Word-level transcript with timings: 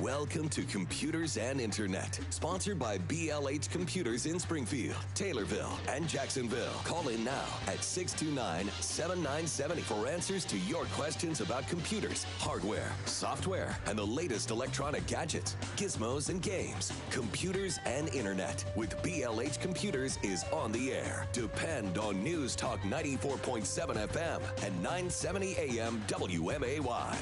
Welcome 0.00 0.50
to 0.50 0.62
Computers 0.64 1.38
and 1.38 1.58
Internet, 1.58 2.20
sponsored 2.28 2.78
by 2.78 2.98
BLH 2.98 3.70
Computers 3.70 4.26
in 4.26 4.38
Springfield, 4.38 4.98
Taylorville, 5.14 5.72
and 5.88 6.06
Jacksonville. 6.06 6.74
Call 6.84 7.08
in 7.08 7.24
now 7.24 7.46
at 7.66 7.82
629 7.82 8.70
7970 8.82 9.80
for 9.80 10.06
answers 10.06 10.44
to 10.44 10.58
your 10.58 10.84
questions 10.86 11.40
about 11.40 11.66
computers, 11.66 12.24
hardware, 12.40 12.92
software, 13.06 13.74
and 13.86 13.98
the 13.98 14.06
latest 14.06 14.50
electronic 14.50 15.06
gadgets, 15.06 15.56
gizmos, 15.78 16.28
and 16.28 16.42
games. 16.42 16.92
Computers 17.08 17.78
and 17.86 18.14
Internet 18.14 18.66
with 18.76 18.98
BLH 18.98 19.60
Computers 19.60 20.18
is 20.22 20.44
on 20.52 20.72
the 20.72 20.92
air. 20.92 21.26
Depend 21.32 21.96
on 21.96 22.22
News 22.22 22.54
Talk 22.54 22.80
94.7 22.82 24.08
FM 24.08 24.42
and 24.62 24.82
970 24.82 25.56
AM 25.56 26.02
WMAY. 26.06 27.16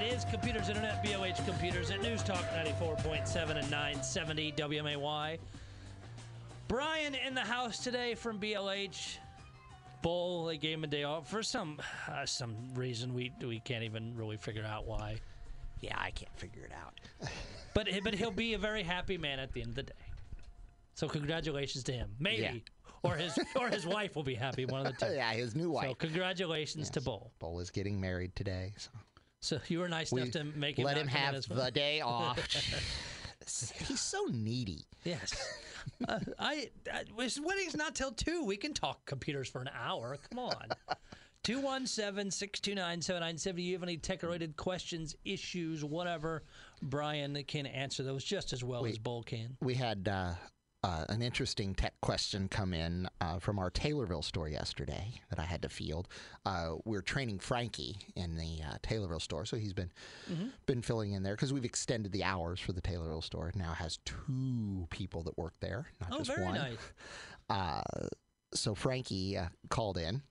It 0.00 0.12
is 0.12 0.24
Computers 0.26 0.68
Internet, 0.68 1.04
BLH 1.04 1.44
Computers 1.44 1.90
at 1.90 2.00
News 2.00 2.22
Talk 2.22 2.44
94.7 2.52 3.56
and 3.56 3.68
970 3.68 4.52
WMAY. 4.52 5.38
Brian 6.68 7.16
in 7.16 7.34
the 7.34 7.40
house 7.40 7.80
today 7.80 8.14
from 8.14 8.38
BLH. 8.38 9.16
Bull, 10.00 10.44
they 10.44 10.56
gave 10.56 10.78
him 10.78 10.84
a 10.84 10.86
day 10.86 11.02
off 11.02 11.28
for 11.28 11.42
some 11.42 11.80
uh, 12.08 12.24
some 12.24 12.54
reason 12.74 13.12
we 13.12 13.32
we 13.42 13.58
can't 13.58 13.82
even 13.82 14.14
really 14.14 14.36
figure 14.36 14.64
out 14.64 14.86
why. 14.86 15.16
Yeah, 15.80 15.96
I 15.98 16.12
can't 16.12 16.36
figure 16.38 16.62
it 16.62 16.72
out. 16.72 17.30
But 17.74 17.88
but 18.04 18.14
he'll 18.14 18.30
be 18.30 18.54
a 18.54 18.58
very 18.58 18.84
happy 18.84 19.18
man 19.18 19.40
at 19.40 19.52
the 19.52 19.62
end 19.62 19.70
of 19.70 19.74
the 19.76 19.82
day. 19.82 19.92
So 20.94 21.08
congratulations 21.08 21.82
to 21.84 21.92
him. 21.92 22.10
Maybe. 22.20 22.42
Yeah. 22.42 22.52
Or 23.02 23.16
his 23.16 23.36
or 23.56 23.68
his 23.68 23.84
wife 23.84 24.14
will 24.14 24.22
be 24.22 24.36
happy, 24.36 24.64
one 24.64 24.86
of 24.86 24.96
the 24.96 25.06
two. 25.06 25.12
yeah, 25.16 25.32
his 25.32 25.56
new 25.56 25.70
wife. 25.72 25.88
So 25.88 25.94
congratulations 25.94 26.88
to 26.90 27.00
Yes. 27.00 27.04
Bull. 27.04 27.32
Bull 27.40 27.58
is 27.58 27.70
getting 27.70 28.00
married 28.00 28.36
today. 28.36 28.74
So 28.76 28.90
So 29.40 29.58
you 29.68 29.78
were 29.80 29.88
nice 29.88 30.12
we 30.12 30.20
enough 30.22 30.32
to 30.32 30.44
make 30.44 30.78
him 30.78 30.84
let 30.84 30.96
him 30.96 31.08
have 31.08 31.34
as 31.34 31.48
well. 31.48 31.64
the 31.64 31.70
day 31.70 32.00
off. 32.04 32.38
He's 33.86 34.00
so 34.00 34.26
needy. 34.30 34.84
Yes. 35.04 35.32
uh, 36.06 36.18
I, 36.38 36.68
I 36.92 37.04
his 37.22 37.40
wedding's 37.40 37.76
not 37.76 37.94
till 37.94 38.12
two. 38.12 38.44
We 38.44 38.56
can 38.58 38.74
talk 38.74 39.04
computers 39.06 39.48
for 39.48 39.60
an 39.62 39.70
hour. 39.74 40.18
Come 40.28 40.38
on. 40.40 40.54
217 41.44 42.30
629 42.30 43.00
7970. 43.00 43.62
You 43.62 43.72
have 43.74 43.82
any 43.82 43.96
tech 43.96 44.22
related 44.22 44.56
questions, 44.56 45.16
issues, 45.24 45.82
whatever? 45.82 46.42
Brian 46.82 47.42
can 47.44 47.64
answer 47.66 48.02
those 48.02 48.22
just 48.22 48.52
as 48.52 48.62
well 48.62 48.82
We- 48.82 48.90
as 48.90 48.98
Bull 48.98 49.22
can. 49.22 49.56
We 49.62 49.74
had 49.74 50.08
uh, 50.08 50.34
uh, 50.84 51.04
an 51.08 51.22
interesting 51.22 51.74
tech 51.74 51.94
question 52.00 52.48
come 52.48 52.72
in 52.72 53.08
uh, 53.20 53.38
from 53.40 53.58
our 53.58 53.70
Taylorville 53.70 54.22
store 54.22 54.48
yesterday 54.48 55.20
that 55.30 55.38
I 55.38 55.42
had 55.42 55.62
to 55.62 55.68
field. 55.68 56.06
Uh, 56.46 56.74
we're 56.84 57.02
training 57.02 57.40
Frankie 57.40 57.96
in 58.14 58.36
the 58.36 58.60
uh, 58.64 58.76
Taylorville 58.82 59.20
store, 59.20 59.44
so 59.44 59.56
he's 59.56 59.72
been 59.72 59.90
been 60.66 60.82
filling 60.82 61.12
in 61.12 61.22
there 61.24 61.34
because 61.34 61.52
we've 61.52 61.64
extended 61.64 62.12
the 62.12 62.22
hours 62.24 62.60
for 62.60 62.72
the 62.72 62.80
Taylorville 62.80 63.22
store. 63.24 63.48
It 63.48 63.56
now 63.56 63.72
has 63.72 63.98
two 64.04 64.86
people 64.90 65.22
that 65.24 65.36
work 65.36 65.54
there, 65.60 65.86
not 66.00 66.10
Oh, 66.12 66.18
just 66.22 66.38
one. 66.38 66.54
nice. 66.54 66.76
Uh, 67.50 67.82
so 68.54 68.74
Frankie 68.74 69.36
uh, 69.36 69.46
called 69.70 69.98
in. 69.98 70.22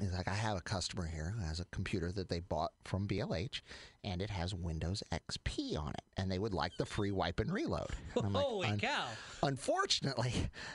He's 0.00 0.12
like, 0.12 0.26
I 0.26 0.34
have 0.34 0.56
a 0.56 0.60
customer 0.60 1.06
here 1.06 1.32
who 1.38 1.44
has 1.44 1.60
a 1.60 1.64
computer 1.66 2.10
that 2.12 2.28
they 2.28 2.40
bought 2.40 2.72
from 2.84 3.06
BLH, 3.06 3.60
and 4.02 4.20
it 4.20 4.28
has 4.28 4.52
Windows 4.52 5.04
XP 5.12 5.78
on 5.78 5.90
it, 5.90 6.02
and 6.16 6.28
they 6.30 6.40
would 6.40 6.52
like 6.52 6.76
the 6.76 6.84
free 6.84 7.12
wipe 7.12 7.38
and 7.38 7.52
reload. 7.52 7.86
And 8.16 8.26
I'm 8.26 8.32
like, 8.32 8.44
Holy 8.44 8.68
"Un- 8.70 8.80
cow. 8.80 9.06
Unfortunately, 9.44 10.32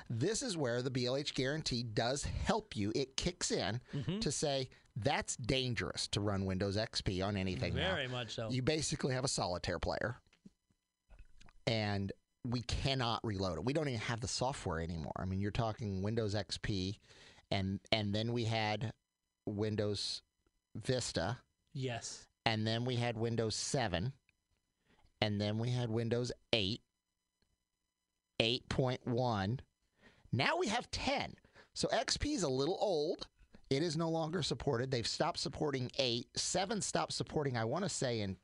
this 0.09 0.41
is 0.41 0.55
where 0.55 0.81
the 0.81 0.89
BLH 0.89 1.33
guarantee 1.33 1.83
does 1.83 2.23
help 2.23 2.77
you. 2.77 2.93
It 2.95 3.17
kicks 3.17 3.51
in 3.51 3.81
Mm-hmm. 3.93 4.19
to 4.19 4.31
say 4.31 4.69
that's 4.95 5.35
dangerous 5.35 6.07
to 6.09 6.21
run 6.21 6.45
Windows 6.45 6.77
XP 6.77 7.21
on 7.25 7.35
anything. 7.35 7.75
now." 7.75 7.93
Very 7.95 8.07
much 8.07 8.33
so. 8.35 8.49
You 8.49 8.61
basically 8.61 9.13
have 9.15 9.25
a 9.25 9.29
solitaire 9.29 9.79
player, 9.79 10.15
and 11.67 12.11
we 12.47 12.61
cannot 12.61 13.19
reload 13.25 13.57
it. 13.57 13.65
We 13.65 13.73
don't 13.73 13.87
even 13.89 13.99
have 13.99 14.21
the 14.21 14.27
software 14.29 14.79
anymore. 14.79 15.11
I 15.17 15.25
mean, 15.25 15.41
you're 15.41 15.51
talking 15.51 16.01
Windows 16.01 16.35
XP, 16.35 16.95
and 17.51 17.81
and 17.91 18.15
then 18.15 18.31
we 18.31 18.45
had 18.45 18.93
Windows 19.49 20.21
Vista, 20.75 21.37
yes. 21.73 22.27
and 22.45 22.65
then 22.65 22.85
we 22.85 22.95
had 22.95 23.17
Windows 23.17 23.55
7, 23.55 24.13
and 25.21 25.41
then 25.41 25.57
we 25.57 25.69
had 25.69 25.89
Windows 25.89 26.31
8, 26.53 26.81
8.1. 28.39 29.59
Now 30.31 30.57
we 30.57 30.67
have 30.67 30.89
10. 30.91 31.33
So 31.73 31.87
XP 31.89 32.35
is 32.35 32.43
a 32.43 32.49
little 32.49 32.77
old. 32.79 33.27
It 33.69 33.83
is 33.83 33.95
no 33.95 34.09
longer 34.09 34.41
supported. 34.41 34.91
They've 34.91 35.07
stopped 35.07 35.39
supporting 35.39 35.91
8. 35.97 36.27
7 36.35 36.81
stopped 36.81 37.13
supporting, 37.13 37.57
I 37.57 37.65
want 37.65 37.83
to 37.83 37.89
say, 37.89 38.21
in 38.21 38.37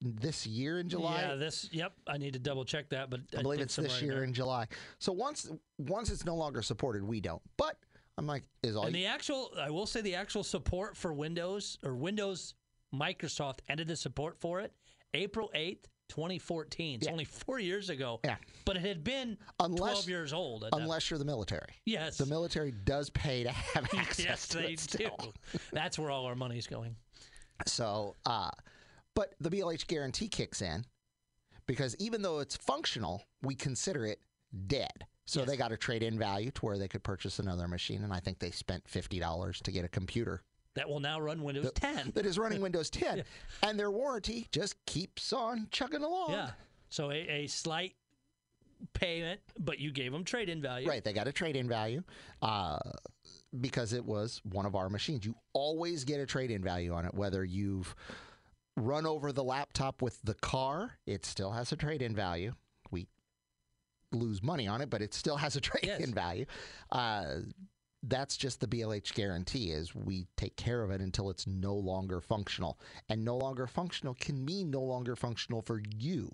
this 0.00 0.46
year 0.46 0.80
in 0.80 0.88
July. 0.88 1.22
Yeah, 1.22 1.34
this, 1.34 1.68
yep. 1.72 1.92
I 2.06 2.18
need 2.18 2.34
to 2.34 2.38
double 2.38 2.64
check 2.64 2.88
that, 2.90 3.10
but 3.10 3.20
I 3.36 3.42
believe 3.42 3.58
think 3.58 3.66
it's 3.66 3.76
this 3.76 3.92
somewhere 3.92 4.00
in 4.00 4.16
year 4.16 4.24
in 4.24 4.34
July. 4.34 4.66
So 4.98 5.12
once 5.12 5.50
once 5.78 6.10
it's 6.10 6.24
no 6.24 6.34
longer 6.34 6.62
supported, 6.62 7.02
we 7.04 7.20
don't. 7.20 7.42
But 7.56 7.76
I'm 8.16 8.26
like, 8.26 8.44
is 8.62 8.76
all 8.76 8.86
And 8.86 8.94
you, 8.94 9.02
the 9.02 9.06
actual, 9.08 9.50
I 9.60 9.70
will 9.70 9.86
say, 9.86 10.00
the 10.00 10.14
actual 10.14 10.44
support 10.44 10.96
for 10.96 11.12
Windows 11.12 11.78
or 11.84 11.94
Windows 11.94 12.54
Microsoft 12.94 13.58
ended 13.68 13.88
the 13.88 13.96
support 13.96 14.38
for 14.38 14.60
it 14.60 14.72
April 15.14 15.50
8th, 15.54 15.84
2014. 16.10 16.96
It's 16.96 17.06
Yeah. 17.06 17.12
only 17.12 17.24
four 17.24 17.58
years 17.58 17.90
ago. 17.90 18.20
Yeah. 18.24 18.36
But 18.64 18.76
it 18.76 18.82
had 18.84 19.02
been 19.02 19.36
Unless- 19.60 19.78
12 20.04 20.08
years 20.08 20.32
old. 20.32 20.64
Unless 20.72 21.10
you're 21.10 21.18
the 21.18 21.24
military. 21.24 21.74
yes. 21.86 22.16
The 22.18 22.26
military 22.26 22.70
does 22.72 23.10
pay 23.10 23.42
to 23.42 23.50
have 23.50 23.84
access 23.94 24.24
yes, 24.24 24.48
to 24.48 24.58
they 24.58 24.72
it 24.74 24.86
do. 24.90 25.10
That's 25.72 25.98
where 25.98 26.10
all 26.10 26.26
our 26.26 26.34
money's 26.36 26.66
going. 26.68 26.94
So, 27.66 28.14
uh, 28.26 28.50
but 29.14 29.34
the 29.40 29.50
BLH 29.50 29.86
guarantee 29.86 30.28
kicks 30.28 30.60
in 30.62 30.84
because 31.66 31.96
even 31.98 32.22
though 32.22 32.40
it's 32.40 32.56
functional, 32.56 33.24
we 33.42 33.54
consider 33.54 34.04
it 34.06 34.20
dead. 34.66 35.06
So 35.26 35.40
Yes. 35.40 35.48
they 35.48 35.56
got 35.56 35.72
a 35.72 35.76
trade 35.76 36.02
in 36.02 36.18
value 36.18 36.50
to 36.52 36.66
where 36.66 36.78
they 36.78 36.88
could 36.88 37.02
purchase 37.02 37.38
another 37.38 37.66
machine, 37.66 38.04
and 38.04 38.12
I 38.12 38.20
think 38.20 38.38
they 38.40 38.50
spent 38.50 38.86
fifty 38.88 39.18
dollars 39.18 39.60
to 39.62 39.72
get 39.72 39.84
a 39.84 39.88
computer 39.88 40.42
That 40.74 40.88
will 40.88 41.00
now 41.00 41.20
run 41.20 41.42
Windows 41.42 41.70
10. 41.74 42.12
that 42.14 42.26
is 42.26 42.38
running 42.38 42.60
Windows 42.60 42.90
10, 42.90 43.24
and 43.62 43.78
their 43.78 43.90
warranty 43.90 44.48
just 44.52 44.74
keeps 44.86 45.32
on 45.32 45.68
chugging 45.70 46.02
along. 46.02 46.32
Yeah. 46.32 46.50
So 46.90 47.10
a, 47.10 47.14
a 47.28 47.46
slight 47.46 47.94
payment, 48.92 49.40
but 49.58 49.78
you 49.78 49.90
gave 49.90 50.12
them 50.12 50.24
trade 50.24 50.48
in 50.48 50.60
value. 50.60 50.86
Right, 50.88 51.02
they 51.02 51.12
got 51.12 51.26
a 51.26 51.32
trade 51.32 51.56
in 51.56 51.68
value 51.68 52.02
uh, 52.42 52.78
because 53.60 53.92
it 53.94 54.04
was 54.04 54.40
one 54.44 54.66
of 54.66 54.74
our 54.76 54.90
machines. 54.90 55.24
You 55.24 55.34
always 55.54 56.04
get 56.04 56.20
a 56.20 56.26
trade 56.26 56.50
in 56.50 56.62
value 56.62 56.92
on 56.92 57.06
it, 57.06 57.14
whether 57.14 57.44
you've 57.44 57.94
run 58.76 59.06
over 59.06 59.32
the 59.32 59.44
laptop 59.44 60.02
with 60.02 60.20
the 60.22 60.34
car, 60.34 60.98
it 61.06 61.24
still 61.24 61.52
has 61.52 61.72
a 61.72 61.76
trade 61.76 62.02
in 62.02 62.14
value. 62.14 62.52
Lose 64.12 64.42
money 64.42 64.66
on 64.68 64.80
it, 64.80 64.90
but 64.90 65.02
it 65.02 65.14
still 65.14 65.36
has 65.36 65.56
a 65.56 65.60
trade 65.68 65.84
in 65.84 66.00
Yes. 66.00 66.08
value. 66.10 66.46
Uh, 66.90 67.36
that's 68.06 68.36
just 68.36 68.60
the 68.60 68.66
BLH 68.66 69.14
guarantee 69.14 69.70
is 69.70 69.94
we 69.94 70.26
take 70.36 70.56
care 70.56 70.82
of 70.82 70.90
it 70.90 71.00
until 71.00 71.30
it's 71.30 71.46
no 71.46 71.74
longer 71.74 72.20
functional. 72.20 72.78
And 73.08 73.24
no 73.24 73.36
longer 73.36 73.66
functional 73.66 74.14
can 74.20 74.44
mean 74.44 74.70
no 74.70 74.82
longer 74.82 75.16
functional 75.16 75.62
for 75.62 75.80
you, 75.96 76.30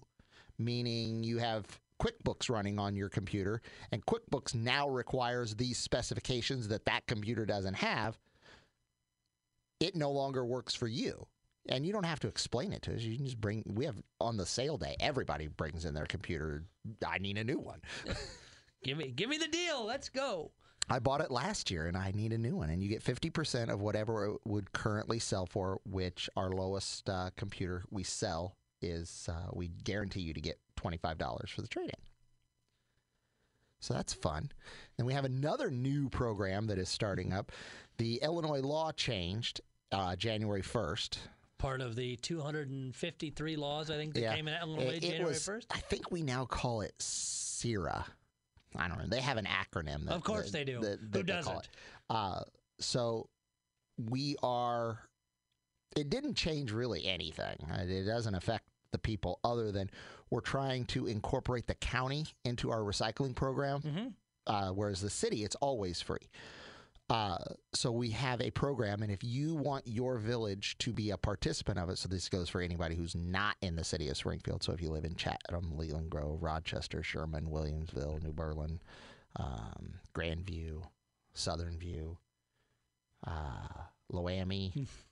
meaning 0.58 1.22
you 1.22 1.38
have 1.38 1.66
QuickBooks 2.02 2.50
running 2.50 2.78
on 2.78 2.96
your 2.96 3.08
computer 3.08 3.60
and 3.92 4.04
QuickBooks 4.06 4.54
now 4.54 4.88
requires 4.88 5.54
these 5.54 5.78
specifications 5.78 6.66
that 6.68 6.84
that 6.86 7.06
computer 7.06 7.46
doesn't 7.46 7.74
have. 7.74 8.18
It 9.78 9.94
no 9.94 10.10
longer 10.10 10.44
works 10.44 10.74
for 10.74 10.88
you. 10.88 11.26
And 11.70 11.86
you 11.86 11.92
don't 11.92 12.04
have 12.04 12.20
to 12.20 12.28
explain 12.28 12.72
it 12.72 12.82
to 12.82 12.94
us. 12.94 13.02
You 13.02 13.16
can 13.16 13.24
just 13.24 13.40
bring, 13.40 13.62
we 13.74 13.84
have 13.84 13.96
on 14.20 14.36
the 14.36 14.44
sale 14.44 14.76
day, 14.76 14.96
everybody 15.00 15.46
brings 15.46 15.84
in 15.84 15.94
their 15.94 16.06
computer. 16.06 16.64
I 17.06 17.18
need 17.18 17.38
a 17.38 17.44
new 17.44 17.58
one. 17.58 17.80
Give 18.82 18.96
me 18.96 19.08
give 19.10 19.28
me 19.28 19.36
the 19.36 19.48
deal. 19.48 19.84
Let's 19.84 20.08
go. 20.08 20.52
I 20.88 20.98
bought 20.98 21.20
it 21.20 21.30
last 21.30 21.70
year 21.70 21.86
and 21.86 21.96
I 21.96 22.12
need 22.14 22.32
a 22.32 22.38
new 22.38 22.56
one. 22.56 22.70
And 22.70 22.82
you 22.82 22.88
get 22.88 23.04
50% 23.04 23.68
of 23.68 23.80
whatever 23.80 24.26
it 24.26 24.40
would 24.46 24.72
currently 24.72 25.18
sell 25.18 25.46
for, 25.46 25.80
which 25.84 26.30
our 26.36 26.50
lowest 26.50 27.08
uh, 27.08 27.30
computer 27.36 27.84
we 27.90 28.02
sell 28.02 28.56
is 28.82 29.28
uh, 29.30 29.50
we 29.52 29.68
guarantee 29.68 30.20
you 30.20 30.32
to 30.32 30.40
get 30.40 30.58
$25 30.78 31.48
for 31.50 31.60
the 31.60 31.68
trade 31.68 31.90
in. 31.90 32.02
So 33.80 33.94
that's 33.94 34.12
fun. 34.12 34.50
Then 34.96 35.06
we 35.06 35.12
have 35.12 35.24
another 35.24 35.70
new 35.70 36.08
program 36.08 36.66
that 36.66 36.78
is 36.78 36.88
starting 36.88 37.32
up. 37.32 37.52
The 37.98 38.16
Illinois 38.22 38.60
law 38.60 38.92
changed 38.92 39.60
uh, 39.92 40.16
January 40.16 40.62
1st. 40.62 41.18
Part 41.60 41.82
of 41.82 41.94
the 41.94 42.16
253 42.16 43.56
laws, 43.56 43.90
I 43.90 43.96
think, 43.96 44.14
that 44.14 44.34
came 44.34 44.48
in 44.48 44.54
It- 44.78 45.00
January 45.02 45.24
was- 45.24 45.44
1st. 45.46 45.66
I 45.70 45.78
think 45.80 46.10
we 46.10 46.22
now 46.22 46.46
call 46.46 46.80
it 46.80 46.94
CIRA. 47.00 48.06
I 48.76 48.88
don't 48.88 48.98
know. 48.98 49.06
They 49.06 49.20
have 49.20 49.36
an 49.36 49.46
acronym. 49.46 50.06
That, 50.06 50.14
Of 50.14 50.24
course 50.24 50.46
that- 50.46 50.52
they 50.52 50.64
do. 50.64 50.80
that- 50.80 51.00
Who 51.12 51.22
doesn't? 51.22 51.68
Uh, 52.08 52.44
so 52.78 53.28
we 53.98 54.36
are. 54.42 55.00
It 55.96 56.08
didn't 56.08 56.34
change 56.36 56.70
really 56.72 57.04
anything. 57.04 57.56
Uh, 57.70 57.84
It 57.86 58.04
doesn't 58.04 58.34
affect 58.34 58.64
the 58.92 58.98
people 58.98 59.38
other 59.44 59.70
than 59.70 59.90
we're 60.30 60.40
trying 60.40 60.86
to 60.86 61.06
incorporate 61.06 61.66
the 61.66 61.74
county 61.74 62.26
into 62.44 62.70
our 62.70 62.80
recycling 62.80 63.34
program, 63.34 63.82
Mhm. 63.82 64.14
uh, 64.46 64.70
whereas 64.72 65.00
the 65.00 65.10
city 65.10 65.44
it's 65.44 65.56
always 65.56 66.00
free. 66.00 66.30
Uh, 67.10 67.36
so 67.74 67.90
we 67.90 68.08
have 68.10 68.40
a 68.40 68.52
program, 68.52 69.02
and 69.02 69.10
if 69.10 69.24
you 69.24 69.56
want 69.56 69.84
your 69.84 70.16
village 70.16 70.78
to 70.78 70.92
be 70.92 71.10
a 71.10 71.16
participant 71.16 71.76
of 71.76 71.90
it, 71.90 71.98
so 71.98 72.08
this 72.08 72.28
goes 72.28 72.48
for 72.48 72.60
anybody 72.60 72.94
who's 72.94 73.16
not 73.16 73.56
in 73.62 73.74
the 73.74 73.82
city 73.82 74.08
of 74.08 74.16
Springfield. 74.16 74.62
So 74.62 74.72
if 74.72 74.80
you 74.80 74.90
live 74.90 75.04
in 75.04 75.16
Chatham, 75.16 75.76
Leland 75.76 76.08
Grove, 76.08 76.40
Rochester, 76.40 77.02
Sherman, 77.02 77.46
Williamsville, 77.46 78.22
New 78.22 78.32
Berlin, 78.32 78.80
um, 79.34 79.94
Grandview, 80.14 80.82
Southern 81.34 81.76
View, 81.78 82.16
uh, 83.26 83.66
Loami. 84.12 84.86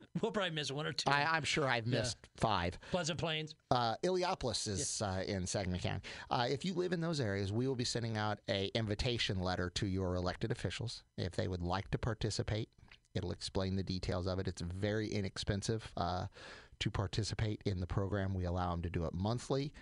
We'll 0.22 0.32
probably 0.32 0.50
miss 0.50 0.70
one 0.72 0.86
or 0.86 0.92
two. 0.92 1.08
I, 1.10 1.24
I'm 1.24 1.44
sure 1.44 1.66
I've 1.68 1.86
Yeah. 1.86 2.00
missed 2.00 2.18
five. 2.36 2.78
Pleasant 2.90 3.18
Plains. 3.18 3.54
Uh, 3.70 3.94
Iliopolis 4.02 4.66
is 4.66 5.00
uh, 5.00 5.22
in 5.26 5.46
Sangamon 5.46 5.78
County. 5.80 6.00
Uh, 6.30 6.46
if 6.50 6.64
you 6.64 6.74
live 6.74 6.92
in 6.92 7.00
those 7.00 7.20
areas, 7.20 7.52
we 7.52 7.66
will 7.68 7.76
be 7.76 7.84
sending 7.84 8.16
out 8.16 8.40
a 8.48 8.66
invitation 8.74 9.40
letter 9.40 9.70
to 9.70 9.86
your 9.86 10.16
elected 10.16 10.50
officials 10.50 11.04
if 11.16 11.32
they 11.32 11.46
would 11.48 11.62
like 11.62 11.90
to 11.92 11.98
participate. 11.98 12.68
It'll 13.14 13.32
explain 13.32 13.76
the 13.76 13.82
details 13.82 14.26
of 14.26 14.38
it. 14.40 14.48
It's 14.48 14.62
very 14.62 15.08
inexpensive 15.08 15.90
uh, 15.96 16.26
to 16.80 16.90
participate 16.90 17.62
in 17.64 17.80
the 17.80 17.86
program. 17.86 18.34
We 18.34 18.44
allow 18.44 18.72
them 18.72 18.82
to 18.82 18.90
do 18.90 19.04
it 19.04 19.14
monthly. 19.14 19.72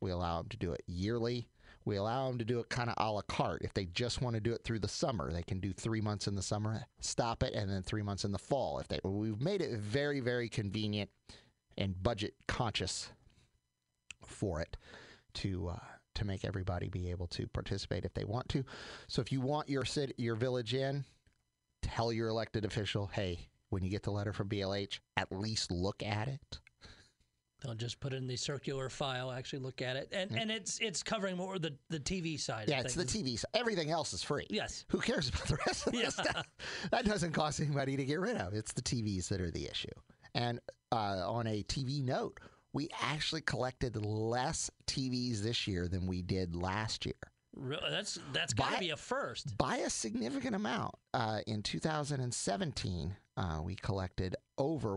We 0.00 0.10
allow 0.10 0.38
them 0.38 0.48
to 0.50 0.56
do 0.56 0.72
it 0.72 0.82
yearly. 0.86 1.48
We 1.84 1.96
allow 1.96 2.28
them 2.28 2.38
to 2.38 2.44
do 2.44 2.60
it 2.60 2.68
kind 2.68 2.88
of 2.88 2.94
a 2.98 3.10
la 3.10 3.22
carte. 3.22 3.62
If 3.62 3.74
they 3.74 3.86
just 3.86 4.22
want 4.22 4.34
to 4.34 4.40
do 4.40 4.52
it 4.52 4.62
through 4.64 4.78
the 4.80 4.88
summer, 4.88 5.32
they 5.32 5.42
can 5.42 5.60
do 5.60 5.72
three 5.72 6.00
months 6.00 6.26
in 6.26 6.34
the 6.34 6.42
summer, 6.42 6.84
stop 7.00 7.42
it, 7.42 7.54
and 7.54 7.70
then 7.70 7.82
three 7.82 8.02
months 8.02 8.24
in 8.24 8.32
the 8.32 8.38
fall. 8.38 8.78
If 8.78 8.88
they, 8.88 9.00
we've 9.04 9.40
made 9.40 9.60
it 9.60 9.78
very, 9.78 10.20
very 10.20 10.48
convenient 10.48 11.10
and 11.76 12.00
budget 12.02 12.34
conscious 12.46 13.10
for 14.26 14.60
it 14.60 14.76
to 15.34 15.68
uh, 15.68 15.78
to 16.14 16.24
make 16.26 16.44
everybody 16.44 16.88
be 16.88 17.10
able 17.10 17.26
to 17.26 17.46
participate 17.48 18.04
if 18.04 18.14
they 18.14 18.24
want 18.24 18.48
to. 18.50 18.64
So 19.08 19.22
if 19.22 19.32
you 19.32 19.40
want 19.40 19.68
your 19.68 19.84
city, 19.84 20.12
your 20.18 20.36
village 20.36 20.74
in, 20.74 21.04
tell 21.80 22.12
your 22.12 22.28
elected 22.28 22.64
official, 22.64 23.08
hey, 23.08 23.48
when 23.70 23.82
you 23.82 23.90
get 23.90 24.02
the 24.02 24.10
letter 24.10 24.32
from 24.32 24.48
BLH, 24.48 25.00
at 25.16 25.32
least 25.32 25.70
look 25.70 26.02
at 26.02 26.28
it. 26.28 26.60
They'll 27.62 27.74
just 27.74 28.00
put 28.00 28.12
it 28.12 28.16
in 28.16 28.26
the 28.26 28.36
circular 28.36 28.88
file, 28.88 29.30
actually 29.30 29.60
look 29.60 29.82
at 29.82 29.96
it, 29.96 30.08
and 30.12 30.30
and 30.36 30.50
it's 30.50 30.78
it's 30.80 31.02
covering 31.02 31.36
more 31.36 31.58
the 31.58 31.74
the 31.88 32.00
TV 32.00 32.38
side. 32.38 32.68
Yeah, 32.68 32.80
it's 32.80 32.94
the. 32.94 33.04
TV. 33.04 33.38
side. 33.38 33.50
Everything 33.54 33.90
else 33.90 34.12
is 34.12 34.22
free. 34.22 34.46
Yes. 34.50 34.84
Who 34.88 34.98
cares 34.98 35.28
about 35.28 35.46
the 35.46 35.58
rest 35.66 35.86
of 35.86 35.92
the 35.92 36.10
stuff? 36.10 36.46
That 36.90 37.04
doesn't 37.04 37.32
cost 37.32 37.60
anybody 37.60 37.96
to 37.96 38.04
get 38.04 38.20
rid 38.20 38.36
of. 38.36 38.54
It's 38.54 38.72
the 38.72 38.82
TVs 38.82 39.28
that 39.28 39.40
are 39.40 39.50
the 39.50 39.66
issue. 39.66 39.88
And 40.34 40.60
uh, 40.90 41.22
on 41.30 41.46
a 41.46 41.62
TV 41.64 42.02
note, 42.04 42.40
we 42.72 42.88
actually 43.02 43.42
collected 43.42 43.96
less 44.04 44.70
TVs 44.86 45.40
this 45.40 45.66
year 45.68 45.88
than 45.88 46.06
we 46.06 46.22
did 46.22 46.56
last 46.56 47.04
year. 47.04 47.14
Re- 47.54 47.76
That's 47.90 48.18
that's 48.32 48.54
got 48.54 48.72
to 48.72 48.78
be 48.78 48.90
a 48.90 48.96
first. 48.96 49.58
by 49.58 49.76
a 49.78 49.90
significant 49.90 50.54
amount. 50.56 50.94
Uh, 51.12 51.40
in 51.46 51.62
2017, 51.62 53.14
uh, 53.36 53.60
we 53.62 53.74
collected 53.74 54.36
over 54.56 54.96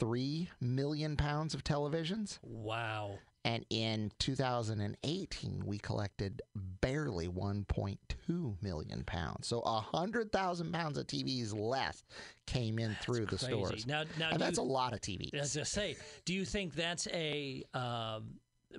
1.3 0.00 0.48
million 0.60 1.16
pounds 1.16 1.54
of 1.54 1.64
televisions. 1.64 2.38
Wow. 2.42 3.18
And 3.44 3.64
in 3.70 4.10
2018, 4.18 5.62
we 5.64 5.78
collected 5.78 6.42
barely 6.80 7.28
1.2 7.28 8.62
million 8.62 9.04
pounds. 9.04 9.46
So 9.46 9.60
100,000 9.60 10.72
pounds 10.72 10.98
of 10.98 11.06
TVs 11.06 11.58
less 11.58 12.02
came 12.46 12.78
in 12.78 12.96
through 13.00 13.26
the 13.26 13.38
stores. 13.38 13.86
Now 13.86 14.02
now 14.18 14.30
and 14.30 14.40
that's 14.40 14.58
you, 14.58 14.64
a 14.64 14.66
lot 14.66 14.92
of 14.92 15.00
TVs. 15.00 15.34
As 15.34 15.56
I 15.56 15.62
say, 15.62 15.96
do 16.24 16.34
you 16.34 16.44
think 16.44 16.74
that's 16.74 17.06
a 17.08 17.62
um, 17.74 18.34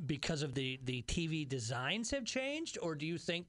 because 0.06 0.44
of 0.44 0.54
the 0.54 0.80
the 0.84 1.02
TV 1.04 1.48
designs 1.48 2.12
have 2.12 2.26
changed, 2.26 2.78
or 2.82 2.94
do 2.96 3.06
you 3.08 3.18
think 3.18 3.48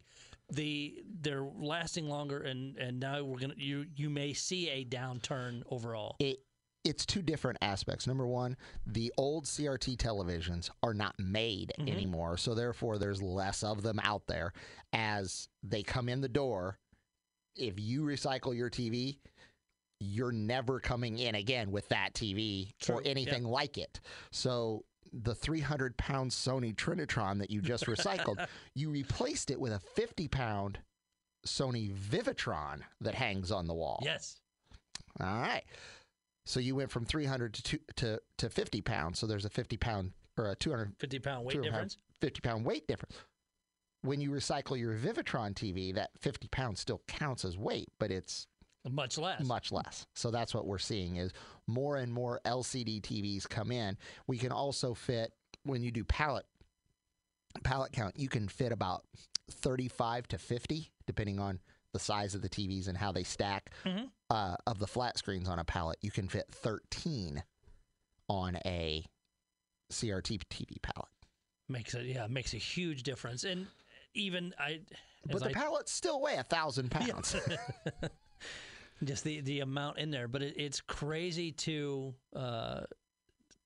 the 0.53 1.03
they're 1.21 1.47
lasting 1.59 2.09
longer 2.09 2.41
and 2.41 2.77
and 2.79 2.99
now 2.99 3.23
we're 3.23 3.39
gonna 3.39 3.55
you 3.57 3.85
you 3.95 4.09
may 4.09 4.33
see 4.33 4.71
a 4.71 4.85
downturn 4.85 5.63
overall? 5.71 6.17
it 6.19 6.41
it's 6.85 7.05
two 7.05 7.23
different 7.23 7.59
aspects. 7.61 8.07
Number 8.07 8.27
one, 8.27 8.57
the 8.87 9.13
old 9.19 9.45
CRT 9.47 9.97
televisions 9.97 10.71
are 10.83 10.95
not 10.95 11.15
made 11.19 11.73
Mhm. 11.79 11.91
anymore, 11.91 12.37
so 12.37 12.55
therefore 12.55 12.99
there's 12.99 13.21
less 13.23 13.63
of 13.63 13.83
them 13.83 14.01
out 14.01 14.27
there. 14.27 14.53
As 14.93 15.49
they 15.63 15.83
come 15.83 16.09
in 16.09 16.21
the 16.21 16.29
door, 16.29 16.79
if 17.55 17.79
you 17.79 18.03
recycle 18.03 18.57
your 18.57 18.71
TV, 18.71 19.19
you're 19.99 20.33
never 20.33 20.81
coming 20.81 21.19
in 21.19 21.35
again 21.35 21.71
with 21.71 21.87
that 21.89 22.15
TV 22.15 22.73
True, 22.81 22.97
or 22.97 23.03
anything 23.05 23.45
like 23.45 23.77
it. 23.77 24.01
So 24.31 24.87
the 25.13 25.35
300 25.35 25.97
pound 25.99 26.31
Sony 26.31 26.75
Trinitron 26.75 27.39
that 27.41 27.51
you 27.51 27.61
just 27.61 27.85
recycled, 27.87 28.47
you 28.75 28.89
replaced 28.91 29.51
it 29.51 29.61
with 29.61 29.73
a 29.73 29.81
50 29.81 30.29
pound 30.29 30.79
Sony 31.47 31.93
Vivitron 31.95 32.83
that 33.01 33.15
hangs 33.15 33.51
on 33.51 33.67
the 33.67 33.75
wall. 33.75 34.01
Yes. 34.03 34.41
All 35.21 35.27
right. 35.27 35.65
So 36.47 36.59
you 36.61 36.75
went 36.75 36.91
from 36.91 37.05
300 37.05 37.55
to 37.55 37.63
two, 37.63 37.79
to 37.97 38.21
to 38.39 38.49
50 38.51 38.81
pounds. 38.81 39.19
So 39.19 39.27
there's 39.27 39.45
a 39.45 39.51
50 39.51 39.77
pound 39.77 40.13
or 40.37 40.51
a 40.51 40.57
250 40.57 40.97
Fifty 41.01 41.19
pound 41.19 41.45
weight 41.45 41.53
200 41.55 41.71
difference. 41.71 41.97
pound 42.43 42.65
weight 42.65 42.87
difference. 42.89 43.15
When 44.03 44.21
you 44.21 44.31
recycle 44.31 44.79
your 44.79 44.95
Vivitron 44.97 45.53
TV, 45.55 45.95
that 45.95 46.11
50 46.19 46.49
pounds 46.49 46.81
still 46.81 47.03
counts 47.07 47.45
as 47.45 47.59
weight, 47.59 47.89
but 47.99 48.11
it's 48.11 48.47
Much 48.89 49.19
less. 49.19 49.45
much 49.45 49.71
less. 49.73 50.07
So 50.15 50.31
that's 50.31 50.55
what 50.55 50.67
we're 50.67 50.79
seeing 50.79 51.17
is 51.17 51.33
more 51.67 51.97
and 51.99 52.11
more 52.11 52.41
LCD 52.47 53.03
TVs 53.03 53.47
come 53.47 53.71
in. 53.71 53.99
We 54.27 54.39
can 54.39 54.53
also 54.53 54.95
fit 54.95 55.35
when 55.65 55.83
you 55.83 55.91
do 55.91 56.03
pallet 56.05 56.47
pallet 57.65 57.93
count, 57.93 58.17
you 58.19 58.29
can 58.29 58.49
fit 58.49 58.73
about 58.73 59.05
35 59.51 60.29
to 60.29 60.39
50 60.39 60.91
depending 61.07 61.39
on 61.41 61.59
the 61.93 61.99
size 61.99 62.35
of 62.35 62.43
the 62.43 62.49
TVs 62.49 62.89
and 62.89 62.97
how 62.97 63.13
they 63.13 63.25
stack. 63.25 63.71
Mhm. 63.85 64.11
Uh, 64.29 64.57
of 64.67 64.79
the 64.79 64.87
flat 64.87 65.19
screens 65.19 65.49
on 65.49 65.59
a 65.59 65.65
pallet, 65.65 65.99
you 66.03 66.11
can 66.11 66.29
fit 66.29 66.47
13 66.51 67.43
on 68.29 68.57
a 68.65 69.05
CRT 69.91 70.39
TV 70.49 70.81
pallet. 70.83 71.09
Makes 71.69 71.95
it 71.95 72.07
yeah 72.07 72.27
makes 72.29 72.55
a 72.55 72.59
huge 72.59 73.03
difference, 73.03 73.45
and 73.45 73.67
even 74.15 74.55
I. 74.59 74.81
But 75.27 75.41
the 75.41 75.49
I- 75.51 75.53
pallets 75.53 75.93
still 75.93 76.21
weigh 76.21 76.37
a 76.37 76.43
thousand 76.45 76.91
pounds. 76.91 77.35
just 79.05 79.25
the 79.25 79.41
the 79.41 79.61
amount 79.61 79.97
in 79.99 80.11
there 80.11 80.29
but 80.29 80.43
it, 80.43 80.55
it's 80.59 80.81
crazy 80.83 81.53
to 81.53 82.15
uh 82.37 82.81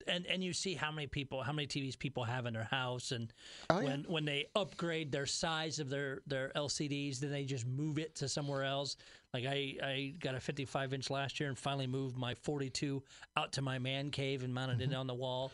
and 0.07 0.27
and 0.27 0.43
you 0.45 0.53
see 0.53 0.75
how 0.75 0.91
many 0.93 1.07
people 1.07 1.43
how 1.43 1.53
many 1.53 1.67
TVs 1.67 1.99
people 1.99 2.25
have 2.25 2.47
in 2.47 2.55
their 2.55 2.65
house 2.65 3.13
and 3.13 3.33
Oh, 3.71 3.79
yeah. 3.81 3.87
when 3.87 4.05
when 4.09 4.25
they 4.25 4.47
upgrade 4.55 5.11
their 5.13 5.27
size 5.27 5.79
of 5.79 5.89
their 5.89 6.21
their 6.27 6.51
LCDs 6.57 7.21
then 7.21 7.31
they 7.31 7.45
just 7.45 7.67
move 7.67 7.99
it 7.99 8.15
to 8.17 8.29
somewhere 8.29 8.65
else 8.65 8.97
like 9.33 9.45
I 9.47 9.77
I 9.83 10.15
got 10.21 10.35
a 10.35 10.41
55 10.41 10.93
inch 10.95 11.11
last 11.11 11.41
year 11.41 11.49
and 11.49 11.59
finally 11.59 11.87
moved 11.87 12.17
my 12.17 12.35
42 12.35 13.03
out 13.37 13.53
to 13.53 13.63
my 13.63 13.79
man 13.79 14.11
cave 14.11 14.43
and 14.43 14.53
mounted 14.53 14.79
Mm-hmm. 14.81 14.93
it 14.93 14.97
on 14.97 15.07
the 15.07 15.15
wall 15.15 15.53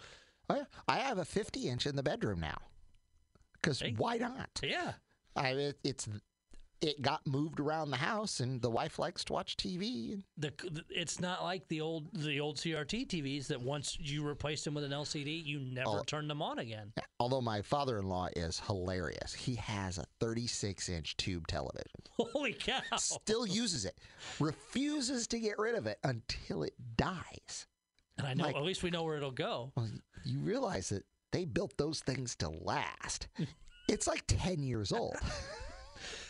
Oh, 0.48 0.56
yeah. 0.56 0.64
I 0.88 0.96
have 0.98 1.18
a 1.18 1.24
50 1.24 1.68
inch 1.68 1.86
in 1.86 1.94
the 1.94 2.02
bedroom 2.02 2.40
now. 2.40 2.58
Because 3.54 3.78
Hey. 3.80 3.94
why 3.96 4.16
not? 4.16 4.48
yeah 4.64 4.94
I 5.36 5.50
it, 5.50 5.78
it's 5.84 6.08
it 6.82 7.02
got 7.02 7.26
moved 7.26 7.60
around 7.60 7.90
the 7.90 7.96
house, 7.98 8.40
and 8.40 8.60
the 8.62 8.70
wife 8.70 8.98
likes 8.98 9.22
to 9.24 9.32
watch 9.32 9.56
TV. 9.56 10.22
The, 10.38 10.52
it's 10.88 11.20
not 11.20 11.42
like 11.42 11.68
the 11.68 11.80
old 11.80 12.06
the 12.14 12.40
old 12.40 12.56
CRT 12.56 13.06
TVs 13.08 13.46
that 13.48 13.60
once 13.60 13.98
you 14.00 14.22
replaced 14.22 14.64
them 14.64 14.74
with 14.74 14.84
an 14.84 14.92
LCD 14.92 15.44
you 15.44 15.60
never 15.60 15.88
Oh. 15.90 16.02
turn 16.06 16.26
them 16.28 16.40
on 16.42 16.58
again 16.58 16.92
although 17.18 17.40
my 17.42 17.60
father-in-law 17.60 18.28
is 18.34 18.60
hilarious, 18.60 19.34
he 19.34 19.54
has 19.56 19.98
a 19.98 20.04
36 20.20 20.88
inch 20.88 21.16
tube 21.18 21.46
television. 21.46 21.90
holy 22.16 22.54
cow 22.54 22.80
Still 22.96 23.46
uses 23.46 23.84
it, 23.84 23.98
refuses 24.40 25.26
to 25.28 25.38
get 25.38 25.58
rid 25.58 25.74
of 25.74 25.86
it 25.86 25.98
until 26.02 26.62
it 26.62 26.72
dies. 26.96 27.66
And 28.16 28.26
I 28.26 28.32
know 28.34 28.44
Like- 28.44 28.56
at 28.56 28.62
least 28.62 28.82
we 28.82 28.90
know 28.90 29.02
where 29.02 29.16
it'll 29.18 29.30
go. 29.30 29.70
Well, 29.76 29.90
you 30.24 30.38
realize 30.38 30.88
that 30.88 31.04
they 31.30 31.44
built 31.44 31.76
those 31.76 32.00
things 32.00 32.34
to 32.36 32.48
last. 32.48 33.28
It's 33.88 34.06
like 34.06 34.22
10 34.28 34.62
years 34.62 34.92
old. 34.92 35.16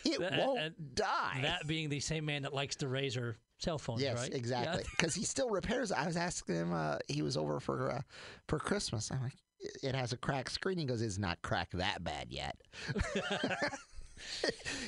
It 0.05 0.19
That- 0.19 0.37
won't 0.39 0.59
and 0.59 0.95
die. 0.95 1.39
That 1.43 1.67
being 1.67 1.89
the 1.89 1.99
same 1.99 2.25
man 2.25 2.43
that 2.43 2.53
likes 2.53 2.75
to 2.77 2.87
razor 2.87 3.37
cell 3.59 3.77
phones, 3.77 4.01
Yes, 4.01 4.17
right? 4.17 4.33
exactly. 4.33 4.83
Because 4.91 5.13
he 5.15 5.23
still 5.23 5.49
repairs. 5.49 5.91
it. 5.91 5.97
I 5.97 6.07
was 6.07 6.17
asking 6.17 6.55
him. 6.55 6.73
Uh, 6.73 6.97
he 7.07 7.21
was 7.21 7.37
over 7.37 7.59
for 7.59 7.91
uh, 7.91 8.01
for 8.47 8.57
Christmas. 8.59 9.11
I'm 9.11 9.21
like, 9.21 9.35
"It- 9.59 9.77
it 9.89 9.95
has 9.95 10.13
a 10.13 10.17
cracked 10.17 10.51
screen. 10.51 10.77
He 10.77 10.85
goes, 10.85 11.01
"It's 11.01 11.17
not 11.19 11.41
cracked 11.41 11.77
that 11.77 12.03
bad 12.03 12.31
yet. 12.31 12.57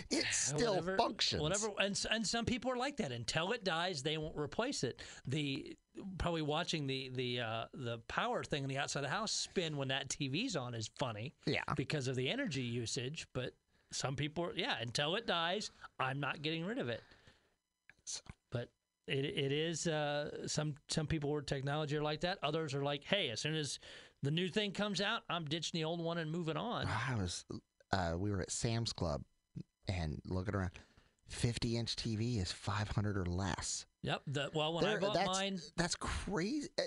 it 0.10 0.26
still 0.32 0.72
Whatever- 0.76 0.98
functions." 0.98 1.42
Whatever, 1.42 1.70
and 1.80 2.00
and 2.12 2.26
some 2.28 2.46
people 2.46 2.72
are 2.72 2.78
like 2.78 2.98
that. 2.98 3.12
Until 3.12 3.52
it 3.52 3.64
dies, 3.64 4.04
they 4.04 4.18
won't 4.18 4.38
replace 4.38 4.84
it. 4.84 5.02
The 5.28 5.76
probably 6.18 6.42
watching 6.42 6.88
the 6.88 7.10
the 7.14 7.40
uh, 7.42 7.66
the 7.74 8.00
power 8.08 8.44
thing 8.44 8.64
on 8.64 8.70
the 8.70 8.78
outside 8.78 9.00
of 9.00 9.10
the 9.10 9.16
house 9.16 9.32
spin 9.32 9.78
when 9.78 9.90
that 9.90 10.10
TV's 10.10 10.56
on 10.56 10.74
is 10.74 10.90
funny 10.98 11.36
Yeah. 11.46 11.62
because 11.76 12.08
of 12.08 12.16
the 12.16 12.30
energy 12.30 12.64
usage. 12.64 13.28
But 13.34 13.54
some 13.94 14.16
people, 14.16 14.52
yeah, 14.56 14.76
until 14.82 15.16
it 15.16 15.26
dies, 15.28 15.72
I'm 16.00 16.20
not 16.20 16.42
getting 16.42 16.66
rid 16.66 16.78
of 16.78 16.90
it. 16.90 17.02
But 18.52 18.70
it 19.08 19.26
it 19.26 19.52
is 19.52 19.88
uh, 19.88 20.48
some 20.48 20.76
some 20.90 21.08
people 21.08 21.32
with 21.32 21.46
technology 21.46 21.96
are 21.98 22.04
like 22.04 22.22
that. 22.22 22.40
Others 22.44 22.74
are 22.74 22.84
like, 22.84 23.04
hey, 23.04 23.30
as 23.30 23.40
soon 23.42 23.56
as 23.56 23.80
the 24.22 24.32
new 24.32 24.48
thing 24.50 24.72
comes 24.72 25.02
out, 25.02 25.22
I'm 25.30 25.46
ditching 25.46 25.80
the 25.80 25.86
old 25.86 26.02
one 26.02 26.18
and 26.18 26.32
moving 26.32 26.58
on. 26.58 26.88
I 26.88 27.16
was. 27.16 27.46
Uh, 27.92 28.16
we 28.18 28.32
were 28.32 28.42
at 28.42 28.52
Sam's 28.52 28.92
Club 28.92 29.22
and 29.88 30.20
looking 30.26 30.56
around. 30.56 30.72
50 31.30 31.78
inch 31.78 31.96
TV 31.96 32.40
is 32.42 32.52
500 32.52 33.18
or 33.18 33.26
less. 33.26 33.86
Yep. 34.04 34.22
The, 34.28 34.50
well, 34.54 34.74
when 34.74 34.86
I 34.86 34.98
bought 34.98 35.14
that's, 35.14 35.28
mine, 35.28 35.60
That's 35.78 35.96
crazy. 35.96 36.70
Uh, 36.78 36.84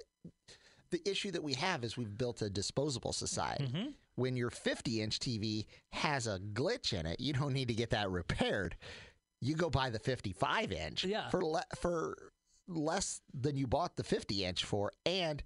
The 0.90 1.08
issue 1.08 1.32
that 1.32 1.42
we 1.42 1.54
have 1.54 1.82
is 1.82 1.96
we've 1.96 2.16
built 2.16 2.42
a 2.42 2.50
disposable 2.50 3.12
society. 3.12 3.64
Mm-hmm. 3.64 3.88
When 4.16 4.37
your 4.37 4.50
50 4.50 5.00
inch 5.02 5.18
TV 5.18 5.66
has 5.92 6.26
a 6.26 6.38
glitch 6.38 6.92
in 6.92 7.06
it, 7.06 7.20
you 7.20 7.32
don't 7.32 7.52
need 7.52 7.68
to 7.68 7.75
get 7.75 7.90
that 7.90 8.11
repaired. 8.11 8.76
You 9.40 9.54
go 9.54 9.70
buy 9.70 9.90
the 9.90 9.99
55 9.99 10.73
inch 10.73 11.04
Yeah. 11.04 11.28
for 11.28 11.44
le- 11.44 11.64
for 11.76 12.32
less 12.66 13.20
than 13.32 13.56
you 13.56 13.66
bought 13.66 13.96
the 13.96 14.02
50 14.04 14.44
inch 14.44 14.64
for, 14.64 14.90
and 15.04 15.42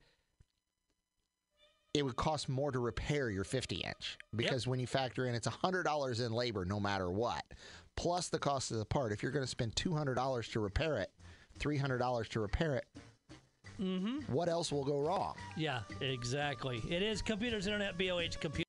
it 1.93 2.05
would 2.05 2.15
cost 2.17 2.49
more 2.49 2.71
to 2.71 2.79
repair 2.79 3.31
your 3.31 3.43
50 3.45 3.77
inch 3.79 4.17
because 4.37 4.67
when 4.69 4.79
you 4.79 4.87
factor 4.87 5.27
in 5.27 5.35
it's 5.35 5.49
$100 5.49 6.25
in 6.25 6.33
labor 6.33 6.65
no 6.65 6.79
matter 6.79 7.11
what, 7.11 7.43
plus 7.97 8.29
the 8.29 8.39
cost 8.39 8.71
of 8.71 8.79
the 8.79 8.85
part. 8.85 9.11
If 9.11 9.23
you're 9.23 9.33
going 9.33 9.45
to 9.45 9.51
spend 9.51 9.75
$200 9.75 10.53
to 10.53 10.61
repair 10.61 10.99
it, 10.99 11.11
$300 11.59 12.29
to 12.29 12.41
repair 12.41 12.77
it, 12.77 12.85
Mm-hmm. 13.81 14.33
what 14.33 14.49
else 14.49 14.71
will 14.71 14.85
go 14.85 15.01
wrong? 15.01 15.35
yeah, 15.57 15.81
exactly. 16.01 16.83
It 16.89 17.03
is 17.03 17.23
Computers 17.23 17.67
Internet 17.67 17.99
BLH 17.99 18.39
Computer. 18.41 18.67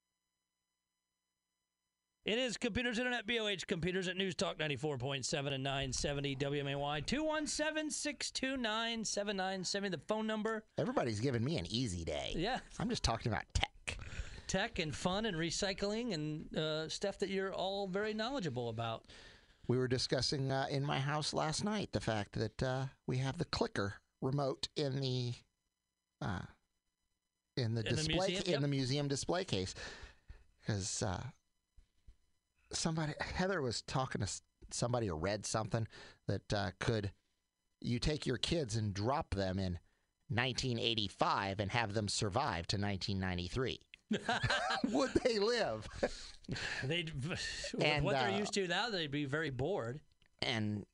It 2.23 2.37
is 2.37 2.55
Computers 2.55 2.99
Internet 2.99 3.25
BLH 3.27 3.65
Computers 3.65 4.07
at 4.07 4.15
News 4.15 4.35
Talk 4.35 4.59
94.7 4.59 5.53
and 5.53 5.63
970 5.63 6.35
WMAY 6.35 7.05
217 7.05 7.89
629 7.89 9.03
7970. 9.05 9.89
The 9.89 10.01
phone 10.07 10.27
number. 10.27 10.63
Everybody's 10.77 11.19
giving 11.19 11.43
me 11.43 11.57
an 11.57 11.65
easy 11.69 12.03
day. 12.05 12.33
Yeah. 12.35 12.59
I'm 12.79 12.89
just 12.89 13.03
talking 13.03 13.31
about 13.31 13.45
tech. 13.53 13.97
Tech 14.47 14.77
and 14.77 14.95
fun 14.95 15.25
and 15.25 15.35
recycling 15.35 16.13
and 16.13 16.55
uh, 16.55 16.87
stuff 16.89 17.17
that 17.19 17.29
you're 17.29 17.53
all 17.53 17.87
very 17.87 18.13
knowledgeable 18.13 18.69
about. 18.69 19.03
We 19.67 19.77
were 19.77 19.87
discussing 19.87 20.51
uh, 20.51 20.67
in 20.69 20.85
my 20.85 20.99
house 20.99 21.33
last 21.33 21.63
night 21.63 21.89
the 21.91 22.01
fact 22.01 22.33
that 22.33 22.61
uh, 22.61 22.85
we 23.07 23.17
have 23.17 23.39
the 23.39 23.45
clicker 23.45 23.95
remote 24.21 24.67
in 24.75 24.99
the 25.01 25.33
uh, 26.21 26.41
in 27.57 27.73
the 27.75 27.81
In 27.81 27.95
the 27.95 27.95
display 27.95 28.27
museum? 28.27 28.43
in 28.45 28.51
Yep. 28.51 28.61
the 28.61 28.67
museum 28.67 29.07
display 29.07 29.43
case 29.43 29.73
because 30.61 31.01
uh, 31.03 31.23
somebody 32.71 33.13
Heather 33.19 33.61
was 33.61 33.81
talking 33.81 34.21
to 34.21 34.31
somebody 34.71 35.09
or 35.09 35.17
read 35.17 35.45
something 35.45 35.87
that 36.27 36.53
uh, 36.53 36.71
could 36.79 37.11
you 37.81 37.99
take 37.99 38.25
your 38.25 38.37
kids 38.37 38.75
and 38.75 38.93
drop 38.93 39.33
them 39.35 39.57
in 39.59 39.79
1985 40.29 41.59
and 41.59 41.71
have 41.71 41.93
them 41.93 42.07
survive 42.07 42.67
to 42.67 42.77
1993 42.77 43.79
would 44.91 45.11
they 45.25 45.39
live 45.39 45.87
They'd, 46.83 47.11
And, 47.81 48.03
what 48.03 48.15
they're 48.15 48.29
uh, 48.29 48.37
used 48.37 48.53
to 48.53 48.67
now, 48.67 48.89
they'd 48.89 49.09
be 49.11 49.23
very 49.25 49.49
bored. 49.51 49.99
and 50.41 50.85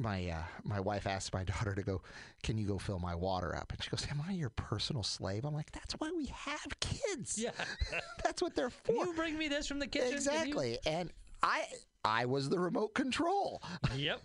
my 0.00 0.28
uh, 0.30 0.42
my 0.64 0.80
wife 0.80 1.06
asked 1.06 1.32
my 1.34 1.44
daughter 1.52 1.74
to 1.74 1.82
go, 1.82 2.02
"Can 2.42 2.58
you 2.58 2.66
go 2.66 2.78
fill 2.78 2.98
my 2.98 3.14
water 3.14 3.54
up?" 3.54 3.72
And 3.72 3.82
she 3.82 3.90
goes, 3.90 4.06
"Am 4.10 4.22
I 4.26 4.32
your 4.32 4.50
personal 4.50 5.02
slave?" 5.02 5.44
I'm 5.44 5.54
like, 5.54 5.70
"That's 5.72 5.94
why 5.94 6.10
we 6.16 6.26
have 6.26 6.80
kids. 6.80 7.38
Yeah. 7.38 7.50
That's 8.24 8.42
what 8.42 8.54
they're 8.54 8.70
Can 8.84 8.96
for." 8.96 9.06
you 9.06 9.14
bring 9.14 9.36
me 9.38 9.48
this 9.48 9.66
from 9.66 9.78
the 9.78 9.86
kitchen? 9.86 10.08
Can 10.08 10.12
you- 10.12 10.16
exactly. 10.16 10.78
And 10.86 11.10
I 11.42 11.64
I 12.04 12.24
was 12.26 12.48
the 12.48 12.58
remote 12.58 12.94
control 12.94 13.62
Yep. 13.96 14.20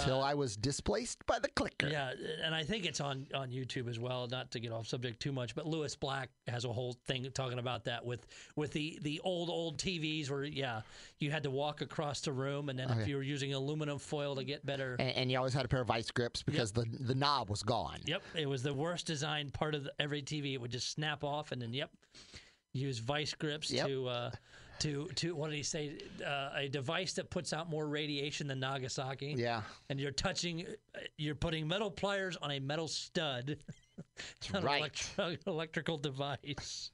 Till 0.00 0.22
I 0.22 0.34
was 0.34 0.56
displaced 0.56 1.24
by 1.26 1.38
the 1.38 1.48
clicker. 1.48 1.88
Yeah, 1.88 2.12
and 2.44 2.54
I 2.54 2.62
think 2.64 2.84
it's 2.86 3.00
on 3.00 3.26
on 3.34 3.50
YouTube 3.50 3.88
as 3.88 3.98
well. 3.98 4.26
Not 4.28 4.50
to 4.52 4.60
get 4.60 4.72
off 4.72 4.86
subject 4.86 5.20
too 5.20 5.32
much, 5.32 5.54
but 5.54 5.66
Lewis 5.66 5.94
Black 5.96 6.30
has 6.48 6.64
a 6.64 6.72
whole 6.72 6.96
thing 7.06 7.26
talking 7.34 7.58
about 7.58 7.84
that 7.84 8.04
with 8.04 8.26
with 8.56 8.72
the 8.72 8.98
the 9.02 9.20
old 9.24 9.50
old 9.50 9.78
TVs 9.78 10.30
where 10.30 10.44
yeah 10.44 10.82
you 11.18 11.30
had 11.30 11.42
to 11.44 11.50
walk 11.50 11.80
across 11.80 12.20
the 12.20 12.32
room, 12.32 12.68
and 12.68 12.78
then 12.78 12.90
if 12.90 13.06
you 13.08 13.16
were 13.16 13.22
using 13.22 13.54
aluminum 13.54 13.98
foil 13.98 14.36
to 14.36 14.44
get 14.44 14.64
better. 14.66 14.96
And, 14.98 15.10
and 15.16 15.30
you 15.30 15.38
always 15.38 15.54
had 15.54 15.64
a 15.64 15.68
pair 15.68 15.80
of 15.80 15.86
vice 15.88 16.10
grips 16.10 16.42
because 16.42 16.72
the 16.72 16.84
the 17.00 17.14
knob 17.14 17.50
was 17.50 17.62
gone. 17.62 17.98
Yep, 18.04 18.22
it 18.34 18.46
was 18.48 18.62
the 18.62 18.74
worst 18.74 19.06
designed 19.06 19.52
part 19.52 19.74
of 19.74 19.84
the, 19.84 19.92
every 19.98 20.22
TV. 20.22 20.54
It 20.54 20.60
would 20.60 20.70
just 20.72 20.90
snap 20.90 21.24
off, 21.24 21.52
and 21.52 21.60
then 21.62 21.72
yep, 21.72 21.90
use 22.72 22.98
vice 22.98 23.34
grips 23.34 23.70
Yep. 23.70 23.86
to 23.86 24.08
uh, 24.08 24.30
to 24.82 25.08
to 25.16 25.34
what 25.34 25.50
did 25.50 25.56
he 25.56 25.62
say? 25.62 25.98
Uh, 26.24 26.50
a 26.56 26.68
device 26.68 27.12
that 27.14 27.30
puts 27.30 27.52
out 27.52 27.70
more 27.70 27.86
radiation 27.86 28.46
than 28.46 28.60
Nagasaki. 28.60 29.34
Yeah. 29.36 29.62
and 29.88 30.00
you're 30.00 30.10
touching, 30.10 30.66
uh, 30.94 31.00
you're 31.16 31.34
putting 31.34 31.66
metal 31.66 31.90
pliers 31.90 32.36
on 32.36 32.50
a 32.50 32.60
metal 32.60 32.88
stud. 32.88 33.56
It's 34.38 34.50
an 34.50 34.64
right. 34.64 34.80
electro- 34.80 35.36
electrical 35.46 35.96
device. 35.96 36.90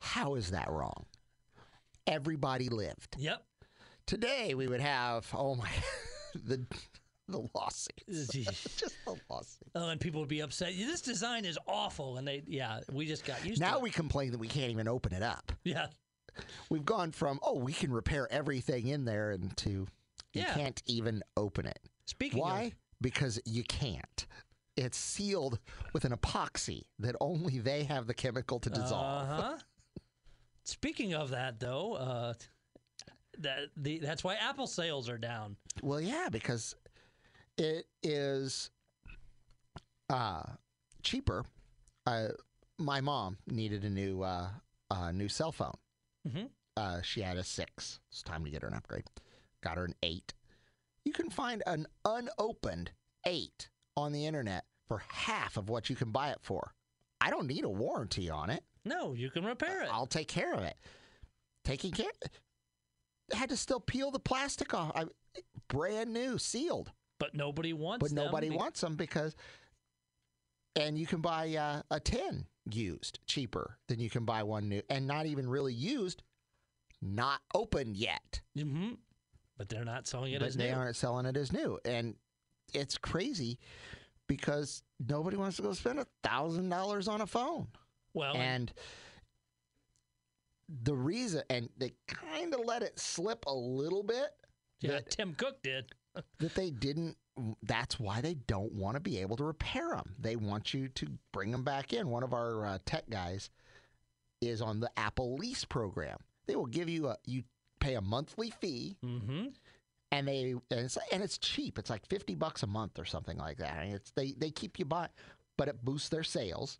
How 0.00 0.34
is 0.36 0.50
that 0.50 0.70
wrong? 0.70 1.04
Everybody 2.06 2.68
lived. 2.68 3.16
Yep. 3.18 3.42
Today 4.06 4.54
we 4.54 4.68
would 4.68 4.80
have 4.80 5.26
oh 5.34 5.54
my 5.54 5.70
the 6.34 6.64
the 7.26 7.46
lawsuits. 7.54 8.28
Just 8.28 8.96
the 9.04 9.16
lawsuits. 9.28 9.70
Oh, 9.74 9.88
and 9.88 10.00
people 10.00 10.20
would 10.20 10.28
be 10.28 10.40
upset. 10.40 10.72
This 10.76 11.00
design 11.00 11.44
is 11.44 11.58
awful, 11.66 12.16
and 12.16 12.26
they, 12.26 12.42
yeah, 12.46 12.80
we 12.90 13.06
just 13.06 13.24
got 13.24 13.44
used 13.44 13.60
Now 13.60 13.72
to 13.72 13.74
Now 13.74 13.80
we 13.80 13.90
complain 13.90 14.30
that 14.30 14.38
we 14.38 14.48
can't 14.48 14.70
even 14.70 14.88
open 14.88 15.12
it 15.12 15.22
up. 15.22 15.52
Yeah, 15.64 15.88
We've 16.70 16.84
gone 16.84 17.12
from 17.12 17.38
oh 17.42 17.56
we 17.58 17.72
can 17.72 17.92
repair 17.92 18.26
everything 18.32 18.86
in 18.88 19.04
there 19.04 19.30
and 19.32 19.56
to 19.58 19.70
you 19.70 19.86
Yeah. 20.42 20.54
can't 20.54 20.82
even 20.86 21.22
open 21.36 21.66
it. 21.66 21.78
Speaking 22.06 22.40
Why? 22.40 22.62
of, 22.62 22.72
Because 23.00 23.40
you 23.44 23.62
can't. 23.64 24.26
It's 24.76 24.96
sealed 24.98 25.58
with 25.92 26.04
an 26.04 26.12
epoxy 26.12 26.84
that 27.00 27.16
only 27.20 27.58
they 27.58 27.84
have 27.84 28.06
the 28.06 28.14
chemical 28.14 28.60
to 28.60 28.70
dissolve. 28.70 29.28
Uh 29.28 29.42
huh. 29.42 29.58
Speaking 30.64 31.14
of 31.14 31.30
that, 31.30 31.58
though, 31.58 31.94
uh, 31.94 32.34
that 33.38 33.68
the 33.76 33.98
that's 33.98 34.22
why 34.22 34.34
Apple 34.34 34.66
sales 34.66 35.08
are 35.08 35.18
down. 35.18 35.56
Well, 35.82 36.00
yeah, 36.00 36.28
because 36.30 36.74
it 37.56 37.86
is 38.02 38.70
uh, 40.10 40.42
cheaper. 41.02 41.44
Uh, 42.06 42.28
my 42.78 43.00
mom 43.00 43.38
needed 43.46 43.84
a 43.84 43.90
new 43.90 44.22
uh, 44.22 44.48
uh, 44.90 45.10
new 45.12 45.28
cell 45.28 45.52
phone. 45.52 45.76
Mhm. 46.26 46.50
Uh, 46.76 47.02
she 47.02 47.20
had 47.22 47.36
a 47.36 47.44
six. 47.44 48.00
It's 48.10 48.22
time 48.22 48.44
to 48.44 48.50
get 48.50 48.62
her 48.62 48.68
an 48.68 48.74
upgrade. 48.74 49.04
Got 49.62 49.78
her 49.78 49.84
an 49.84 49.94
eight. 50.02 50.34
You 51.04 51.12
can 51.12 51.30
find 51.30 51.62
an 51.66 51.86
unopened 52.04 52.92
eight 53.26 53.68
on 53.96 54.12
the 54.12 54.26
internet 54.26 54.64
for 54.86 55.02
half 55.08 55.56
of 55.56 55.68
what 55.68 55.90
you 55.90 55.96
can 55.96 56.10
buy 56.12 56.30
it 56.30 56.38
for. 56.40 56.74
I 57.20 57.30
don't 57.30 57.46
need 57.48 57.64
a 57.64 57.68
warranty 57.68 58.30
on 58.30 58.50
it. 58.50 58.64
No, 58.84 59.12
you 59.12 59.30
can 59.30 59.44
repair 59.44 59.82
it. 59.82 59.88
I'll 59.90 60.06
take 60.06 60.28
care 60.28 60.54
of 60.54 60.62
it. 60.62 60.76
Taking 61.64 61.90
care. 61.90 62.12
Had 63.32 63.48
to 63.50 63.56
still 63.56 63.80
peel 63.80 64.10
the 64.10 64.20
plastic 64.20 64.72
off. 64.72 64.92
I, 64.94 65.06
brand 65.68 66.12
new, 66.12 66.38
sealed 66.38 66.92
but 67.18 67.34
nobody 67.34 67.72
wants. 67.72 68.00
but 68.00 68.14
them 68.14 68.24
nobody 68.24 68.48
be- 68.50 68.56
wants 68.56 68.80
them 68.80 68.94
because 68.94 69.34
and 70.76 70.96
you 70.96 71.06
can 71.06 71.20
buy 71.20 71.52
uh, 71.56 71.82
a 71.90 71.98
10 71.98 72.46
used 72.74 73.18
cheaper 73.26 73.78
than 73.88 73.98
you 74.00 74.10
can 74.10 74.24
buy 74.24 74.42
one 74.42 74.68
new 74.68 74.82
and 74.90 75.06
not 75.06 75.26
even 75.26 75.48
really 75.48 75.72
used 75.74 76.22
not 77.00 77.40
opened 77.54 77.96
yet 77.96 78.40
Mhm. 78.56 78.98
But 79.56 79.68
they're 79.68 79.84
not 79.84 80.06
selling 80.06 80.32
it 80.32 80.40
but 80.40 80.48
as 80.48 80.56
they 80.56 80.70
new. 80.70 80.76
aren't 80.76 80.96
selling 80.96 81.26
it 81.26 81.36
as 81.36 81.52
new 81.52 81.78
and 81.84 82.14
it's 82.74 82.98
crazy 82.98 83.58
because 84.26 84.82
nobody 85.00 85.36
wants 85.36 85.56
to 85.56 85.62
go 85.62 85.72
spend 85.72 85.98
a 86.00 86.06
thousand 86.22 86.68
dollars 86.68 87.08
on 87.08 87.20
a 87.20 87.26
phone 87.26 87.68
well, 88.14 88.34
and, 88.34 88.70
and 88.70 88.72
the 90.84 90.94
reason 90.94 91.42
and 91.50 91.68
they 91.78 91.92
kind 92.06 92.52
of 92.54 92.60
let 92.64 92.82
it 92.82 92.98
slip 92.98 93.44
a 93.46 93.52
little 93.54 94.02
bit 94.02 94.30
yeah, 94.80 94.92
that- 94.92 95.10
Tim 95.10 95.34
Cook 95.34 95.62
did. 95.62 95.90
that 96.38 96.54
they 96.54 96.70
didn't 96.70 97.16
that's 97.62 97.98
why 98.00 98.20
they 98.20 98.34
don't 98.34 98.72
want 98.72 98.94
to 98.96 99.00
be 99.00 99.18
able 99.18 99.36
to 99.36 99.44
repair 99.44 99.90
them 99.90 100.14
they 100.18 100.36
want 100.36 100.72
you 100.74 100.88
to 100.88 101.06
bring 101.32 101.50
them 101.50 101.62
back 101.64 101.92
in 101.92 102.08
one 102.08 102.22
of 102.22 102.32
our 102.32 102.64
uh, 102.66 102.78
tech 102.86 103.08
guys 103.10 103.50
is 104.40 104.60
on 104.62 104.80
the 104.80 104.90
apple 104.96 105.36
lease 105.36 105.64
program 105.64 106.18
they 106.46 106.56
will 106.56 106.66
give 106.66 106.88
you 106.88 107.08
a 107.08 107.16
you 107.26 107.42
pay 107.80 107.94
a 107.94 108.00
monthly 108.00 108.50
fee 108.60 108.96
Mm-hmm. 109.04 109.46
and 110.12 110.28
they 110.28 110.52
and 110.52 110.80
it's, 110.80 110.98
and 111.12 111.22
it's 111.22 111.38
cheap 111.38 111.78
it's 111.78 111.90
like 111.90 112.06
50 112.06 112.34
bucks 112.34 112.62
a 112.62 112.66
month 112.66 112.98
or 112.98 113.04
something 113.04 113.36
like 113.38 113.58
that 113.58 113.76
and 113.82 113.94
it's 113.94 114.10
they 114.12 114.32
they 114.38 114.50
keep 114.50 114.78
you 114.78 114.84
by 114.84 115.08
but 115.56 115.68
it 115.68 115.84
boosts 115.84 116.08
their 116.08 116.22
sales 116.24 116.78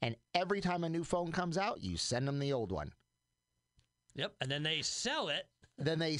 and 0.00 0.16
every 0.34 0.60
time 0.60 0.82
a 0.84 0.88
new 0.88 1.04
phone 1.04 1.30
comes 1.32 1.56
out 1.58 1.82
you 1.82 1.96
send 1.96 2.26
them 2.26 2.38
the 2.38 2.52
old 2.52 2.72
one 2.72 2.92
Yep. 4.14 4.34
And 4.42 4.50
then 4.50 4.62
they 4.62 4.82
sell 4.82 5.28
it. 5.28 5.46
Then 5.86 5.98
they 5.98 6.18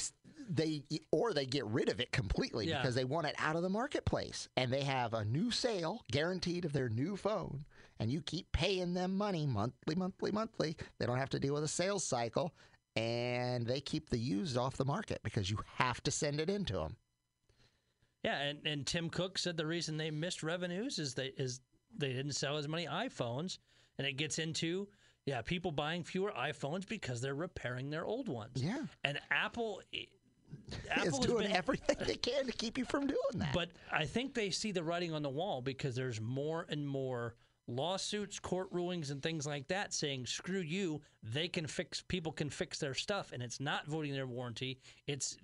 they 0.49 0.83
or 1.11 1.33
they 1.33 1.45
get 1.45 1.65
rid 1.67 1.89
of 1.89 1.99
it 2.01 2.11
completely 2.11 2.67
Yeah. 2.67 2.81
because 2.81 2.95
they 2.95 3.05
want 3.05 3.27
it 3.27 3.35
out 3.37 3.55
of 3.55 3.61
the 3.61 3.69
marketplace. 3.69 4.49
And 4.57 4.71
they 4.71 4.83
have 4.83 5.13
a 5.13 5.23
new 5.23 5.51
sale 5.51 6.03
guaranteed 6.11 6.65
of 6.65 6.73
their 6.73 6.89
new 6.89 7.15
phone 7.15 7.65
and 7.99 8.11
you 8.11 8.21
keep 8.21 8.51
paying 8.51 8.93
them 8.93 9.15
money 9.15 9.45
monthly 9.45 9.95
monthly 9.95 10.31
monthly. 10.31 10.75
They 10.99 11.05
don't 11.05 11.17
have 11.17 11.29
to 11.29 11.39
deal 11.39 11.53
with 11.53 11.63
a 11.63 11.67
sales 11.69 12.03
cycle 12.03 12.53
and 12.95 13.65
they 13.65 13.79
keep 13.79 14.09
the 14.09 14.17
used 14.17 14.57
off 14.57 14.75
the 14.77 14.85
market 14.85 15.21
because 15.23 15.49
you 15.49 15.57
have 15.75 16.03
to 16.03 16.11
send 16.11 16.39
it 16.41 16.49
into 16.49 16.73
them 16.73 16.97
Yeah, 18.23 18.39
and, 18.39 18.59
and 18.67 18.85
Tim 18.85 19.09
Cook 19.09 19.37
said 19.37 19.57
the 19.57 19.65
reason 19.65 19.97
they 19.97 20.11
missed 20.11 20.43
revenues 20.43 20.99
is 20.99 21.13
they 21.13 21.33
is 21.37 21.61
they 21.97 22.11
didn't 22.13 22.33
sell 22.33 22.57
as 22.57 22.67
many 22.67 22.85
iPhones, 22.85 23.59
and 23.97 24.05
it 24.07 24.13
gets 24.13 24.39
into 24.39 24.87
yeah 25.25 25.41
people 25.41 25.71
buying 25.71 26.03
fewer 26.03 26.31
iPhones 26.31 26.87
because 26.87 27.21
they're 27.21 27.35
repairing 27.35 27.89
their 27.89 28.05
old 28.05 28.27
ones. 28.27 28.51
yeah 28.63 28.83
And 29.03 29.19
Apple, 29.31 29.81
eh, 29.93 30.05
Apple 30.89 31.07
is 31.07 31.19
doing 31.19 31.43
been- 31.47 31.55
everything 31.55 31.95
they 32.05 32.15
can 32.15 32.45
to 32.45 32.51
keep 32.51 32.77
you 32.77 32.85
from 32.85 33.07
doing 33.07 33.35
that. 33.35 33.53
But 33.53 33.69
I 33.91 34.05
think 34.05 34.33
they 34.33 34.49
see 34.49 34.71
the 34.71 34.83
writing 34.83 35.13
on 35.13 35.21
the 35.23 35.29
wall 35.29 35.61
because 35.61 35.95
there's 35.95 36.19
more 36.21 36.65
and 36.69 36.87
more 36.87 37.35
lawsuits, 37.67 38.39
court 38.39 38.67
rulings, 38.71 39.09
and 39.09 39.23
things 39.23 39.47
like 39.47 39.67
that 39.69 39.93
saying, 39.93 40.25
"Screw 40.25 40.59
you." 40.59 41.01
They 41.23 41.47
can 41.47 41.65
fix. 41.65 42.01
People 42.01 42.33
can 42.33 42.49
fix 42.49 42.77
their 42.77 42.93
stuff, 42.93 43.31
and 43.31 43.41
it's 43.41 43.61
not 43.61 43.87
voiding 43.87 44.11
their 44.13 44.27
warranty. 44.27 44.79
It's 45.07 45.37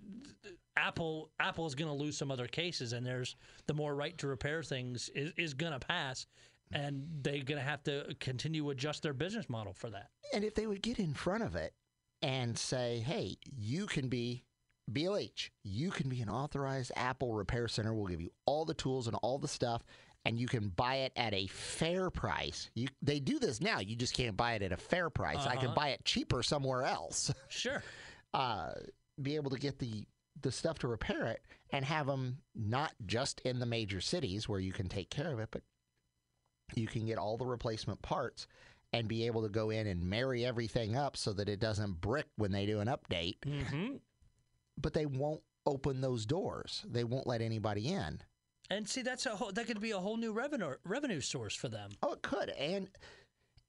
Apple. 0.76 1.32
Apple 1.40 1.66
is 1.66 1.76
going 1.76 1.90
to 1.90 1.96
lose 1.96 2.18
some 2.18 2.30
other 2.30 2.48
cases, 2.48 2.92
and 2.94 3.06
there's 3.06 3.36
the 3.68 3.74
more 3.74 3.96
right 3.96 4.18
to 4.18 4.28
repair 4.28 4.64
things 4.64 5.10
is, 5.16 5.32
is 5.38 5.54
going 5.54 5.72
to 5.74 5.80
pass, 5.80 6.26
and 6.72 7.06
they're 7.22 7.44
going 7.44 7.60
to 7.60 7.66
have 7.66 7.84
to 7.84 8.16
continue 8.20 8.64
to 8.64 8.70
adjust 8.72 9.04
their 9.04 9.14
business 9.14 9.50
model 9.50 9.74
for 9.74 9.90
that. 9.90 10.10
And 10.34 10.44
if 10.44 10.56
they 10.56 10.68
would 10.68 10.82
get 10.82 11.00
in 11.00 11.14
front 11.14 11.44
of 11.44 11.56
it 11.56 11.74
and 12.22 12.58
say, 12.58 13.00
hey, 13.00 13.38
you 13.58 13.86
can 13.88 14.08
be 14.10 14.44
BLH, 14.92 15.50
you 15.64 15.92
can 15.92 16.10
be 16.10 16.22
an 16.22 16.30
authorized 16.30 16.92
Apple 16.96 17.34
repair 17.34 17.68
center. 17.68 17.94
We'll 17.94 18.08
give 18.08 18.22
you 18.22 18.32
all 18.46 18.66
the 18.66 18.74
tools 18.74 19.08
and 19.08 19.16
all 19.22 19.38
the 19.38 19.48
stuff, 19.48 19.84
and 20.26 20.40
you 20.40 20.48
can 20.48 20.70
buy 20.70 20.96
it 20.98 21.14
at 21.16 21.34
a 21.34 21.48
fair 21.48 22.10
price. 22.10 22.70
You, 22.76 22.88
they 23.02 23.20
do 23.20 23.40
this 23.40 23.62
now. 23.62 23.80
You 23.80 23.96
just 23.96 24.14
can't 24.16 24.36
buy 24.36 24.54
it 24.54 24.62
at 24.62 24.72
a 24.72 24.78
fair 24.78 25.10
price. 25.10 25.46
I 25.46 25.56
can 25.56 25.68
Uh-huh. 25.68 25.76
buy 25.76 25.90
it 25.90 26.04
cheaper 26.06 26.44
somewhere 26.44 26.84
else. 26.84 27.32
Sure. 27.50 27.84
uh, 28.34 28.72
be 29.22 29.36
able 29.36 29.50
to 29.52 29.58
get 29.60 29.80
the 29.80 30.06
the 30.42 30.52
stuff 30.52 30.80
to 30.80 30.88
repair 30.88 31.28
it 31.28 31.42
and 31.72 31.84
have 31.84 32.06
them 32.08 32.38
not 32.56 32.94
just 33.06 33.42
in 33.42 33.60
the 33.60 33.66
major 33.66 34.00
cities 34.00 34.48
where 34.48 34.60
you 34.62 34.72
can 34.72 34.88
take 34.88 35.10
care 35.10 35.34
of 35.34 35.40
it, 35.40 35.50
but 35.52 35.62
you 36.76 36.88
can 36.88 37.06
get 37.06 37.18
all 37.18 37.38
the 37.38 37.46
replacement 37.46 38.02
parts 38.02 38.48
and 38.94 39.08
be 39.08 39.26
able 39.28 39.44
to 39.44 39.50
go 39.50 39.70
in 39.70 39.88
and 39.88 40.04
marry 40.04 40.46
everything 40.46 40.96
up 40.96 41.16
so 41.16 41.32
that 41.34 41.48
it 41.50 41.60
doesn't 41.60 42.02
brick 42.02 42.26
when 42.38 42.52
they 42.52 42.66
do 42.66 42.80
an 42.80 42.88
update. 42.88 43.36
hmm 43.44 43.98
But 44.78 44.94
they 44.94 45.06
won't 45.06 45.42
open 45.66 46.02
those 46.02 46.26
doors. 46.26 46.84
They 46.90 47.04
won't 47.04 47.28
let 47.28 47.42
anybody 47.42 47.90
in. 47.90 48.22
And 48.72 48.88
see, 48.88 49.02
that's 49.02 49.26
a 49.26 49.36
whole, 49.36 49.52
that 49.52 49.68
could 49.68 49.80
be 49.80 49.92
a 49.92 50.00
whole 50.00 50.18
new 50.18 50.32
revenue 50.32 50.76
revenue 50.84 51.22
source 51.22 51.56
for 51.56 51.70
them. 51.70 51.90
Oh, 52.04 52.14
it 52.14 52.22
could, 52.22 52.50
and 52.50 52.88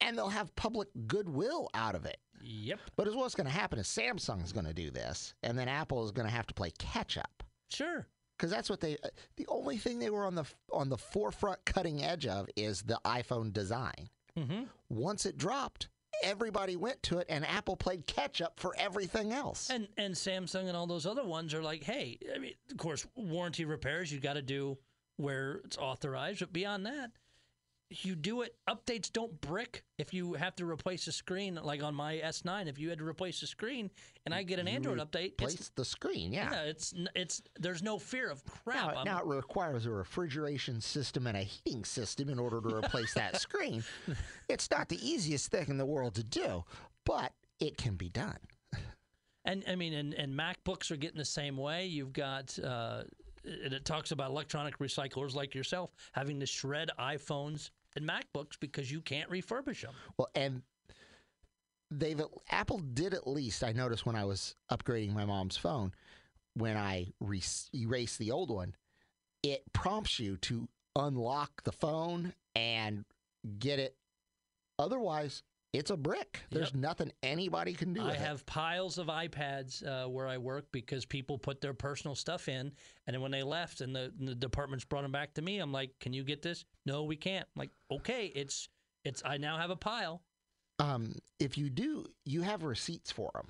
and 0.03 0.17
they'll 0.17 0.29
have 0.29 0.55
public 0.57 0.89
goodwill 1.07 1.69
out 1.75 1.95
of 1.95 2.07
it. 2.07 2.19
Yep. 2.43 2.81
But 2.97 3.09
is 3.09 3.15
what's 3.15 3.35
going 3.35 3.47
to 3.47 3.53
happen 3.53 3.79
is 3.79 3.87
Samsung's 3.87 4.53
going 4.53 4.67
to 4.67 4.75
do 4.75 4.91
this, 4.91 5.35
and 5.43 5.59
then 5.59 5.69
Apple 5.69 6.05
is 6.05 6.11
going 6.11 6.27
to 6.27 6.35
have 6.35 6.47
to 6.49 6.55
play 6.55 6.71
catch 6.79 7.19
up. 7.19 7.43
Sure. 7.71 8.07
Because 8.41 8.51
that's 8.51 8.71
what 8.71 8.81
they. 8.81 8.95
uh, 9.05 9.09
The 9.37 9.47
only 9.49 9.77
thing 9.77 9.99
they 9.99 10.09
were 10.11 10.25
on 10.25 10.35
the 10.35 10.45
on 10.73 10.89
the 10.89 10.97
forefront, 10.97 11.63
cutting 11.67 12.03
edge 12.03 12.27
of, 12.27 12.49
is 12.57 12.83
the 12.83 12.99
iPhone 13.05 13.53
design. 13.53 14.09
hmm 14.37 14.63
Once 14.89 15.27
it 15.27 15.37
dropped, 15.37 15.89
everybody 16.25 16.77
went 16.77 17.03
to 17.05 17.19
it, 17.19 17.27
and 17.29 17.47
Apple 17.47 17.77
played 17.77 18.07
catch 18.07 18.41
up 18.41 18.59
for 18.59 18.75
everything 18.79 19.33
else. 19.33 19.69
And 19.69 19.89
and 19.99 20.15
Samsung 20.15 20.69
and 20.69 20.77
all 20.77 20.87
those 20.87 21.05
other 21.07 21.25
ones 21.25 21.53
are 21.53 21.63
like, 21.63 21.83
hey, 21.85 22.19
I 22.35 22.39
mean, 22.39 22.55
of 22.71 22.79
course, 22.79 23.07
warranty 23.15 23.65
repairs 23.67 24.11
you 24.11 24.21
got 24.21 24.35
to 24.35 24.43
do 24.43 24.79
where 25.17 25.61
it's 25.65 25.77
authorized, 25.77 26.41
but 26.41 26.51
beyond 26.53 26.87
that, 26.87 27.11
you 27.91 28.15
do 28.15 28.43
it. 28.43 28.55
Updates 28.69 29.13
don't 29.13 29.41
brick. 29.41 29.83
If 29.99 30.15
you 30.15 30.35
have 30.35 30.55
to 30.57 30.65
replace 30.65 31.07
a 31.09 31.13
screen, 31.13 31.59
like 31.63 31.83
on 31.83 31.95
my 31.95 32.17
S9, 32.17 32.69
if 32.69 32.79
you 32.79 32.89
had 32.89 32.99
to 32.99 33.05
replace 33.05 33.43
a 33.43 33.47
screen 33.47 33.91
and 34.25 34.35
I 34.35 34.45
get 34.45 34.59
an 34.59 34.67
You 34.67 34.75
Android 34.75 34.99
update, 34.99 35.33
it's, 35.33 35.37
Place 35.39 35.71
the 35.75 35.85
screen, 35.85 36.33
yeah. 36.33 36.51
yeah, 36.53 36.63
it's 36.63 36.95
it's 37.15 37.43
there's 37.59 37.83
no 37.83 37.99
fear 37.99 38.31
of 38.31 38.45
crap. 38.45 38.95
Now, 38.95 39.03
now 39.05 39.19
it 39.21 39.27
requires 39.27 39.87
a 39.87 39.91
refrigeration 39.91 40.81
system 40.81 41.27
and 41.27 41.37
a 41.37 41.43
heating 41.43 41.85
system 41.85 42.29
in 42.29 42.39
order 42.39 42.61
to 42.61 42.77
replace 42.77 43.13
that 43.15 43.41
screen. 43.41 43.83
It's 44.49 44.71
not 44.71 44.89
the 44.89 44.99
easiest 45.07 45.51
thing 45.51 45.67
in 45.69 45.77
the 45.77 45.87
world 45.87 46.15
to 46.15 46.25
do, 46.25 46.65
but 47.05 47.33
it 47.59 47.77
can 47.77 47.97
be 47.97 48.09
done. 48.09 48.39
And 49.45 49.65
I 49.67 49.75
mean, 49.75 49.95
and, 49.95 50.15
and 50.15 50.39
MacBooks 50.39 50.91
are 50.91 50.97
getting 50.97 51.19
the 51.19 51.25
same 51.25 51.57
way. 51.57 51.87
You've 51.87 52.13
got, 52.13 52.59
uh, 52.59 53.03
and 53.45 53.73
it 53.73 53.85
talks 53.87 54.13
about 54.13 54.31
electronic 54.31 54.79
recyclers 54.79 55.35
like 55.35 55.55
yourself 55.55 55.91
having 56.13 56.41
to 56.41 56.47
shred 56.47 56.91
iPhones 56.99 57.71
and 57.97 58.09
MacBooks 58.09 58.59
because 58.61 58.91
you 58.91 59.01
can't 59.01 59.31
refurbish 59.31 59.83
them. 59.83 59.95
Well, 60.17 60.29
and 60.35 60.63
they've 61.91 62.21
Apple 62.51 62.79
did 62.79 63.15
at 63.15 63.27
least. 63.27 63.65
I 63.65 63.73
noticed 63.73 64.07
when 64.07 64.17
I 64.17 64.25
was 64.25 64.55
upgrading 64.71 65.13
my 65.13 65.25
mom's 65.25 65.57
phone, 65.57 65.93
when 66.55 66.77
I 66.77 67.13
re- 67.21 67.43
erase 67.75 68.17
the 68.17 68.31
old 68.31 68.51
one, 68.51 68.75
it 69.43 69.63
prompts 69.73 70.19
you 70.19 70.37
to 70.39 70.69
unlock 70.97 71.63
the 71.65 71.73
phone 71.73 72.35
and 72.55 73.05
get 73.59 73.79
it. 73.79 73.97
Otherwise, 74.79 75.43
it's 75.73 75.91
a 75.91 75.97
brick. 75.97 76.41
There's 76.51 76.69
Yep. 76.73 76.75
nothing 76.75 77.13
anybody 77.23 77.73
can 77.75 77.93
do. 77.93 78.03
I 78.03 78.07
with 78.07 78.15
it. 78.15 78.21
have 78.21 78.45
piles 78.47 78.99
of 78.99 79.07
iPads 79.07 79.87
uh, 79.87 80.09
where 80.09 80.27
I 80.27 80.37
work 80.39 80.67
because 80.73 81.05
people 81.05 81.39
put 81.39 81.61
their 81.61 81.75
personal 81.75 82.15
stuff 82.15 82.49
in, 82.49 82.73
and 83.07 83.15
then 83.15 83.21
when 83.21 83.31
they 83.31 83.43
left 83.43 83.81
and 83.81 83.95
the, 83.95 84.13
and 84.19 84.27
the 84.27 84.35
departments 84.35 84.85
brought 84.85 85.03
them 85.03 85.13
back 85.13 85.35
to 85.35 85.43
me, 85.43 85.59
I'm 85.59 85.73
like, 85.73 85.99
"Can 86.01 86.13
you 86.13 86.25
get 86.25 86.43
this?" 86.43 86.65
No, 86.87 87.05
we 87.05 87.17
can't. 87.17 87.47
I'm 87.55 87.61
like, 87.61 87.71
okay, 87.91 88.27
it's 88.27 88.69
it's. 89.05 89.23
I 89.25 89.37
now 89.37 89.57
have 89.59 89.71
a 89.71 89.77
pile. 89.77 90.23
Um, 90.81 91.15
if 91.39 91.57
you 91.59 91.71
do, 91.71 92.07
you 92.25 92.43
have 92.43 92.63
receipts 92.65 93.13
for 93.13 93.31
them. 93.35 93.49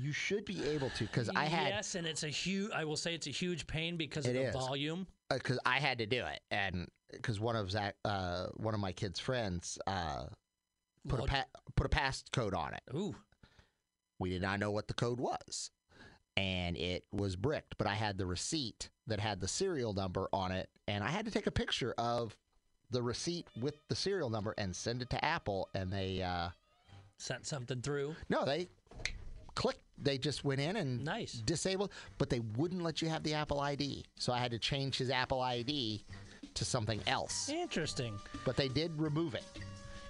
You 0.00 0.12
should 0.12 0.44
be 0.44 0.64
able 0.68 0.90
to 0.90 1.04
because 1.04 1.28
I 1.28 1.44
had 1.44 1.68
yes, 1.68 1.94
and 1.94 2.06
it's 2.06 2.22
a 2.22 2.28
huge. 2.28 2.70
I 2.72 2.84
will 2.84 2.96
say 2.96 3.14
it's 3.14 3.26
a 3.26 3.30
huge 3.30 3.66
pain 3.66 3.96
because 3.96 4.26
of 4.26 4.34
the 4.34 4.48
is. 4.48 4.54
volume. 4.54 5.06
because 5.30 5.58
I 5.66 5.78
had 5.78 5.98
to 5.98 6.06
do 6.06 6.24
it, 6.24 6.40
and 6.50 6.88
because 7.12 7.38
one 7.40 7.54
of 7.56 7.70
Zach, 7.70 7.96
uh, 8.04 8.46
one 8.56 8.74
of 8.74 8.80
my 8.80 8.92
kids' 8.92 9.18
friends, 9.20 9.78
uh, 9.86 10.24
put 11.08 11.20
a 11.20 11.24
pa- 11.24 11.46
put 11.76 11.86
a 11.86 11.90
passcode 11.90 12.54
on 12.56 12.74
it. 12.74 12.82
Ooh, 12.94 13.14
We 14.18 14.30
did 14.30 14.42
not 14.42 14.58
know 14.60 14.70
what 14.70 14.88
the 14.88 14.94
code 14.94 15.20
was, 15.20 15.70
and 16.36 16.76
it 16.76 17.04
was 17.12 17.36
bricked. 17.36 17.76
But 17.78 17.86
I 17.86 17.94
had 17.94 18.18
the 18.18 18.26
receipt 18.26 18.90
that 19.06 19.20
had 19.20 19.40
the 19.40 19.48
serial 19.48 19.92
number 19.92 20.28
on 20.32 20.52
it, 20.52 20.68
and 20.86 21.02
I 21.04 21.08
had 21.08 21.24
to 21.26 21.30
take 21.30 21.46
a 21.46 21.50
picture 21.52 21.94
of 21.98 22.36
the 22.90 23.02
receipt 23.02 23.46
with 23.60 23.76
the 23.88 23.94
serial 23.94 24.30
number 24.30 24.54
and 24.58 24.74
send 24.74 25.02
it 25.02 25.10
to 25.10 25.24
Apple. 25.24 25.68
And 25.74 25.92
they, 25.92 26.22
uh, 26.22 26.48
sent 27.20 27.46
something 27.46 27.82
through. 27.82 28.14
no, 28.28 28.44
they 28.44 28.68
clicked. 29.54 29.80
They 30.00 30.18
just 30.18 30.44
went 30.44 30.60
in 30.60 30.76
and 30.76 31.04
Nice. 31.04 31.32
disabled, 31.32 31.90
but 32.18 32.30
they 32.30 32.38
wouldn't 32.38 32.82
let 32.82 33.02
you 33.02 33.08
have 33.08 33.24
the 33.24 33.34
Apple 33.34 33.58
ID. 33.58 34.04
So 34.16 34.32
I 34.32 34.38
had 34.38 34.52
to 34.52 34.58
change 34.60 34.96
his 34.98 35.10
Apple 35.10 35.40
ID 35.40 36.04
to 36.54 36.64
something 36.64 37.00
else. 37.08 37.48
Interesting. 37.48 38.16
But 38.44 38.56
they 38.56 38.68
did 38.68 38.96
remove 39.00 39.34
it. 39.34 39.42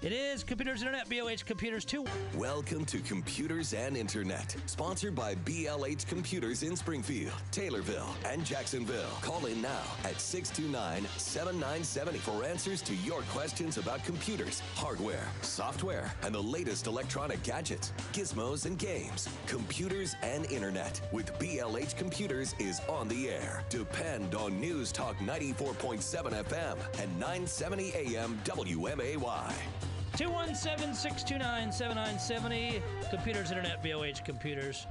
It 0.01 0.13
is 0.13 0.45
Computers 0.45 0.81
Internet, 0.81 1.09
BLH 1.09 1.43
Computers 1.43 1.83
2. 1.83 2.05
Welcome 2.37 2.85
to 2.85 2.99
Computers 2.99 3.73
and 3.73 3.97
Internet, 3.97 4.55
sponsored 4.65 5.13
by 5.13 5.35
BLH 5.35 6.07
Computers 6.07 6.63
in 6.63 6.77
Springfield, 6.77 7.33
Taylorville, 7.51 8.07
and 8.25 8.45
Jacksonville. 8.45 9.09
Call 9.21 9.47
in 9.47 9.61
now 9.61 9.81
at 10.05 10.21
629 10.21 11.05
7970 11.17 12.19
for 12.19 12.45
answers 12.45 12.81
to 12.83 12.95
your 12.95 13.23
questions 13.23 13.77
about 13.77 14.01
computers, 14.05 14.61
hardware, 14.73 15.27
software, 15.41 16.13
and 16.23 16.33
the 16.33 16.41
latest 16.41 16.87
electronic 16.87 17.43
gadgets, 17.43 17.91
gizmos, 18.13 18.65
and 18.65 18.79
games. 18.79 19.27
Computers 19.47 20.15
and 20.23 20.49
Internet 20.49 21.01
with 21.11 21.33
BLH 21.39 21.97
Computers 21.97 22.55
is 22.57 22.79
on 22.87 23.09
the 23.09 23.27
air. 23.27 23.65
Depend 23.67 24.33
on 24.33 24.61
News 24.61 24.93
Talk 24.93 25.17
94.7 25.17 26.45
FM 26.45 26.77
and 27.01 27.19
970 27.19 27.91
AM 27.95 28.39
WMAY. 28.45 29.88
217 30.19 30.93
629 30.93 31.71
7970. 31.71 32.81
Computers 33.09 33.51
Internet, 33.51 33.81
BLH 33.81 34.25
Computers. 34.25 34.85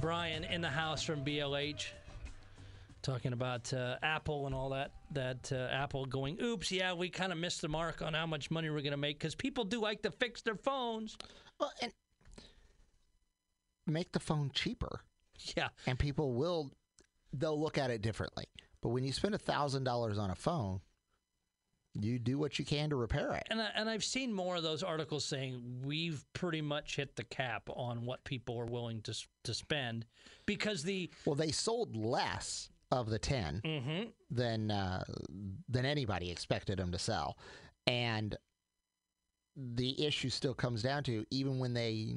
Brian 0.00 0.44
in 0.44 0.60
the 0.60 0.68
house 0.68 1.02
from 1.02 1.24
BLH. 1.24 1.86
Talking 3.02 3.32
about 3.32 3.74
uh, 3.74 3.96
Apple 4.04 4.46
and 4.46 4.54
all 4.54 4.68
that. 4.68 4.92
That 5.10 5.50
uh, 5.50 5.74
Apple 5.74 6.06
going, 6.06 6.40
oops, 6.40 6.70
yeah, 6.70 6.92
we 6.92 7.08
kind 7.08 7.32
of 7.32 7.38
missed 7.38 7.60
the 7.60 7.66
mark 7.66 8.00
on 8.00 8.14
how 8.14 8.24
much 8.24 8.52
money 8.52 8.70
we're 8.70 8.82
going 8.82 8.92
to 8.92 8.96
make 8.96 9.18
because 9.18 9.34
people 9.34 9.64
do 9.64 9.80
like 9.80 10.02
to 10.02 10.12
fix 10.12 10.42
their 10.42 10.54
phones. 10.54 11.18
Well, 11.58 11.72
and 11.82 11.90
make 13.84 14.12
the 14.12 14.20
phone 14.20 14.52
cheaper, 14.54 15.00
Yeah. 15.56 15.70
and 15.88 15.98
people 15.98 16.34
will 16.34 16.70
they'll 17.32 17.60
look 17.60 17.76
at 17.76 17.90
it 17.90 18.00
differently. 18.00 18.44
But 18.80 18.90
when 18.90 19.02
you 19.02 19.12
spend 19.12 19.34
a 19.34 19.38
thousand 19.38 19.82
dollars 19.82 20.18
on 20.18 20.30
a 20.30 20.36
phone, 20.36 20.82
you 22.00 22.18
do 22.18 22.38
what 22.38 22.58
you 22.58 22.64
can 22.64 22.90
to 22.90 22.96
repair 22.96 23.32
it. 23.32 23.44
And, 23.50 23.60
I, 23.60 23.68
and 23.74 23.88
I've 23.88 24.04
seen 24.04 24.32
more 24.32 24.56
of 24.56 24.62
those 24.62 24.82
articles 24.82 25.24
saying 25.24 25.82
we've 25.84 26.24
pretty 26.32 26.62
much 26.62 26.96
hit 26.96 27.16
the 27.16 27.24
cap 27.24 27.68
on 27.74 28.04
what 28.04 28.24
people 28.24 28.58
are 28.58 28.66
willing 28.66 29.00
to, 29.02 29.14
to 29.44 29.54
spend 29.54 30.06
because 30.46 30.82
the. 30.82 31.10
Well, 31.24 31.34
they 31.34 31.50
sold 31.50 31.96
less 31.96 32.70
of 32.90 33.10
the 33.10 33.18
10 33.18 33.60
Mm-hmm. 33.64 34.02
than 34.30 34.70
uh, 34.70 35.04
than 35.68 35.84
anybody 35.84 36.30
expected 36.30 36.78
them 36.78 36.90
to 36.92 36.98
sell, 36.98 37.36
and 37.86 38.36
the 39.56 40.04
issue 40.06 40.30
still 40.30 40.54
comes 40.54 40.82
down 40.82 41.02
to 41.04 41.24
even 41.30 41.58
when 41.58 41.74
they 41.74 42.14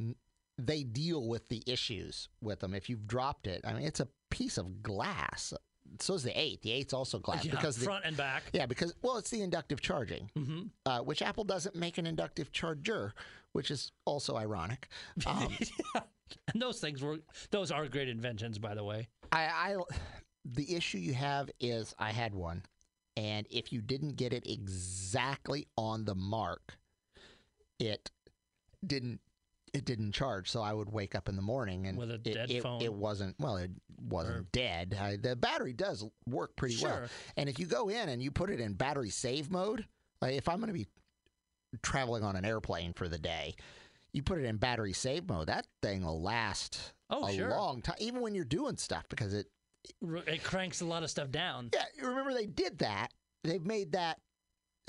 they 0.58 0.84
deal 0.84 1.28
with 1.28 1.48
the 1.50 1.64
issues 1.66 2.30
with 2.42 2.60
them. 2.60 2.74
If 2.74 2.90
you've 2.90 3.08
dropped 3.08 3.48
it, 3.48 3.62
I 3.66 3.74
mean, 3.74 3.84
it's 3.84 4.00
a 4.00 4.08
piece 4.30 4.58
of 4.58 4.84
glass. 4.84 5.54
So 6.00 6.14
is 6.14 6.24
the 6.24 6.40
eight. 6.40 6.62
The 6.62 6.72
eight's 6.72 6.94
also 6.94 7.20
glass 7.20 7.44
Yeah, 7.46 7.52
because 7.52 7.76
the, 7.78 7.86
front 7.86 8.06
and 8.06 8.16
back. 8.18 8.44
yeah, 8.54 8.66
because 8.66 8.94
well, 9.02 9.18
it's 9.18 9.30
the 9.30 9.42
inductive 9.42 9.82
charging, 9.82 10.30
Mm-hmm. 10.38 10.62
uh, 10.86 11.00
which 11.00 11.22
Apple 11.22 11.44
doesn't 11.44 11.76
make 11.76 11.98
an 11.98 12.08
inductive 12.08 12.52
charger, 12.52 13.14
which 13.54 13.70
is 13.72 13.92
also 14.06 14.36
ironic. 14.38 14.88
Um, 15.26 15.56
And 16.54 16.62
those 16.62 16.80
things 16.80 17.02
were 17.02 17.18
those 17.52 17.72
are 17.72 17.88
great 17.90 18.08
inventions, 18.08 18.58
by 18.58 18.74
the 18.74 18.84
way. 18.86 19.10
I, 19.34 19.44
I 19.44 19.76
the 20.46 20.74
issue 20.76 20.98
you 20.98 21.14
have 21.14 21.52
is 21.60 21.94
I 22.00 22.12
had 22.12 22.34
one, 22.34 22.64
and 23.18 23.46
if 23.52 23.74
you 23.74 23.82
didn't 23.82 24.16
get 24.16 24.32
it 24.32 24.48
exactly 24.48 25.68
on 25.78 26.06
the 26.06 26.16
mark, 26.16 26.78
it 27.80 28.10
didn't 28.86 29.20
it 29.74 29.84
didn't 29.86 30.14
charge. 30.14 30.50
So 30.50 30.62
I 30.62 30.72
would 30.74 30.92
wake 30.92 31.16
up 31.16 31.28
in 31.30 31.36
the 31.36 31.42
morning 31.42 31.88
and 31.88 31.98
With 31.98 32.12
a 32.12 32.16
it, 32.16 32.24
dead 32.24 32.50
it, 32.52 32.64
phone? 32.64 32.82
it 32.82 32.94
wasn't 32.94 33.36
well, 33.40 33.58
it 33.58 33.72
wasn't 34.02 34.38
Or- 34.38 34.46
dead. 34.52 34.98
I, 35.00 35.16
the 35.18 35.36
battery 35.36 35.74
does 35.74 36.04
work 36.28 36.56
pretty 36.56 36.78
well, 36.84 37.04
and 37.38 37.48
if 37.50 37.60
you 37.60 37.66
go 37.66 37.90
in 37.90 38.10
and 38.10 38.22
you 38.22 38.32
put 38.32 38.50
it 38.50 38.60
in 38.60 38.74
battery 38.74 39.10
save 39.10 39.50
mode, 39.52 39.86
like 40.22 40.36
if 40.36 40.48
I'm 40.50 40.58
going 40.58 40.68
to 40.68 40.74
be 40.74 40.88
traveling 41.82 42.24
on 42.24 42.36
an 42.36 42.46
airplane 42.46 42.94
for 42.94 43.08
the 43.08 43.18
day. 43.18 43.56
You 44.14 44.22
put 44.22 44.40
it 44.40 44.44
in 44.46 44.58
battery 44.58 44.92
save 44.92 45.30
mode, 45.30 45.48
that 45.48 45.66
thing 45.82 46.04
will 46.04 46.22
last 46.22 46.94
Oh, 47.10 47.28
a 47.28 47.34
sure. 47.34 47.50
long 47.50 47.82
time, 47.82 47.96
even 48.00 48.20
when 48.22 48.36
you're 48.36 48.44
doing 48.44 48.76
stuff, 48.76 49.06
because 49.10 49.34
it 49.34 49.48
It 50.02 50.44
cranks 50.44 50.82
a 50.82 50.86
lot 50.86 51.04
of 51.04 51.10
stuff 51.10 51.32
down. 51.32 51.70
yeah, 51.74 51.86
you 51.98 52.06
remember 52.08 52.34
they 52.34 52.46
did 52.46 52.80
that. 52.80 53.08
They've 53.46 53.66
made 53.66 53.94
that 53.94 54.20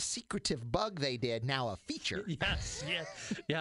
secretive 0.03 0.71
bug 0.71 1.01
they 1.01 1.17
did 1.17 1.45
now 1.45 1.69
a 1.69 1.77
feature. 1.77 2.25
Yes, 2.41 2.85
yeah, 2.89 3.05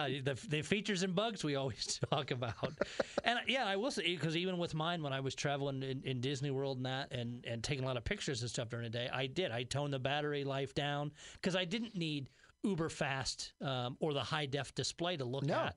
yeah. 0.08 0.20
The, 0.22 0.38
the 0.48 0.62
features 0.62 1.02
and 1.02 1.14
bugs 1.14 1.42
we 1.44 1.54
always 1.56 1.98
talk 2.10 2.30
about, 2.30 2.72
and 3.24 3.38
yeah, 3.48 3.64
I 3.66 3.76
will 3.76 3.90
say 3.90 4.02
because 4.14 4.36
even 4.36 4.58
with 4.58 4.74
mine 4.74 5.02
when 5.02 5.12
I 5.12 5.20
was 5.20 5.34
traveling 5.34 5.82
in, 5.82 6.02
in 6.04 6.20
Disney 6.20 6.50
World 6.50 6.76
and 6.78 6.86
that, 6.86 7.12
and 7.12 7.44
and 7.46 7.62
taking 7.62 7.84
a 7.84 7.86
lot 7.86 7.96
of 7.96 8.04
pictures 8.04 8.40
and 8.42 8.50
stuff 8.50 8.68
during 8.68 8.84
the 8.84 8.90
day, 8.90 9.08
I 9.12 9.26
did. 9.26 9.50
I 9.52 9.62
toned 9.62 9.92
the 9.92 9.98
battery 9.98 10.44
life 10.44 10.74
down 10.74 11.12
because 11.34 11.56
I 11.56 11.64
didn't 11.64 11.94
need 11.96 12.28
uber 12.64 12.88
fast 12.88 13.52
um, 13.60 13.96
or 14.00 14.12
the 14.14 14.20
high 14.20 14.46
def 14.46 14.74
display 14.74 15.16
to 15.16 15.24
look 15.24 15.44
No. 15.44 15.54
at. 15.54 15.76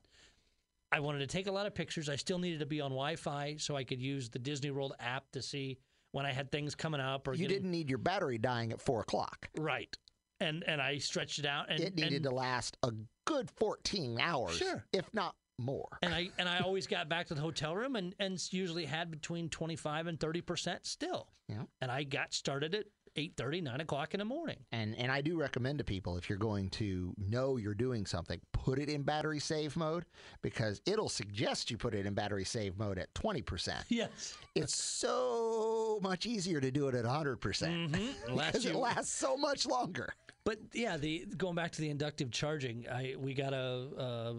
I 0.92 1.00
wanted 1.00 1.18
to 1.18 1.26
take 1.26 1.48
a 1.48 1.52
lot 1.52 1.66
of 1.66 1.74
pictures. 1.74 2.08
I 2.08 2.14
still 2.16 2.38
needed 2.38 2.60
to 2.60 2.66
be 2.66 2.80
on 2.80 2.90
Wi-Fi 2.90 3.56
so 3.58 3.74
I 3.76 3.82
could 3.82 4.00
use 4.00 4.28
the 4.30 4.38
Disney 4.38 4.70
World 4.70 4.94
app 5.00 5.30
to 5.32 5.42
see 5.42 5.78
when 6.12 6.24
I 6.24 6.32
had 6.32 6.50
things 6.52 6.76
coming 6.76 7.00
up 7.00 7.26
or 7.26 7.32
You 7.32 7.38
getting- 7.40 7.56
didn't 7.56 7.70
need 7.72 7.88
your 7.90 7.98
battery 7.98 8.38
dying 8.38 8.70
at 8.72 8.80
four 8.80 9.00
o'clock. 9.00 9.48
right. 9.58 9.94
And 10.40 10.64
and 10.64 10.80
I 10.82 10.98
stretched 10.98 11.38
it 11.38 11.46
out 11.46 11.70
and 11.70 11.80
It 11.80 11.94
needed 11.96 12.14
and, 12.14 12.24
to 12.24 12.30
last 12.30 12.76
a 12.82 12.92
good 13.24 13.50
14 13.56 14.18
hours, 14.20 14.56
Sure. 14.56 14.84
if 14.92 15.12
not 15.14 15.34
more. 15.58 15.88
and 16.02 16.14
I 16.14 16.28
and 16.38 16.48
I 16.48 16.58
always 16.58 16.86
got 16.86 17.08
back 17.08 17.26
to 17.28 17.34
the 17.34 17.40
hotel 17.40 17.74
room 17.74 17.96
and 17.96 18.14
and 18.18 18.38
usually 18.52 18.84
had 18.84 19.10
between 19.10 19.48
twenty 19.48 19.76
five 19.76 20.06
and 20.06 20.20
thirty 20.20 20.42
percent 20.42 20.84
still. 20.84 21.28
Yeah. 21.48 21.62
And 21.80 21.90
I 21.90 22.02
got 22.04 22.34
started 22.34 22.74
at 22.74 22.86
8:30, 23.16 23.62
9 23.62 23.80
o'clock 23.80 24.12
in 24.12 24.18
the 24.18 24.26
morning. 24.26 24.58
And 24.72 24.94
and 24.96 25.10
I 25.10 25.22
do 25.22 25.40
recommend 25.40 25.78
to 25.78 25.84
people 25.84 26.18
if 26.18 26.28
you're 26.28 26.36
going 26.36 26.68
to 26.70 27.14
know 27.16 27.56
you're 27.56 27.72
doing 27.72 28.04
something, 28.04 28.38
put 28.52 28.78
it 28.78 28.90
in 28.90 29.04
battery 29.04 29.40
save 29.40 29.74
mode 29.74 30.04
because 30.42 30.82
it'll 30.84 31.08
suggest 31.08 31.70
you 31.70 31.78
put 31.78 31.94
it 31.94 32.04
in 32.04 32.12
battery 32.12 32.44
save 32.44 32.76
mode 32.76 32.98
at 32.98 33.14
20%. 33.14 33.84
Yes. 33.88 34.34
It's 34.54 34.74
so 34.76 35.98
much 36.02 36.26
easier 36.26 36.60
to 36.60 36.70
do 36.70 36.88
it 36.88 36.94
at 36.94 37.06
100% 37.06 37.38
Mm-hmm. 37.38 38.34
Last 38.34 38.46
because 38.52 38.66
it 38.66 38.74
lasts 38.74 39.14
so 39.14 39.34
much 39.38 39.64
longer. 39.64 40.12
But 40.46 40.60
yeah, 40.72 40.96
the 40.96 41.26
going 41.36 41.56
back 41.56 41.72
to 41.72 41.80
the 41.80 41.90
inductive 41.90 42.30
charging, 42.30 42.86
I 42.88 43.16
we 43.18 43.34
got 43.34 43.52
a, 43.52 43.56
a 43.98 44.34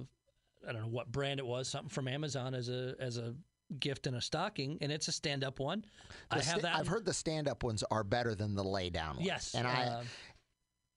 I 0.67 0.72
don't 0.72 0.82
know 0.82 0.88
what 0.88 1.12
brand 1.12 1.39
it 1.41 1.46
was, 1.46 1.67
something 1.67 1.89
from 1.89 2.08
Amazon 2.08 2.56
as 2.56 2.70
a 2.70 2.96
as 2.98 3.17
a 3.17 3.36
gift 3.78 4.08
in 4.08 4.15
a 4.15 4.22
stocking, 4.22 4.78
and 4.80 4.89
it's 4.89 5.10
a 5.10 5.12
stand 5.12 5.43
up 5.43 5.60
one. 5.60 5.84
I 6.32 6.39
have 6.39 6.62
that. 6.62 6.78
I've 6.78 6.88
heard 6.88 7.04
the 7.04 7.13
stand 7.13 7.50
up 7.50 7.62
ones 7.62 7.84
are 7.91 8.06
better 8.06 8.36
than 8.36 8.56
the 8.56 8.63
lay 8.63 8.89
down 8.89 9.17
ones. 9.17 9.28
Yes, 9.28 9.54
And 9.54 9.67
I 9.67 9.84
uh, 9.84 10.04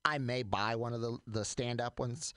I 0.04 0.18
may 0.18 0.44
buy 0.44 0.76
one 0.76 0.92
of 0.92 1.00
the 1.00 1.18
the 1.26 1.44
stand 1.44 1.80
up 1.80 1.98
ones 1.98 2.32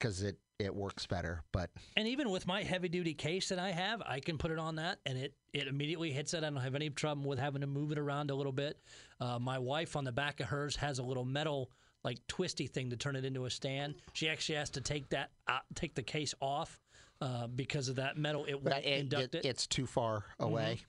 cuz 0.00 0.22
it 0.22 0.38
it 0.58 0.74
works 0.74 1.06
better, 1.06 1.42
but 1.52 1.70
And 1.96 2.08
even 2.08 2.30
with 2.30 2.46
my 2.46 2.62
heavy 2.62 2.88
duty 2.88 3.14
case 3.14 3.48
that 3.50 3.58
I 3.60 3.70
have, 3.70 4.02
I 4.04 4.18
can 4.20 4.38
put 4.38 4.50
it 4.50 4.58
on 4.58 4.76
that 4.76 4.98
and 5.06 5.16
it, 5.16 5.34
it 5.52 5.68
immediately 5.68 6.10
hits 6.12 6.34
it. 6.34 6.38
I 6.38 6.50
don't 6.50 6.56
have 6.56 6.74
any 6.74 6.90
trouble 6.90 7.28
with 7.28 7.38
having 7.38 7.60
to 7.60 7.66
move 7.68 7.92
it 7.92 7.98
around 7.98 8.30
a 8.30 8.34
little 8.34 8.52
bit. 8.52 8.76
Uh, 9.20 9.38
my 9.38 9.58
wife 9.58 9.94
on 9.94 10.04
the 10.04 10.12
back 10.12 10.40
of 10.40 10.46
hers 10.46 10.74
has 10.76 10.98
a 10.98 11.02
little 11.02 11.24
metal 11.24 11.70
like 12.04 12.18
twisty 12.26 12.66
thing 12.66 12.90
to 12.90 12.96
turn 12.96 13.14
it 13.16 13.24
into 13.24 13.44
a 13.44 13.50
stand. 13.50 13.94
She 14.14 14.28
actually 14.28 14.56
has 14.56 14.70
to 14.70 14.80
take 14.80 15.08
that 15.10 15.30
out, 15.46 15.62
take 15.74 15.94
the 15.94 16.02
case 16.02 16.34
off 16.40 16.80
uh, 17.20 17.46
because 17.46 17.88
of 17.88 17.96
that 17.96 18.16
metal. 18.16 18.44
It 18.44 18.62
but 18.62 18.72
won't 18.74 18.84
it, 18.84 18.98
induct 18.98 19.34
it- 19.36 19.44
it. 19.44 19.44
it's 19.44 19.66
too 19.66 19.86
far 19.86 20.24
away. 20.40 20.80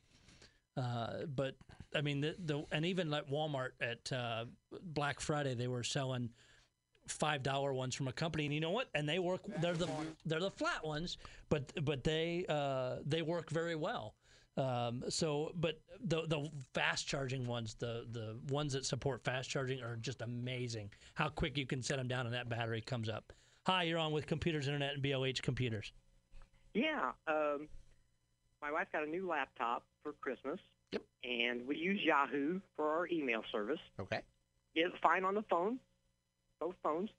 Uh, 0.78 1.26
but 1.28 1.56
I 1.96 2.02
mean, 2.02 2.22
the, 2.22 2.36
the 2.40 2.64
and 2.72 2.86
even 2.86 3.10
like 3.10 3.30
Walmart 3.30 3.72
at 3.82 4.12
uh, 4.12 4.46
Black 4.82 5.20
Friday, 5.20 5.54
they 5.56 5.68
were 5.68 5.84
selling 5.84 6.30
five 7.12 7.44
dollar 7.44 7.74
ones 7.74 7.96
from 7.96 8.08
a 8.08 8.14
company, 8.14 8.46
and 8.46 8.54
you 8.54 8.60
know 8.60 8.72
what? 8.72 8.90
And 8.96 9.08
they 9.08 9.20
work. 9.20 9.42
They're 9.62 9.74
the 9.74 9.90
they're 10.26 10.40
the 10.40 10.52
flat 10.52 10.86
ones, 10.86 11.18
but 11.50 11.72
but 11.84 12.04
they 12.04 12.46
uh, 12.50 12.98
they 13.06 13.22
work 13.22 13.50
very 13.50 13.76
well. 13.76 14.16
Um, 14.58 15.04
so, 15.10 15.52
but 15.56 15.80
the 16.04 16.24
the 16.28 16.50
fast 16.74 17.08
charging 17.08 17.46
ones, 17.46 17.76
the 17.76 18.06
the 18.12 18.38
ones 18.54 18.74
that 18.74 18.86
support 18.86 19.24
fast 19.24 19.50
charging, 19.50 19.82
are 19.82 19.96
just 19.96 20.22
amazing. 20.22 20.92
How 21.14 21.30
quick 21.30 21.58
you 21.58 21.66
can 21.66 21.82
set 21.82 21.98
them 21.98 22.08
down, 22.08 22.26
and 22.26 22.36
that 22.36 22.50
battery 22.50 22.82
comes 22.82 23.10
up. 23.10 23.32
Hi, 23.66 23.84
you're 23.84 24.00
on 24.00 24.12
with 24.12 24.26
Computers 24.26 24.68
Internet 24.68 24.96
and 24.96 25.04
BLH 25.04 25.42
Computers. 25.42 25.94
Yeah. 26.74 27.12
Um, 27.28 27.68
my 28.62 28.72
wife 28.72 28.88
got 28.92 29.04
a 29.04 29.10
new 29.10 29.28
laptop 29.28 29.84
for 30.04 30.14
Christmas. 30.14 30.60
Yep. 30.92 31.04
And 31.24 31.68
we 31.68 31.78
use 31.78 32.00
Yahoo 32.04 32.60
for 32.76 32.90
our 32.90 33.08
email 33.08 33.44
service. 33.52 33.80
Okay. 34.00 34.22
It's 34.76 34.96
fine 35.02 35.24
on 35.24 35.36
the 35.36 35.44
phone, 35.50 35.80
both 36.60 36.76
phones. 36.84 37.10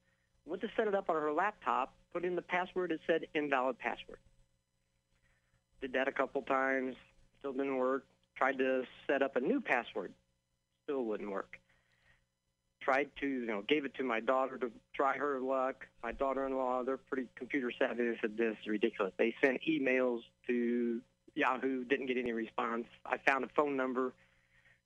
Went 0.47 0.63
to 0.63 0.69
set 0.77 0.89
it 0.89 0.95
up 0.95 1.11
on 1.11 1.17
her 1.17 1.33
laptop, 1.33 1.95
put 2.13 2.25
in 2.25 2.35
the 2.35 2.43
password. 2.43 2.93
It 2.93 3.01
said 3.07 3.27
invalid 3.35 3.79
password. 3.79 4.19
Did 5.81 5.93
that 5.95 6.09
a 6.09 6.13
couple 6.13 6.43
times. 6.43 6.97
Still 7.39 7.53
didn't 7.53 7.77
work. 7.77 8.05
Tried 8.37 8.59
to 8.59 8.85
set 9.07 9.23
up 9.23 9.37
a 9.37 9.41
new 9.41 9.61
password. 9.61 10.13
Still 10.85 11.05
wouldn't 11.05 11.31
work. 11.31 11.59
Tried 12.81 13.11
to, 13.21 13.27
you 13.27 13.47
know, 13.47 13.63
gave 13.63 13.85
it 13.85 13.95
to 13.97 14.03
my 14.03 14.21
daughter 14.21 14.57
to 14.59 14.71
try 14.95 15.17
her 15.17 15.39
luck. 15.41 15.87
My 16.03 16.13
daughter-in-law, 16.13 16.85
they're 16.85 16.97
pretty 16.97 17.29
computer 17.37 17.71
savvy. 17.79 18.11
They 18.11 18.19
said 18.21 18.37
this 18.37 18.57
is 18.63 18.67
ridiculous. 18.67 19.13
They 19.19 19.35
sent 19.43 19.61
emails 19.69 20.21
to 20.47 21.01
Yahoo, 21.35 21.85
didn't 21.85 22.07
get 22.07 22.17
any 22.17 22.33
response. 22.33 22.87
I 23.05 23.19
found 23.19 23.45
a 23.45 23.49
phone 23.55 23.77
number, 23.77 24.15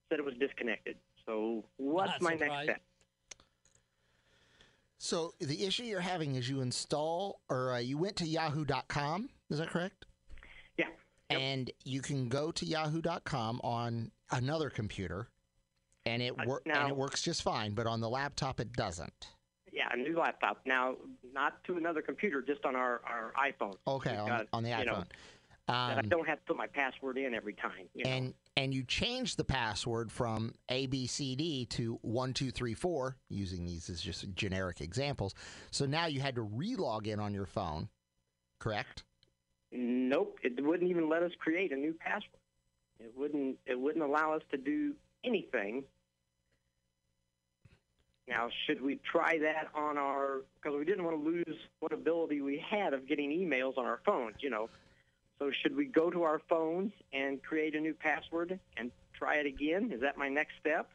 said 0.08 0.18
it 0.18 0.24
was 0.24 0.34
disconnected. 0.34 0.96
So 1.26 1.64
what's 1.76 2.20
Not 2.20 2.22
my 2.22 2.34
next 2.34 2.64
step? 2.64 2.82
So 4.98 5.34
the 5.40 5.64
issue 5.64 5.82
you're 5.84 6.00
having 6.00 6.34
is 6.36 6.48
you 6.48 6.60
install 6.60 7.40
or 7.48 7.72
uh, 7.72 7.78
you 7.78 7.98
went 7.98 8.16
to 8.16 8.26
yahoo.com, 8.26 9.28
is 9.50 9.58
that 9.58 9.68
correct? 9.68 10.06
Yeah. 10.78 10.86
Yep. 11.30 11.40
And 11.40 11.70
you 11.84 12.00
can 12.00 12.28
go 12.28 12.50
to 12.52 12.64
yahoo.com 12.64 13.60
on 13.62 14.10
another 14.30 14.70
computer 14.70 15.28
and 16.06 16.22
it 16.22 16.32
Uh, 16.38 16.44
wor- 16.46 16.62
and 16.66 16.88
it 16.88 16.96
works 16.96 17.22
just 17.22 17.42
fine, 17.42 17.72
but 17.74 17.86
on 17.86 18.00
the 18.00 18.08
laptop 18.08 18.60
it 18.60 18.72
doesn't. 18.72 19.28
Yeah, 19.72 19.88
a 19.92 19.96
new 19.96 20.16
laptop. 20.16 20.60
Now, 20.66 20.96
not 21.32 21.62
to 21.64 21.76
another 21.76 22.00
computer, 22.00 22.40
just 22.40 22.64
on 22.64 22.76
our, 22.76 23.00
our 23.04 23.32
iPhone. 23.36 23.74
Okay, 23.86 24.16
on, 24.16 24.28
got, 24.28 24.46
on 24.52 24.62
the 24.62 24.70
you 24.70 24.84
know, 24.84 25.02
that 25.68 25.96
I 25.96 26.00
Um, 26.00 26.08
don't 26.08 26.28
have 26.28 26.40
to 26.40 26.44
put 26.44 26.56
my 26.56 26.66
password 26.66 27.16
in 27.18 27.34
every 27.34 27.54
time. 27.54 27.88
You 27.94 28.04
know? 28.04 28.10
and 28.10 28.34
and 28.56 28.72
you 28.72 28.84
change 28.84 29.36
the 29.36 29.44
password 29.44 30.12
from 30.12 30.54
ABCD 30.70 31.68
to 31.70 31.98
one 32.02 32.32
two 32.32 32.50
three 32.50 32.74
four 32.74 33.16
using 33.28 33.64
these 33.64 33.88
as 33.88 34.00
just 34.00 34.32
generic 34.34 34.80
examples. 34.80 35.34
So 35.70 35.86
now 35.86 36.06
you 36.06 36.20
had 36.20 36.34
to 36.36 36.42
re-log 36.42 37.06
in 37.06 37.18
on 37.18 37.32
your 37.34 37.46
phone, 37.46 37.88
correct? 38.60 39.04
Nope, 39.72 40.38
it 40.42 40.62
wouldn't 40.62 40.88
even 40.88 41.08
let 41.08 41.22
us 41.22 41.32
create 41.38 41.72
a 41.72 41.76
new 41.76 41.94
password. 41.94 42.38
It 43.00 43.12
wouldn't. 43.16 43.58
It 43.66 43.78
wouldn't 43.78 44.04
allow 44.04 44.34
us 44.34 44.42
to 44.52 44.56
do 44.56 44.94
anything. 45.24 45.84
Now, 48.28 48.48
should 48.66 48.80
we 48.80 49.00
try 49.10 49.38
that 49.38 49.68
on 49.74 49.98
our? 49.98 50.42
Because 50.54 50.78
we 50.78 50.84
didn't 50.84 51.04
want 51.04 51.18
to 51.18 51.24
lose 51.24 51.58
what 51.80 51.92
ability 51.92 52.40
we 52.40 52.58
had 52.70 52.94
of 52.94 53.06
getting 53.06 53.30
emails 53.30 53.76
on 53.76 53.84
our 53.84 54.00
phones. 54.06 54.36
You 54.40 54.50
know, 54.50 54.70
so 55.38 55.50
should 55.62 55.74
we 55.76 55.86
go 55.86 56.10
to 56.10 56.22
our 56.22 56.40
phones 56.48 56.92
and 57.12 57.42
create 57.42 57.74
a 57.74 57.80
new 57.80 57.94
password 57.94 58.58
and 58.76 58.90
try 59.12 59.36
it 59.36 59.46
again? 59.46 59.90
Is 59.92 60.00
that 60.00 60.16
my 60.16 60.28
next 60.28 60.52
step? 60.60 60.88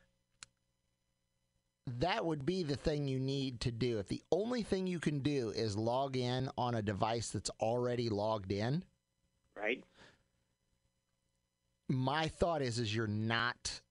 That 1.99 2.23
would 2.25 2.45
be 2.45 2.63
the 2.63 2.75
thing 2.75 3.08
you 3.08 3.19
need 3.19 3.62
to 3.62 3.71
do. 3.71 3.97
If 3.97 4.08
the 4.08 4.21
only 4.32 4.62
thing 4.62 4.86
you 4.88 4.99
can 4.99 5.19
do 5.19 5.49
is 5.49 5.75
log 5.75 6.15
in 6.15 6.49
on 6.58 6.75
a 6.75 6.82
device 6.82 7.30
that's 7.30 7.49
already 7.60 8.10
logged 8.10 8.52
in, 8.52 8.84
Right. 9.56 9.84
my 11.89 12.28
thought 12.28 12.62
is 12.62 12.80
is 12.80 12.95
you're 12.95 13.08
not 13.08 13.82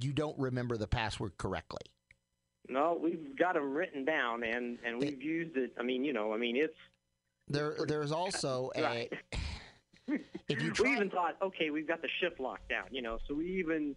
you 0.00 0.12
don't 0.12 0.36
remember 0.38 0.76
the 0.76 0.88
password 0.88 1.36
correctly. 1.38 1.82
No, 2.68 2.98
we've 3.00 3.36
got 3.38 3.54
them 3.54 3.74
written 3.74 4.04
down, 4.04 4.42
and 4.42 4.78
and 4.84 4.98
we've 4.98 5.22
used 5.22 5.56
it. 5.56 5.72
I 5.78 5.82
mean, 5.82 6.02
you 6.02 6.12
know, 6.14 6.32
I 6.32 6.38
mean, 6.38 6.56
it's 6.56 6.74
There 7.46 7.76
there's 7.86 8.10
also 8.10 8.70
a 8.76 8.82
Right. 8.82 9.12
If 10.08 10.62
you 10.62 10.72
we 10.82 10.92
even 10.92 11.10
thought, 11.10 11.36
okay, 11.42 11.70
we've 11.70 11.88
got 11.88 12.02
the 12.02 12.08
shift 12.20 12.40
locked 12.40 12.68
down, 12.68 12.84
you 12.90 13.02
know, 13.02 13.18
so 13.26 13.34
we 13.34 13.46
even, 13.58 13.96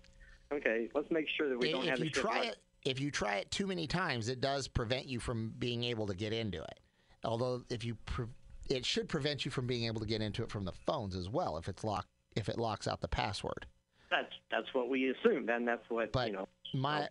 okay, 0.53 0.89
let's 0.95 1.09
make 1.11 1.27
sure 1.37 1.49
that 1.49 1.59
we 1.59 1.71
don't 1.71 1.83
if 1.83 1.89
have 1.89 1.99
the 1.99 2.05
you 2.05 2.11
try 2.11 2.35
locked. 2.37 2.47
it 2.47 2.57
if 2.85 2.99
you 3.01 3.11
try 3.11 3.35
it 3.35 3.51
too 3.51 3.67
many 3.67 3.85
times 3.87 4.29
it 4.29 4.39
does 4.39 4.67
prevent 4.67 5.07
you 5.07 5.19
from 5.19 5.53
being 5.59 5.83
able 5.83 6.07
to 6.07 6.13
get 6.15 6.31
into 6.31 6.61
it. 6.61 6.79
Although 7.25 7.63
if 7.69 7.83
you 7.83 7.95
pre- 8.05 8.27
it 8.69 8.85
should 8.85 9.09
prevent 9.09 9.43
you 9.45 9.51
from 9.51 9.67
being 9.67 9.85
able 9.85 9.99
to 9.99 10.05
get 10.05 10.21
into 10.21 10.43
it 10.43 10.49
from 10.49 10.63
the 10.63 10.71
phones 10.71 11.15
as 11.15 11.29
well 11.29 11.57
if 11.57 11.67
it's 11.67 11.83
locked 11.83 12.07
if 12.35 12.47
it 12.49 12.57
locks 12.57 12.87
out 12.87 13.01
the 13.01 13.07
password. 13.07 13.65
That's 14.09 14.31
that's 14.51 14.67
what 14.73 14.89
we 14.89 15.09
assumed, 15.09 15.49
and 15.49 15.67
that's 15.67 15.83
what 15.89 16.13
But 16.13 16.27
you 16.27 16.33
know. 16.33 16.47
my 16.73 17.09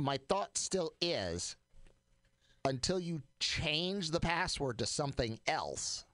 my 0.00 0.18
thought 0.28 0.56
still 0.58 0.92
is 1.00 1.56
until 2.64 2.98
you 2.98 3.22
change 3.38 4.10
the 4.10 4.20
password 4.20 4.78
to 4.78 4.86
something 4.86 5.38
else, 5.46 6.04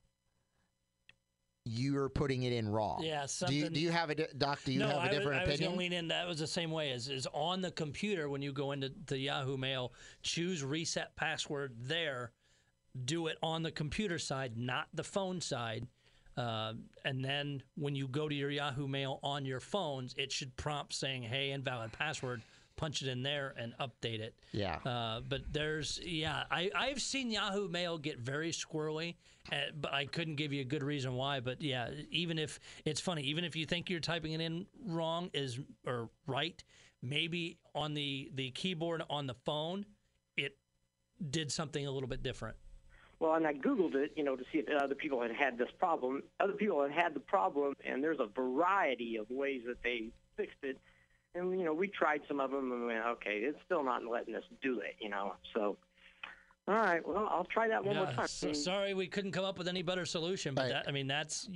you're 1.69 2.09
putting 2.09 2.45
it 2.45 2.53
in 2.53 2.69
wrong. 2.69 3.03
Yeah, 3.03 3.27
Do 3.47 3.53
you 3.53 3.69
do 3.69 3.81
you 3.81 3.91
have 3.91 4.09
a 4.11 4.15
doc? 4.35 4.61
Do 4.65 4.73
you 4.73 4.79
no, 4.79 4.87
have 4.87 4.97
a 4.97 5.01
I, 5.01 5.03
was- 5.09 5.17
different 5.17 5.41
I 5.41 5.45
was 5.45 5.55
opinion? 5.55 5.71
going 5.73 5.91
to 5.91 5.95
lean 5.97 6.05
in. 6.05 6.09
That 6.09 6.29
was 6.29 6.39
the 6.39 6.47
same 6.47 6.71
way 6.71 6.93
as 6.93 7.09
is 7.09 7.27
on 7.33 7.61
the 7.61 7.73
computer 7.73 8.29
when 8.29 8.41
you 8.41 8.53
go 8.53 8.71
into 8.71 8.93
the 9.07 9.19
Yahoo 9.19 9.57
Mail. 9.57 9.93
Choose 10.23 10.63
reset 10.63 11.17
password 11.17 11.75
there. 11.81 12.31
Do 13.05 13.27
it 13.27 13.37
on 13.43 13.63
the 13.65 13.73
computer 13.73 14.19
side, 14.19 14.57
not 14.57 14.87
the 14.95 15.05
phone 15.05 15.41
side. 15.41 15.87
Uh, 16.37 16.75
and 17.05 17.25
then 17.25 17.63
when 17.77 17.95
you 17.97 18.07
go 18.09 18.29
to 18.29 18.35
your 18.35 18.51
Yahoo 18.51 18.87
Mail 18.87 19.19
on 19.23 19.45
your 19.45 19.61
phones, 19.61 20.15
it 20.17 20.31
should 20.31 20.55
prompt 20.57 20.93
saying, 20.95 21.23
"Hey, 21.25 21.51
invalid 21.51 21.91
password." 21.93 22.43
Punch 22.77 23.03
it 23.03 23.09
in 23.09 23.23
there 23.23 23.55
and 23.59 23.75
update 23.81 24.21
it. 24.21 24.35
Yeah. 24.53 24.77
Uh, 24.85 25.21
but 25.27 25.41
there's 25.51 25.99
yeah, 26.05 26.45
I 26.51 26.71
I've 26.75 27.01
seen 27.01 27.31
Yahoo 27.31 27.69
Mail 27.69 27.97
get 27.97 28.19
very 28.19 28.53
squirrely, 28.53 29.15
uh, 29.51 29.57
but 29.81 29.95
I 29.95 30.05
couldn't 30.05 30.37
give 30.37 30.53
you 30.53 30.61
a 30.61 30.65
good 30.65 30.83
reason 30.83 31.15
why. 31.15 31.41
But 31.41 31.63
yeah, 31.63 31.91
even 32.11 32.39
if 32.39 32.61
it's 32.85 33.01
funny, 33.01 33.23
even 33.23 33.45
if 33.45 33.57
you 33.57 33.65
think 33.65 33.89
you're 33.89 34.01
typing 34.01 34.33
it 34.33 34.41
in 34.41 34.67
wrong 34.85 35.31
is 35.33 35.59
or 35.87 36.11
right, 36.27 36.63
maybe 37.03 37.59
on 37.75 37.95
the 37.95 38.31
the 38.35 38.51
keyboard 38.51 39.03
on 39.09 39.27
the 39.27 39.35
phone, 39.47 39.87
it 40.37 40.57
did 41.31 41.51
something 41.51 41.87
a 41.87 41.91
little 41.91 42.09
bit 42.09 42.23
different. 42.23 42.57
Well, 43.19 43.35
and 43.35 43.47
I 43.47 43.55
Googled 43.55 43.95
it, 43.95 44.13
you 44.15 44.25
know, 44.25 44.37
to 44.37 44.45
see 44.53 44.59
if 44.59 44.67
other 44.83 44.95
people 44.95 45.23
had 45.23 45.31
had 45.31 45.57
this 45.57 45.71
problem. 45.79 46.23
Other 46.39 46.53
people 46.53 46.83
had 46.83 46.93
had 46.93 47.15
the 47.15 47.21
problem, 47.21 47.73
and 47.85 48.05
there's 48.05 48.21
a 48.21 48.27
variety 48.27 49.17
of 49.17 49.31
ways 49.31 49.63
that 49.67 49.83
they 49.83 50.11
fixed 50.37 50.59
it. 50.63 50.79
And, 51.35 51.59
you 51.59 51.65
know, 51.65 51.75
we 51.75 51.89
tried 51.89 52.23
some 52.29 52.41
of 52.41 52.51
them 52.51 52.73
and 52.73 52.81
we 52.83 52.87
went, 52.89 53.05
okay, 53.07 53.39
it's 53.43 53.59
still 53.65 53.85
not 53.85 54.03
letting 54.07 54.35
us 54.35 54.43
do 54.63 54.81
it, 54.81 54.97
you 55.01 55.09
know. 55.11 55.35
So, 55.55 55.77
all 56.69 56.75
right, 56.75 57.07
well, 57.07 57.29
I'll 57.31 57.45
try 57.45 57.69
that 57.69 57.85
one 57.85 57.97
more 57.97 58.07
Yeah, 58.07 58.13
time. 58.13 58.27
so- 58.29 58.53
sorry, 58.53 58.95
we 58.95 59.07
couldn't 59.07 59.33
come 59.33 59.45
up 59.45 59.59
with 59.59 59.69
any 59.69 59.83
better 59.83 60.07
solution. 60.07 60.55
But 60.55 60.63
Right. 60.63 60.73
that, 60.73 60.89
I 60.89 60.93
mean, 60.93 61.07
that's 61.07 61.49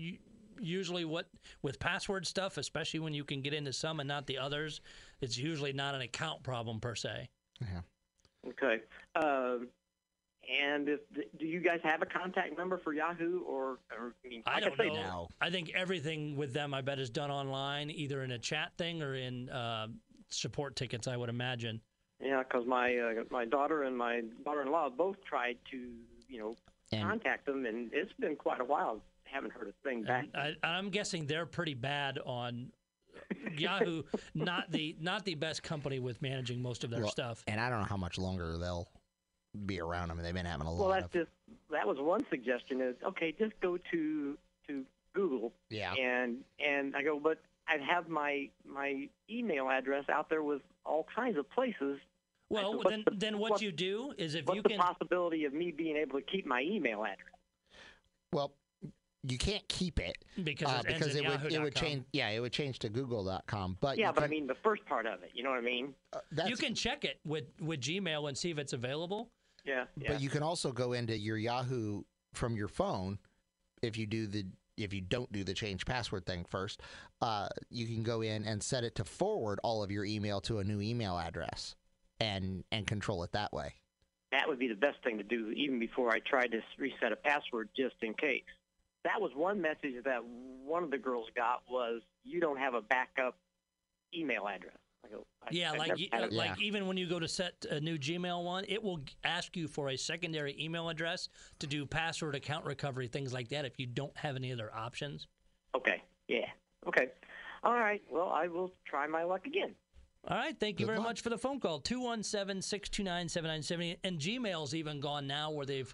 usually 0.59 1.07
what 1.07 1.29
with 1.63 1.79
password 1.79 2.27
stuff, 2.27 2.59
especially 2.59 3.01
when 3.01 3.15
you 3.15 3.25
can 3.25 3.41
get 3.41 3.55
into 3.55 3.73
some 3.73 4.01
and 4.01 4.07
not 4.09 4.27
the 4.27 4.37
others. 4.39 4.83
It's 5.23 5.39
usually 5.39 5.73
not 5.73 5.95
an 5.95 6.03
account 6.03 6.43
problem 6.43 6.81
per 6.81 6.95
se. 6.95 7.31
Yeah. 7.63 7.81
Okay. 8.47 8.83
Um, 9.15 9.69
and 10.51 10.89
if, 10.89 11.01
do 11.39 11.47
you 11.47 11.61
guys 11.61 11.81
have 11.85 12.03
a 12.03 12.07
contact 12.07 12.57
number 12.59 12.79
for 12.79 12.93
Yahoo 12.93 13.41
or, 13.43 13.79
or 13.97 14.15
I 14.25 14.29
mean, 14.29 14.43
I 14.47 14.55
like 14.55 14.65
don't 14.65 14.77
say, 14.77 14.89
know. 14.89 14.95
No. 15.03 15.29
I 15.41 15.51
think 15.51 15.71
everything 15.75 16.37
with 16.37 16.53
them, 16.53 16.75
I 16.75 16.81
bet, 16.81 16.99
is 16.99 17.11
done 17.11 17.31
online, 17.31 17.91
either 17.91 18.23
in 18.25 18.33
a 18.33 18.39
chat 18.39 18.73
thing 18.77 19.03
or 19.03 19.15
in 19.15 19.49
uh, 19.51 19.87
support 20.29 20.77
tickets. 20.77 21.07
I 21.07 21.17
would 21.17 21.29
imagine. 21.29 21.81
Yeah, 22.23 22.43
because 22.43 22.67
my 22.67 22.95
uh, 22.97 23.25
my 23.31 23.45
daughter 23.47 23.85
and 23.85 23.97
my 23.97 24.23
daughter-in-law 24.45 24.91
both 24.91 25.17
tried 25.25 25.57
to, 25.71 25.77
you 26.29 26.39
know, 26.39 26.57
And- 26.93 27.03
contact 27.03 27.47
them, 27.47 27.65
and 27.67 27.91
it's 27.93 28.13
been 28.21 28.37
quite 28.37 28.61
a 28.61 28.65
while. 28.65 29.01
Haven't 29.25 29.53
heard 29.53 29.69
a 29.69 29.89
thing 29.89 30.03
back. 30.03 30.27
I, 30.35 30.55
I'm 30.65 30.91
guessing 30.91 31.27
they're 31.27 31.47
pretty 31.47 31.75
bad 31.75 32.19
on 32.27 32.73
Yahoo. 33.57 34.03
Not 34.35 34.71
the 34.73 34.97
not 35.01 35.25
the 35.25 35.37
best 35.37 35.63
company 35.63 36.01
with 36.01 36.21
managing 36.21 36.61
most 36.61 36.83
of 36.83 36.91
their 36.91 37.03
Well, 37.03 37.11
stuff. 37.11 37.45
And 37.47 37.61
I 37.61 37.71
don't 37.71 37.79
know 37.79 37.87
how 37.87 37.97
much 37.97 38.19
longer 38.19 38.59
they'll 38.59 38.89
be 39.67 39.81
around. 39.81 40.09
them. 40.09 40.17
mean, 40.19 40.25
they've 40.25 40.35
been 40.35 40.47
having 40.47 40.67
a 40.67 40.71
Well, 40.71 40.77
lot 40.79 40.89
Well, 40.89 41.01
that's 41.01 41.07
of 41.07 41.13
just 41.13 41.31
that 41.71 41.87
was 41.87 41.99
one 41.99 42.25
suggestion. 42.31 42.81
Is 42.81 42.97
okay, 43.05 43.33
just 43.39 43.53
go 43.61 43.79
to 43.91 44.39
to 44.69 44.85
Google 45.13 45.53
yeah. 45.71 45.93
and 45.95 46.39
and 46.65 46.95
I 46.97 47.03
go, 47.03 47.19
but 47.19 47.39
I'd 47.69 47.81
have 47.83 48.09
my 48.09 48.49
my 48.65 49.09
email 49.29 49.69
address 49.69 50.05
out 50.09 50.29
there 50.29 50.43
with 50.43 50.63
all 50.85 51.07
kinds 51.15 51.37
of 51.39 51.49
places. 51.51 51.99
Well, 52.49 52.77
what's 52.79 52.91
then 52.91 53.03
the- 53.07 53.17
then 53.17 53.39
what 53.39 53.53
what's- 53.53 53.63
you 53.63 53.73
do 53.73 54.13
is 54.19 54.35
if 54.35 54.47
What's 54.47 54.57
you 54.57 54.63
the 54.63 54.71
can. 54.71 54.79
possibility 54.79 55.45
of 55.45 55.53
me 55.53 55.71
being 55.71 55.97
able 55.97 56.21
to 56.21 56.27
keep 56.27 56.47
my 56.47 56.63
email 56.63 57.05
address? 57.05 57.35
Well, 58.33 58.53
you 59.23 59.37
can't 59.39 59.67
keep 59.69 60.01
it 60.01 60.17
Because 60.43 60.69
uh, 60.69 60.83
it 60.85 60.87
because 60.95 61.15
it 61.15 61.27
would 61.27 61.53
it 61.53 61.61
would 61.61 61.75
change. 61.75 62.05
Yeah, 62.13 62.29
it 62.31 62.41
would 62.41 62.53
change 62.53 62.79
to 62.81 62.89
Google.com. 62.89 63.77
But 63.81 63.99
Yeah, 63.99 64.09
you 64.09 64.13
but 64.15 64.25
I 64.25 64.29
mean 64.29 64.47
the 64.47 64.55
first 64.65 64.85
part 64.87 65.07
of 65.07 65.23
it. 65.23 65.31
You 65.35 65.43
know 65.43 65.51
what 65.51 65.59
I 65.59 65.63
mean? 65.63 65.95
uh, 66.13 66.21
You 66.47 66.57
can 66.57 66.75
check 66.75 67.05
it 67.05 67.19
with 67.25 67.45
with 67.61 67.81
Gmail 67.81 68.29
and 68.29 68.39
see 68.39 68.51
if 68.51 68.59
it's 68.59 68.73
available. 68.73 69.29
Yeah. 69.71 69.85
yeah. 69.97 70.13
But 70.13 70.21
you 70.21 70.29
can 70.29 70.43
also 70.43 70.73
go 70.73 70.93
into 70.93 71.17
your 71.17 71.37
Yahoo 71.37 72.03
from 72.35 72.57
your 72.57 72.69
phone 72.69 73.19
if 73.83 73.97
you 73.97 74.07
do 74.07 74.27
the 74.27 74.45
if 74.77 74.93
you 74.95 75.01
don't 75.01 75.31
do 75.31 75.45
the 75.45 75.55
change 75.55 75.85
password 75.85 76.27
thing 76.27 76.45
first. 76.49 76.81
Uh, 77.21 77.49
you 77.71 77.87
can 77.87 78.03
go 78.03 78.23
in 78.23 78.45
and 78.45 78.63
set 78.63 78.83
it 78.83 78.95
to 78.97 79.05
forward 79.05 79.61
all 79.63 79.83
of 79.83 79.91
your 79.91 80.05
email 80.05 80.41
to 80.41 80.59
a 80.59 80.65
new 80.65 80.81
email 80.81 81.19
address 81.19 81.77
and 82.19 82.65
and 82.73 82.87
control 82.87 83.23
it 83.23 83.33
that 83.33 83.53
way. 83.53 83.75
that 84.33 84.49
would 84.49 84.59
be 84.59 84.69
the 84.69 84.75
best 84.75 84.99
thing 85.03 85.19
to 85.19 85.25
do 85.25 85.51
even 85.51 85.79
before 85.79 86.11
I 86.11 86.21
tried 86.21 86.53
to 86.53 86.61
reset 86.79 87.13
a 87.13 87.17
password 87.17 87.69
just 87.77 87.97
in 88.03 88.15
case. 88.15 88.45
That 89.05 89.21
was 89.21 89.33
one 89.35 89.61
message 89.61 89.95
that 90.05 90.21
one 90.65 90.83
of 90.85 90.91
the 90.91 90.99
girls 90.99 91.27
got 91.35 91.63
was 91.71 92.03
you 92.25 92.41
don't 92.41 92.59
have 92.59 92.75
a 92.75 92.83
backup 92.83 93.37
email 94.15 94.47
address. 94.47 94.77
I 95.05 95.09
oh, 95.15 95.27
I, 95.43 95.49
Yeah, 95.51 95.73
I've 95.73 95.79
like 95.79 95.89
never 95.89 96.01
you- 96.01 96.09
had 96.13 96.23
it. 96.25 96.33
like 96.33 96.61
Yeah. 96.61 96.67
even 96.67 96.87
when 96.87 96.97
you 96.97 97.09
go 97.09 97.19
to 97.19 97.29
set 97.29 97.65
a 97.71 97.81
new 97.81 97.99
Gmail 97.99 98.45
one, 98.45 98.65
it 98.69 98.83
will 98.83 99.01
ask 99.25 99.57
you 99.57 99.69
for 99.69 99.89
a 99.91 99.97
secondary 99.97 100.57
email 100.63 100.89
address 100.89 101.29
to 101.59 101.67
do 101.67 101.87
password 101.87 102.35
account 102.35 102.65
recovery, 102.65 103.09
things 103.09 103.33
like 103.33 103.49
that. 103.49 103.65
If 103.65 103.79
you 103.79 103.87
don't 103.87 104.17
have 104.17 104.37
any 104.37 104.53
other 104.53 104.73
options. 104.75 105.27
Okay, 105.75 106.03
yeah, 106.29 106.47
okay. 106.87 107.09
All 107.63 107.75
right, 107.75 108.03
well, 108.11 108.31
I 108.31 108.49
will 108.49 108.73
try 108.87 109.07
my 109.07 109.23
luck 109.23 109.47
again. 109.47 109.75
All 110.29 110.37
right, 110.37 110.59
thank 110.59 110.81
you 110.81 110.87
Good 110.87 110.93
very 110.93 110.99
luck. 110.99 111.09
much 111.09 111.21
for 111.23 111.31
the 111.31 111.39
phone 111.39 111.61
call. 111.61 111.81
217-629-7970 111.81 113.97
and 114.05 114.19
Gmail's 114.19 114.75
even 114.75 115.01
gone 115.01 115.27
now 115.27 115.51
where 115.51 115.65
they've 115.67 115.93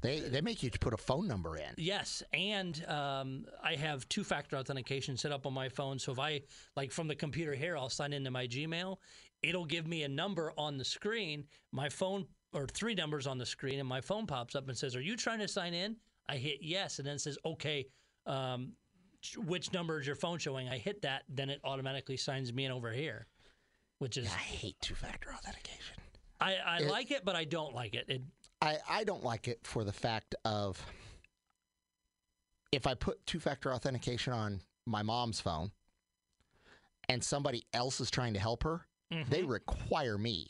They 0.00 0.20
they 0.20 0.40
make 0.40 0.62
you 0.62 0.70
put 0.70 0.92
a 0.94 0.96
phone 0.96 1.26
number 1.26 1.56
in. 1.56 1.74
Yes, 1.76 2.22
and 2.32 2.84
um, 2.86 3.46
I 3.62 3.74
have 3.74 4.08
two-factor 4.08 4.56
authentication 4.56 5.16
set 5.16 5.32
up 5.32 5.44
on 5.46 5.52
my 5.52 5.68
phone. 5.68 5.98
So 5.98 6.12
if 6.12 6.18
I 6.20 6.42
like 6.76 6.92
from 6.92 7.08
the 7.08 7.16
computer 7.16 7.54
here, 7.54 7.76
I'll 7.76 7.88
sign 7.90 8.12
into 8.12 8.30
my 8.30 8.46
Gmail. 8.46 8.96
It'll 9.42 9.64
give 9.64 9.86
me 9.86 10.04
a 10.04 10.08
number 10.08 10.52
on 10.56 10.78
the 10.78 10.84
screen. 10.84 11.44
My 11.72 11.88
phone 11.88 12.26
or 12.52 12.66
three 12.66 12.94
numbers 12.94 13.26
on 13.26 13.38
the 13.38 13.46
screen, 13.46 13.78
and 13.80 13.88
my 13.88 14.00
phone 14.00 14.26
pops 14.26 14.54
up 14.54 14.68
and 14.68 14.76
says, 14.78 14.94
"Are 14.94 15.00
you 15.00 15.16
trying 15.16 15.40
to 15.40 15.48
sign 15.48 15.74
in?" 15.74 15.96
I 16.28 16.36
hit 16.36 16.58
yes, 16.62 16.98
and 16.98 17.06
then 17.06 17.16
it 17.16 17.20
says, 17.20 17.36
"Okay." 17.44 17.86
Um, 18.26 18.72
which 19.46 19.72
number 19.72 19.98
is 19.98 20.06
your 20.06 20.14
phone 20.14 20.38
showing? 20.38 20.68
I 20.68 20.78
hit 20.78 21.02
that, 21.02 21.24
then 21.28 21.50
it 21.50 21.60
automatically 21.64 22.16
signs 22.16 22.52
me 22.52 22.66
in 22.66 22.70
over 22.70 22.92
here, 22.92 23.26
which 23.98 24.16
is 24.16 24.26
I 24.26 24.36
hate 24.38 24.76
two 24.80 24.94
factor 24.94 25.32
authentication. 25.34 25.96
I, 26.40 26.54
I 26.54 26.78
It- 26.78 26.86
like 26.90 27.10
it, 27.10 27.24
but 27.24 27.34
I 27.34 27.42
don't 27.44 27.74
like 27.74 27.96
it. 27.96 28.04
it 28.08 28.22
I, 28.60 28.78
I 28.88 29.04
don't 29.04 29.22
like 29.24 29.46
it 29.48 29.60
for 29.64 29.84
the 29.84 29.92
fact 29.92 30.34
of 30.44 30.84
if 32.72 32.86
I 32.86 32.94
put 32.94 33.24
two 33.26 33.40
factor 33.40 33.72
authentication 33.72 34.32
on 34.32 34.60
my 34.86 35.02
mom's 35.02 35.40
phone 35.40 35.70
and 37.08 37.22
somebody 37.22 37.64
else 37.72 38.00
is 38.00 38.10
trying 38.10 38.34
to 38.34 38.40
help 38.40 38.62
her, 38.64 38.82
they 39.30 39.40
Mm-hmm. 39.40 39.50
require 39.50 40.18
me 40.18 40.46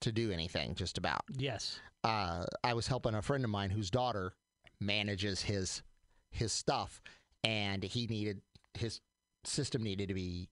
to 0.00 0.10
do 0.10 0.32
anything 0.32 0.74
just 0.74 0.98
about. 0.98 1.20
yes, 1.36 1.78
Uh, 2.04 2.44
I 2.64 2.74
was 2.74 2.86
helping 2.88 3.14
a 3.14 3.22
friend 3.22 3.44
of 3.44 3.50
mine 3.50 3.70
whose 3.70 3.90
daughter 3.90 4.32
manages 4.80 5.42
his 5.42 5.82
his 6.30 6.52
stuff 6.52 7.00
and 7.42 7.82
he 7.82 8.06
needed 8.06 8.40
his 8.74 9.00
system 9.44 9.82
needed 9.82 10.08
to 10.08 10.14
be 10.14 10.48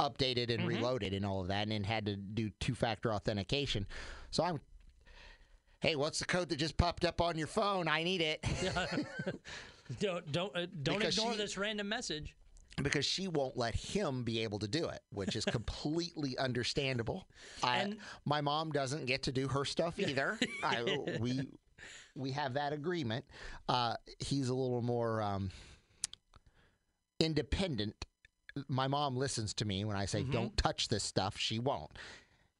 updated 0.00 0.50
and 0.50 0.62
Mhm. 0.62 0.68
reloaded 0.68 1.12
and 1.12 1.26
all 1.26 1.40
of 1.42 1.48
that 1.48 1.68
and 1.68 1.84
had 1.84 2.06
to 2.06 2.16
do 2.16 2.48
two 2.60 2.74
factor 2.74 3.12
authentication. 3.12 3.86
So 4.30 4.42
I'm 4.44 4.60
Hey, 5.84 5.96
what's 5.96 6.18
the 6.18 6.24
code 6.24 6.48
that 6.48 6.56
just 6.56 6.78
popped 6.78 7.04
up 7.04 7.20
on 7.20 7.36
your 7.36 7.46
phone? 7.46 7.88
I 7.88 8.02
need 8.04 8.22
it. 8.22 8.42
don't 10.00 10.32
don't 10.32 10.56
uh, 10.56 10.64
don't 10.82 10.96
Because 10.98 11.18
ignore 11.18 11.32
she- 11.32 11.38
this 11.38 11.58
random 11.58 11.90
message. 11.90 12.34
because 12.82 13.04
she 13.04 13.28
won't 13.28 13.54
let 13.58 13.74
him 13.74 14.22
be 14.24 14.42
able 14.44 14.58
to 14.60 14.66
do 14.66 14.88
it, 14.88 15.00
which 15.12 15.36
is 15.36 15.44
completely 15.44 16.38
understandable. 16.38 17.28
I, 17.62 17.80
And- 17.80 17.98
my 18.24 18.40
mom 18.40 18.72
doesn't 18.72 19.04
get 19.04 19.24
to 19.24 19.32
do 19.32 19.46
her 19.48 19.66
stuff 19.66 19.98
either. 20.00 20.38
I, 20.64 20.96
we 21.20 21.48
we 22.16 22.30
have 22.30 22.54
that 22.54 22.72
agreement. 22.72 23.26
Uh, 23.68 23.96
he's 24.20 24.48
a 24.48 24.54
little 24.54 24.80
more 24.80 25.20
um, 25.20 25.50
independent. 27.20 28.06
My 28.68 28.88
mom 28.88 29.16
listens 29.18 29.52
to 29.54 29.66
me 29.66 29.84
when 29.84 29.96
I 29.98 30.06
say, 30.06 30.22
"Don't 30.22 30.56
touch 30.56 30.88
this 30.88 31.04
stuff." 31.04 31.36
She 31.36 31.58
won't. 31.58 31.90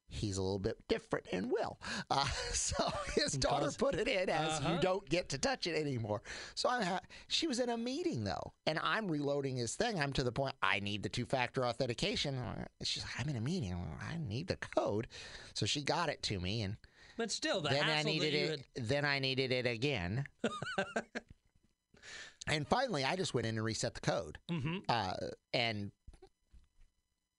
He's 0.07 0.37
a 0.37 0.41
little 0.41 0.59
bit 0.59 0.77
different 0.87 1.25
and 1.31 1.51
will. 1.51 1.79
Uh, 2.09 2.25
so 2.53 2.91
his 3.15 3.33
daughter 3.33 3.69
put 3.77 3.95
it 3.95 4.07
in 4.07 4.29
as 4.29 4.59
Uh-huh. 4.59 4.73
you 4.73 4.79
don't 4.79 5.07
get 5.09 5.29
to 5.29 5.37
touch 5.37 5.67
it 5.67 5.75
anymore. 5.75 6.21
So 6.53 6.69
I'm 6.69 6.83
ha- 6.83 7.01
she 7.27 7.47
was 7.47 7.59
in 7.59 7.69
a 7.69 7.77
meeting 7.77 8.23
though, 8.23 8.53
and 8.65 8.79
I'm 8.81 9.07
reloading 9.09 9.57
his 9.57 9.75
thing. 9.75 9.99
I'm 9.99 10.13
to 10.13 10.23
the 10.23 10.31
point 10.31 10.55
I 10.61 10.79
need 10.79 11.03
the 11.03 11.09
two 11.09 11.25
factor 11.25 11.65
authentication. 11.65 12.39
She's 12.83 13.03
like, 13.03 13.19
I'm 13.19 13.29
in 13.29 13.35
a 13.35 13.41
meeting. 13.41 13.73
I 14.01 14.17
need 14.17 14.47
the 14.47 14.57
code. 14.57 15.07
So 15.53 15.65
she 15.65 15.81
got 15.81 16.09
it 16.09 16.21
to 16.23 16.39
me, 16.39 16.61
and 16.61 16.77
But 17.17 17.31
still, 17.31 17.61
the 17.61 17.69
then 17.69 17.89
I 17.89 18.03
needed 18.03 18.33
it. 18.33 18.65
Then 18.75 19.05
I 19.05 19.19
needed 19.19 19.51
it 19.51 19.65
again. 19.65 20.25
and 22.47 22.67
finally, 22.67 23.03
I 23.03 23.15
just 23.15 23.33
went 23.33 23.47
in 23.47 23.55
and 23.57 23.65
reset 23.65 23.95
the 23.95 24.01
code, 24.01 24.37
had. 24.49 24.61
hmm 24.61 24.77
uh, 24.87 25.13
and 25.53 25.91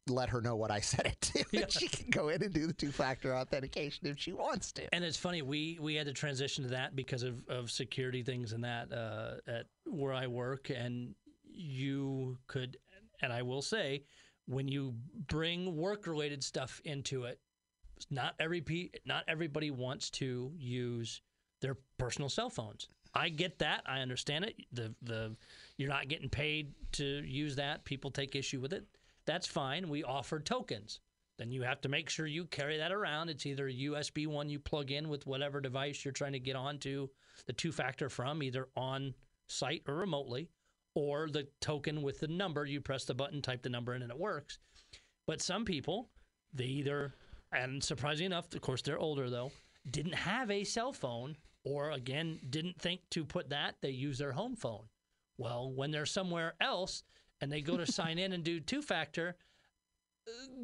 let 0.09 0.29
her 0.29 0.41
know 0.41 0.57
what 0.57 0.71
I 0.71 0.81
set 0.81 1.07
it 1.07 1.21
to. 1.21 1.45
Yeah. 1.53 1.67
She 1.69 1.89
can 1.89 2.11
go 2.11 2.29
in 2.29 2.43
and 2.43 2.53
do 2.53 2.67
the 2.67 2.73
two-factor 2.73 3.35
authentication 3.35 4.07
if 4.07 4.19
she 4.19 4.33
wants 4.33 4.73
to. 4.73 4.95
And 4.95 5.05
it's 5.05 5.17
funny 5.17 5.43
we 5.43 5.79
we 5.81 5.95
had 5.95 6.07
to 6.07 6.13
transition 6.13 6.65
to 6.65 6.71
that 6.71 6.95
because 6.95 7.23
of, 7.23 7.47
of 7.49 7.71
security 7.71 8.23
things 8.23 8.53
and 8.53 8.65
that 8.65 8.93
uh, 8.93 9.51
at 9.51 9.67
where 9.87 10.13
I 10.13 10.27
work, 10.27 10.71
and 10.71 11.15
you 11.45 12.37
could, 12.47 12.77
and 13.23 13.33
I 13.33 13.43
will 13.43 13.63
say, 13.63 14.05
when 14.47 14.69
you 14.69 14.95
bring 15.29 15.77
work 15.77 16.07
related 16.07 16.43
stuff 16.45 16.81
into 16.85 17.25
it, 17.25 17.41
not 18.11 18.35
every 18.39 18.61
pe- 18.61 18.91
not 19.05 19.25
everybody 19.29 19.71
wants 19.71 20.11
to 20.11 20.53
use 20.59 21.23
their 21.61 21.77
personal 21.99 22.29
cell 22.29 22.51
phones. 22.51 22.89
I 23.15 23.31
get 23.31 23.59
that. 23.61 23.83
I 23.87 24.01
understand 24.01 24.45
it. 24.45 24.57
The 24.73 24.95
the 25.03 25.35
you're 25.79 25.89
not 25.89 26.09
getting 26.09 26.29
paid 26.29 26.75
to 26.93 27.05
use 27.25 27.57
that. 27.57 27.85
People 27.85 28.11
take 28.11 28.37
issue 28.37 28.61
with 28.61 28.73
it. 28.73 28.85
That's 29.27 29.47
fine. 29.47 29.89
We 29.89 30.05
offer 30.05 30.41
tokens. 30.41 31.01
Then 31.39 31.53
you 31.53 31.63
have 31.63 31.81
to 31.83 31.89
make 31.89 32.09
sure 32.09 32.27
you 32.27 32.47
carry 32.47 32.79
that 32.79 32.93
around. 32.93 33.29
It's 33.29 33.45
either 33.45 33.69
a 33.69 33.73
USB 33.73 34.27
one 34.27 34.49
you 34.49 34.59
plug 34.59 34.91
in 34.91 35.09
with 35.09 35.27
whatever 35.27 35.61
device 35.61 36.05
you're 36.05 36.13
trying 36.13 36.33
to 36.33 36.39
get 36.39 36.57
onto 36.57 37.09
the 37.47 37.53
two 37.53 37.73
factor 37.73 38.09
from, 38.09 38.43
either 38.43 38.69
on 38.77 39.15
site 39.49 39.83
or 39.87 39.97
remotely, 39.97 40.49
or 40.95 41.29
the 41.29 41.47
token 41.61 42.03
with 42.03 42.21
the 42.21 42.29
number. 42.29 42.65
You 42.65 42.81
press 42.81 43.05
the 43.05 43.15
button, 43.15 43.43
type 43.43 43.63
the 43.63 43.69
number 43.69 43.95
in, 43.95 44.03
and 44.03 44.11
it 44.11 44.19
works. 44.19 44.59
But 45.27 45.43
some 45.43 45.65
people, 45.65 46.09
they 46.55 46.65
either, 46.65 47.15
and 47.53 47.85
surprisingly 47.85 48.27
enough, 48.27 48.55
of 48.55 48.61
course, 48.63 48.81
they're 48.81 48.99
older 48.99 49.29
though, 49.29 49.53
didn't 49.91 50.15
have 50.15 50.51
a 50.51 50.65
cell 50.65 50.93
phone, 50.93 51.37
or 51.65 51.91
again, 51.91 52.39
didn't 52.49 52.81
think 52.81 53.01
to 53.11 53.25
put 53.25 53.51
that, 53.51 53.75
they 53.83 53.91
use 53.91 54.19
their 54.19 54.33
home 54.33 54.57
phone. 54.57 54.85
Well, 55.37 55.71
when 55.71 55.91
they're 55.91 56.07
somewhere 56.07 56.55
else 56.61 57.03
and 57.41 57.51
they 57.51 57.61
go 57.61 57.77
to 57.77 57.91
sign 57.91 58.19
in 58.19 58.33
and 58.33 58.43
do 58.45 58.61
two 58.61 58.83
factor, 58.83 59.37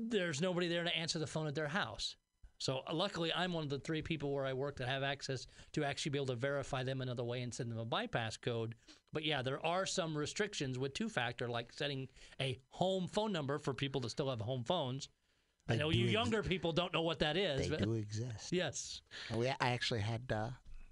there's 0.09 0.41
nobody 0.41 0.69
there 0.69 0.85
to 0.85 0.97
answer 0.97 1.19
the 1.19 1.27
phone 1.27 1.47
at 1.47 1.55
their 1.55 1.69
house. 1.69 2.17
So 2.59 2.83
uh, 2.87 2.95
luckily, 2.95 3.33
I'm 3.35 3.53
one 3.53 3.65
of 3.65 3.71
the 3.71 3.81
three 3.81 4.03
people 4.03 4.33
where 4.33 4.47
I 4.47 4.53
work 4.53 4.77
that 4.77 4.89
have 4.89 5.03
access 5.03 5.47
to 5.73 5.85
actually 5.85 6.11
be 6.11 6.19
able 6.19 6.27
to 6.27 6.37
verify 6.37 6.85
them 6.85 7.01
another 7.01 7.25
way 7.25 7.43
and 7.43 7.53
send 7.53 7.71
them 7.71 7.79
a 7.79 7.85
bypass 7.85 8.37
code. 8.37 8.77
But 9.13 9.25
yeah, 9.25 9.43
there 9.43 9.65
are 9.67 9.85
some 9.85 10.17
restrictions 10.17 10.79
with 10.79 10.95
two 10.95 11.09
factor, 11.09 11.49
like 11.49 11.73
setting 11.73 12.09
a 12.41 12.61
home 12.71 13.09
phone 13.09 13.33
number 13.33 13.59
for 13.59 13.75
people 13.75 14.01
that 14.03 14.11
still 14.11 14.31
have 14.31 14.41
home 14.41 14.63
phones. 14.65 15.09
I 15.69 15.77
know 15.77 15.91
you 15.91 16.05
ex- 16.05 16.13
younger 16.13 16.43
people 16.43 16.73
don't 16.73 16.93
know 16.93 17.03
what 17.03 17.19
that 17.21 17.37
is. 17.37 17.69
They 17.69 17.77
do 17.77 17.95
exist. 17.95 18.53
Yes. 18.53 19.01
We, 19.35 19.49
I 19.49 19.57
actually 19.61 20.01
had 20.01 20.23
uh, 20.33 20.49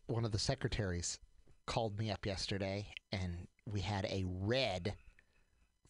one 0.07 0.25
of 0.25 0.33
the 0.33 0.39
secretaries 0.39 1.19
called 1.67 1.99
me 1.99 2.11
up 2.11 2.27
yesterday, 2.27 2.89
and 3.13 3.47
we 3.65 3.81
had 3.81 4.07
a 4.07 4.25
red 4.27 4.95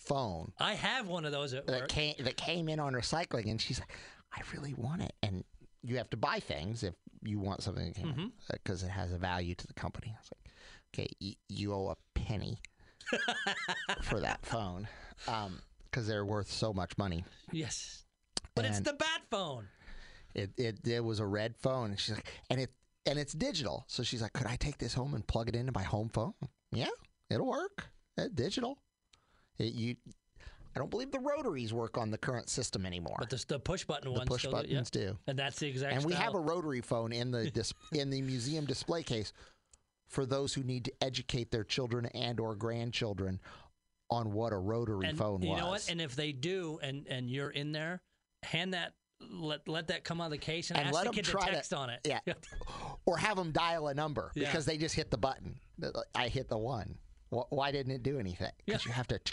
phone 0.00 0.52
I 0.58 0.74
have 0.74 1.08
one 1.08 1.24
of 1.24 1.32
those 1.32 1.54
at 1.54 1.66
that 1.66 1.82
work. 1.82 1.88
came 1.88 2.14
that 2.20 2.36
came 2.36 2.68
in 2.68 2.80
on 2.80 2.94
recycling, 2.94 3.50
and 3.50 3.60
she's 3.60 3.78
like, 3.78 3.92
"I 4.32 4.40
really 4.52 4.74
want 4.74 5.02
it." 5.02 5.12
And 5.22 5.44
you 5.82 5.96
have 5.98 6.10
to 6.10 6.16
buy 6.16 6.40
things 6.40 6.82
if 6.82 6.94
you 7.22 7.38
want 7.38 7.62
something 7.62 7.92
because 7.92 8.82
mm-hmm. 8.82 8.86
uh, 8.86 8.88
it 8.88 8.90
has 8.90 9.12
a 9.12 9.18
value 9.18 9.54
to 9.54 9.66
the 9.66 9.74
company. 9.74 10.14
I 10.14 10.20
was 10.20 10.30
like, 10.34 10.52
"Okay, 10.94 11.08
y- 11.20 11.36
you 11.48 11.72
owe 11.72 11.88
a 11.88 12.18
penny 12.18 12.58
for 14.02 14.20
that 14.20 14.44
phone 14.44 14.88
um, 15.28 15.60
because 15.84 16.06
they're 16.06 16.24
worth 16.24 16.50
so 16.50 16.72
much 16.72 16.96
money." 16.98 17.24
Yes. 17.52 18.04
But 18.54 18.64
it's 18.64 18.80
the 18.80 18.92
bat 18.92 19.22
phone. 19.30 19.68
It, 20.34 20.50
it 20.56 20.86
it 20.86 21.04
was 21.04 21.20
a 21.20 21.26
red 21.26 21.56
phone, 21.56 21.90
and 21.90 22.00
she's 22.00 22.14
like, 22.14 22.26
and 22.50 22.60
it 22.60 22.70
and 23.06 23.18
it's 23.18 23.32
digital. 23.32 23.84
So 23.88 24.02
she's 24.02 24.22
like, 24.22 24.32
could 24.32 24.46
I 24.46 24.56
take 24.56 24.78
this 24.78 24.94
home 24.94 25.14
and 25.14 25.26
plug 25.26 25.48
it 25.48 25.56
into 25.56 25.72
my 25.74 25.82
home 25.82 26.08
phone? 26.08 26.34
Yeah, 26.72 26.86
it'll 27.28 27.48
work. 27.48 27.88
It's 28.16 28.32
digital. 28.34 28.78
It, 29.60 29.74
you, 29.74 29.96
I 30.74 30.78
don't 30.78 30.90
believe 30.90 31.10
the 31.10 31.18
rotaries 31.18 31.72
work 31.72 31.98
on 31.98 32.10
the 32.10 32.18
current 32.18 32.48
system 32.48 32.86
anymore. 32.86 33.16
But 33.18 33.30
the, 33.30 33.44
the 33.48 33.58
push 33.58 33.84
button 33.84 34.04
the 34.12 34.18
ones 34.18 34.28
push 34.28 34.42
still 34.42 34.52
do- 34.52 34.56
yeah. 34.58 34.62
buttons 34.74 34.90
do. 34.90 35.18
And 35.26 35.38
that's 35.38 35.58
the 35.58 35.68
exact 35.68 35.94
And 35.94 36.04
we 36.04 36.12
have 36.14 36.34
a 36.34 36.40
rotary 36.40 36.80
phone 36.80 37.12
in 37.12 37.30
the 37.30 37.50
dis- 37.50 37.74
in 37.92 38.10
the 38.10 38.22
museum 38.22 38.64
display 38.66 39.02
case 39.02 39.32
for 40.08 40.26
those 40.26 40.54
who 40.54 40.62
need 40.62 40.84
to 40.86 40.92
educate 41.02 41.50
their 41.50 41.64
children 41.64 42.06
and 42.06 42.40
or 42.40 42.54
grandchildren 42.56 43.40
on 44.10 44.32
what 44.32 44.52
a 44.52 44.56
rotary 44.56 45.06
and 45.08 45.16
phone 45.18 45.40
you 45.42 45.50
was. 45.50 45.60
know 45.60 45.68
what? 45.68 45.88
And 45.90 46.00
if 46.00 46.16
they 46.16 46.32
do, 46.32 46.80
and 46.82 47.06
and 47.08 47.30
you're 47.30 47.50
in 47.50 47.72
there, 47.72 48.00
hand 48.42 48.74
that. 48.74 48.94
Let 49.30 49.68
let 49.68 49.88
that 49.88 50.02
come 50.02 50.20
out 50.22 50.26
of 50.26 50.30
the 50.30 50.38
case 50.38 50.70
and, 50.70 50.78
And 50.78 50.88
ask 50.88 50.94
let 50.96 51.04
the 51.04 51.12
kid 51.12 51.26
to 51.26 51.30
try 51.30 51.46
to- 51.48 51.52
text 51.52 51.74
on 51.74 51.90
it. 51.90 52.00
Yeah. 52.06 52.20
or 53.04 53.18
have 53.18 53.36
them 53.36 53.50
dial 53.52 53.88
a 53.88 53.94
number 53.94 54.32
Yeah. 54.34 54.46
because 54.46 54.64
they 54.64 54.78
just 54.78 54.94
hit 54.94 55.10
the 55.10 55.18
button. 55.18 55.56
I 56.14 56.28
hit 56.28 56.48
the 56.48 56.56
one. 56.56 56.96
Wh- 57.30 57.50
Why 57.52 57.70
didn't 57.72 57.92
it 57.92 58.02
do 58.02 58.18
anything? 58.18 58.52
Because 58.66 58.84
you 58.84 58.92
have 58.92 59.08
to. 59.08 59.20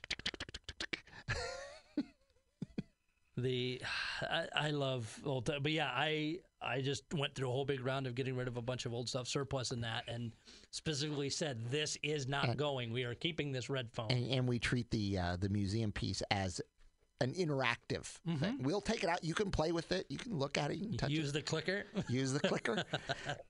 The 3.39 3.79
I, 4.23 4.45
I 4.55 4.69
love 4.71 5.15
old, 5.23 5.47
but 5.61 5.71
yeah, 5.71 5.91
I 5.93 6.39
I 6.59 6.81
just 6.81 7.03
went 7.13 7.35
through 7.35 7.49
a 7.49 7.51
whole 7.51 7.65
big 7.65 7.85
round 7.85 8.07
of 8.07 8.15
getting 8.15 8.35
rid 8.35 8.47
of 8.47 8.57
a 8.57 8.63
bunch 8.63 8.87
of 8.87 8.95
old 8.95 9.07
stuff, 9.07 9.27
surplus 9.27 9.69
and 9.69 9.83
that, 9.83 10.05
and 10.07 10.31
specifically 10.71 11.29
said 11.29 11.63
this 11.69 11.99
is 12.01 12.27
not 12.27 12.57
going. 12.57 12.91
We 12.91 13.03
are 13.03 13.13
keeping 13.13 13.51
this 13.51 13.69
red 13.69 13.91
phone. 13.91 14.07
And, 14.09 14.31
and 14.31 14.47
we 14.47 14.57
treat 14.57 14.89
the 14.89 15.19
uh, 15.19 15.35
the 15.39 15.49
museum 15.49 15.91
piece 15.91 16.23
as 16.31 16.59
an 17.21 17.31
interactive 17.35 18.05
thing. 18.39 18.57
We'll 18.59 18.81
take 18.81 19.03
it 19.03 19.09
out. 19.09 19.23
You 19.23 19.35
can 19.35 19.51
play 19.51 19.71
with 19.71 19.91
it. 19.91 20.07
You 20.09 20.17
can 20.17 20.35
look 20.35 20.57
at 20.57 20.71
it. 20.71 20.77
You 20.77 20.87
can 20.89 20.97
touch 20.97 21.11
it. 21.11 21.13
Use 21.13 21.31
the 21.31 21.43
clicker. 21.43 21.83
Use 22.09 22.33
the 22.33 22.39
clicker. 22.39 22.83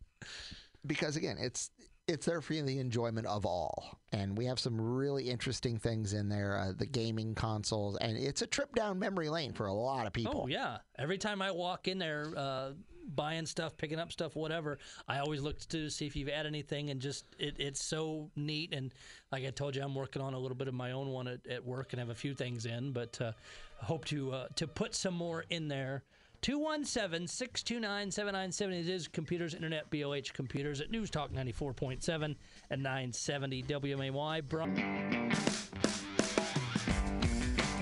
because 0.85 1.15
again, 1.15 1.37
it's 1.39 1.71
it's 2.07 2.25
there 2.25 2.41
for 2.41 2.53
the 2.53 2.79
enjoyment 2.79 3.27
of 3.27 3.45
all. 3.45 3.99
And 4.13 4.37
we 4.37 4.45
have 4.45 4.59
some 4.59 4.79
really 4.79 5.29
interesting 5.29 5.77
things 5.77 6.13
in 6.13 6.29
there. 6.29 6.57
Uh, 6.57 6.71
the 6.77 6.85
gaming 6.85 7.35
consoles, 7.35 7.97
and 7.97 8.17
it's 8.17 8.41
a 8.41 8.47
trip 8.47 8.73
down 8.73 8.97
memory 8.97 9.29
lane 9.29 9.53
for 9.53 9.67
a 9.67 9.73
lot 9.73 10.07
of 10.07 10.13
people. 10.13 10.43
Oh 10.43 10.47
yeah! 10.47 10.77
Every 10.97 11.17
time 11.17 11.41
I 11.41 11.51
walk 11.51 11.89
in 11.89 11.97
there, 11.97 12.31
uh, 12.35 12.71
buying 13.15 13.45
stuff, 13.45 13.75
picking 13.77 13.99
up 13.99 14.11
stuff, 14.11 14.35
whatever, 14.35 14.79
I 15.07 15.19
always 15.19 15.41
look 15.41 15.59
to 15.69 15.89
see 15.89 16.05
if 16.05 16.15
you've 16.15 16.29
added 16.29 16.47
anything, 16.47 16.89
and 16.89 17.01
just 17.01 17.25
it, 17.37 17.55
it's 17.59 17.83
so 17.83 18.31
neat. 18.37 18.73
And 18.73 18.93
like 19.31 19.45
I 19.45 19.49
told 19.49 19.75
you, 19.75 19.83
I'm 19.83 19.95
working 19.95 20.21
on 20.21 20.33
a 20.33 20.39
little 20.39 20.57
bit 20.57 20.69
of 20.69 20.73
my 20.73 20.91
own 20.91 21.09
one 21.09 21.27
at, 21.27 21.45
at 21.47 21.65
work, 21.65 21.91
and 21.91 21.99
have 21.99 22.09
a 22.09 22.15
few 22.15 22.33
things 22.33 22.65
in, 22.65 22.93
but 22.93 23.19
uh, 23.19 23.33
hope 23.81 24.05
to 24.05 24.31
uh, 24.31 24.47
to 24.55 24.67
put 24.67 24.95
some 24.95 25.13
more 25.13 25.43
in 25.49 25.67
there. 25.67 26.03
217-629-7970. 26.41 28.79
It 28.79 28.89
is 28.89 29.07
Computers 29.07 29.53
Internet, 29.53 29.89
BLH 29.89 30.33
Computers 30.33 30.81
at 30.81 30.91
News 30.91 31.09
Talk 31.09 31.31
94.7 31.31 32.35
and 32.69 32.83
970 32.83 33.63
WMAY. 33.63 34.41
Bro- 34.47 34.67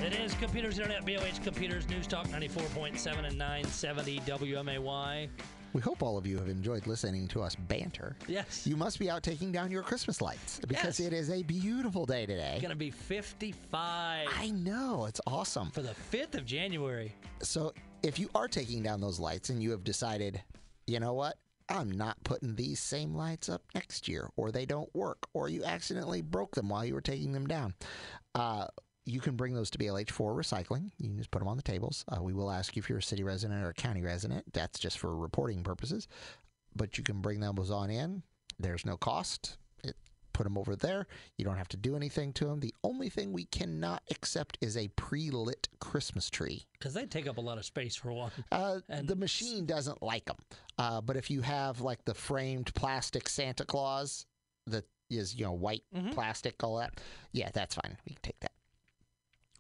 It 0.06 0.14
is 0.20 0.34
Computers 0.36 0.78
Internet, 0.78 1.04
BLH 1.06 1.44
Computers, 1.44 1.88
News 1.90 2.06
Talk 2.08 2.28
94.7 2.28 3.26
and 3.26 3.38
970 3.38 4.20
WMAY. 4.20 5.30
We 5.74 5.82
hope 5.82 6.02
all 6.04 6.18
of 6.18 6.26
you 6.26 6.38
have 6.38 6.48
enjoyed 6.48 6.88
listening 6.88 7.28
to 7.30 7.42
us 7.42 7.56
banter. 7.56 8.16
Yes. 8.28 8.66
You 8.66 8.78
must 8.78 8.98
be 8.98 9.10
out 9.10 9.24
taking 9.24 9.52
down 9.52 9.72
your 9.72 9.84
Christmas 9.84 10.22
lights 10.22 10.62
because 10.68 11.00
Yes. 11.02 11.08
it 11.08 11.12
is 11.14 11.30
a 11.32 11.44
beautiful 11.44 12.06
day 12.06 12.26
today. 12.26 12.52
It's 12.54 12.62
going 12.62 12.70
to 12.70 12.78
be 12.78 12.92
55 12.92 14.28
I 14.34 14.52
know, 14.52 15.04
it's 15.06 15.20
awesome. 15.28 15.72
for 15.72 15.82
the 15.82 15.94
5th 16.14 16.36
of 16.36 16.46
January. 16.46 17.14
So, 17.42 17.74
if 18.06 18.20
you 18.20 18.30
are 18.36 18.48
taking 18.48 18.84
down 18.84 19.02
those 19.02 19.20
lights 19.20 19.50
and 19.50 19.62
you 19.64 19.72
have 19.72 19.84
decided, 19.84 20.42
you 20.86 21.00
know 21.00 21.14
what, 21.14 21.38
I'm 21.68 21.90
not 21.90 22.24
putting 22.24 22.56
these 22.56 22.80
same 22.80 23.16
lights 23.16 23.50
up 23.50 23.64
next 23.74 24.08
year, 24.08 24.30
or 24.38 24.52
they 24.52 24.68
don't 24.68 24.94
work, 24.94 25.28
or 25.34 25.50
you 25.50 25.64
accidentally 25.64 26.22
broke 26.22 26.54
them 26.54 26.70
while 26.70 26.86
you 26.86 26.94
were 26.94 27.02
taking 27.02 27.32
them 27.32 27.48
down, 27.48 27.74
uh, 28.36 28.68
you 29.08 29.20
can 29.20 29.36
bring 29.36 29.56
those 29.56 29.72
to 29.72 29.80
BLH 29.80 30.12
for 30.12 30.36
recycling. 30.36 30.92
You 31.00 31.10
can 31.10 31.18
just 31.18 31.32
put 31.32 31.40
them 31.40 31.48
on 31.48 31.58
the 31.58 31.64
tables. 31.64 32.06
Uh, 32.08 32.22
we 32.22 32.34
will 32.34 32.52
ask 32.52 32.76
you 32.76 32.80
if 32.80 32.90
you're 32.90 33.00
a 33.00 33.04
city 33.04 33.24
resident 33.24 33.64
or 33.64 33.70
a 33.70 33.74
county 33.74 34.02
resident. 34.02 34.54
That's 34.54 34.80
just 34.80 35.00
for 35.00 35.16
reporting 35.16 35.64
purposes. 35.64 36.08
But 36.76 36.98
you 36.98 37.04
can 37.04 37.22
bring 37.22 37.40
those 37.40 37.72
on 37.72 37.90
in. 37.90 38.24
There's 38.60 38.86
no 38.86 38.98
cost. 38.98 39.58
Put 40.36 40.44
them 40.44 40.58
over 40.58 40.76
there. 40.76 41.08
You 41.38 41.46
don't 41.46 41.56
have 41.56 41.70
to 41.70 41.78
do 41.78 41.96
anything 41.96 42.34
to 42.34 42.46
them. 42.46 42.60
The 42.60 42.74
only 42.84 43.08
thing 43.08 43.32
we 43.32 43.46
cannot 43.46 44.04
accept 44.12 44.58
is 44.60 44.76
a 44.76 44.90
pre-lit 44.90 45.70
Christmas 45.80 46.30
tree. 46.30 46.66
Because 46.74 46.94
they 46.94 47.06
take 47.06 47.26
up 47.26 47.38
a 47.38 47.42
lot 47.42 47.58
of 47.58 47.64
space 47.64 47.96
for 47.96 48.12
one. 48.12 48.32
Uh, 48.52 48.82
And- 48.90 49.08
the 49.08 49.16
machine 49.16 49.66
doesn't 49.66 50.04
like 50.04 50.26
them. 50.26 50.36
Uh, 50.78 51.00
but 51.00 51.16
if 51.16 51.32
you 51.32 51.40
have 51.42 51.80
like 51.80 52.04
the 52.04 52.14
framed 52.14 52.74
plastic 52.76 53.30
Santa 53.30 53.64
Claus 53.64 54.26
that 54.68 54.84
is, 55.10 55.34
you 55.36 55.46
know, 55.46 55.54
white 55.54 55.84
Mm-hmm. 55.96 56.10
plastic, 56.10 56.62
all 56.66 56.76
that, 56.80 57.00
yeah, 57.32 57.50
that's 57.54 57.76
fine. 57.76 57.96
We 58.06 58.16
can 58.16 58.22
take 58.22 58.40
that. 58.42 58.52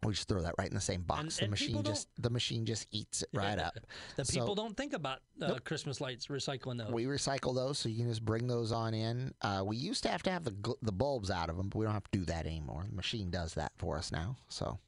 We 0.05 0.13
just 0.13 0.27
throw 0.27 0.41
that 0.41 0.55
right 0.57 0.67
in 0.67 0.73
the 0.75 0.81
same 0.81 1.01
box. 1.01 1.21
And- 1.21 1.31
the 1.31 1.41
and 1.43 1.51
machine 1.51 1.83
just 1.83 2.07
the 2.17 2.29
machine 2.29 2.65
just 2.65 2.87
eats 2.91 3.23
it 3.23 3.29
right 3.33 3.59
up. 3.59 3.73
The 4.15 4.25
So- 4.25 4.39
people 4.39 4.55
don't 4.55 4.75
think 4.77 4.93
about 4.93 5.19
uh, 5.41 5.55
Christmas 5.63 5.99
lights 6.01 6.27
recycling 6.27 6.77
those. 6.77 6.91
We 6.91 7.05
recycle 7.05 7.53
those, 7.55 7.77
so 7.79 7.89
you 7.89 7.97
can 7.97 8.09
just 8.09 8.23
bring 8.23 8.47
those 8.47 8.71
on 8.71 8.93
in. 8.93 9.33
Uh, 9.41 9.63
we 9.65 9.77
used 9.77 10.03
to 10.03 10.09
have 10.09 10.23
to 10.23 10.31
have 10.31 10.43
the 10.43 10.75
the 10.81 10.91
bulbs 10.91 11.29
out 11.31 11.49
of 11.49 11.57
them, 11.57 11.69
but 11.69 11.77
we 11.79 11.85
don't 11.85 11.93
have 11.93 12.09
to 12.11 12.17
do 12.19 12.25
that 12.25 12.45
anymore. 12.45 12.85
The 12.89 12.95
machine 12.95 13.29
does 13.31 13.53
that 13.55 13.71
for 13.77 13.97
us 13.97 14.11
now. 14.11 14.37
So 14.49 14.79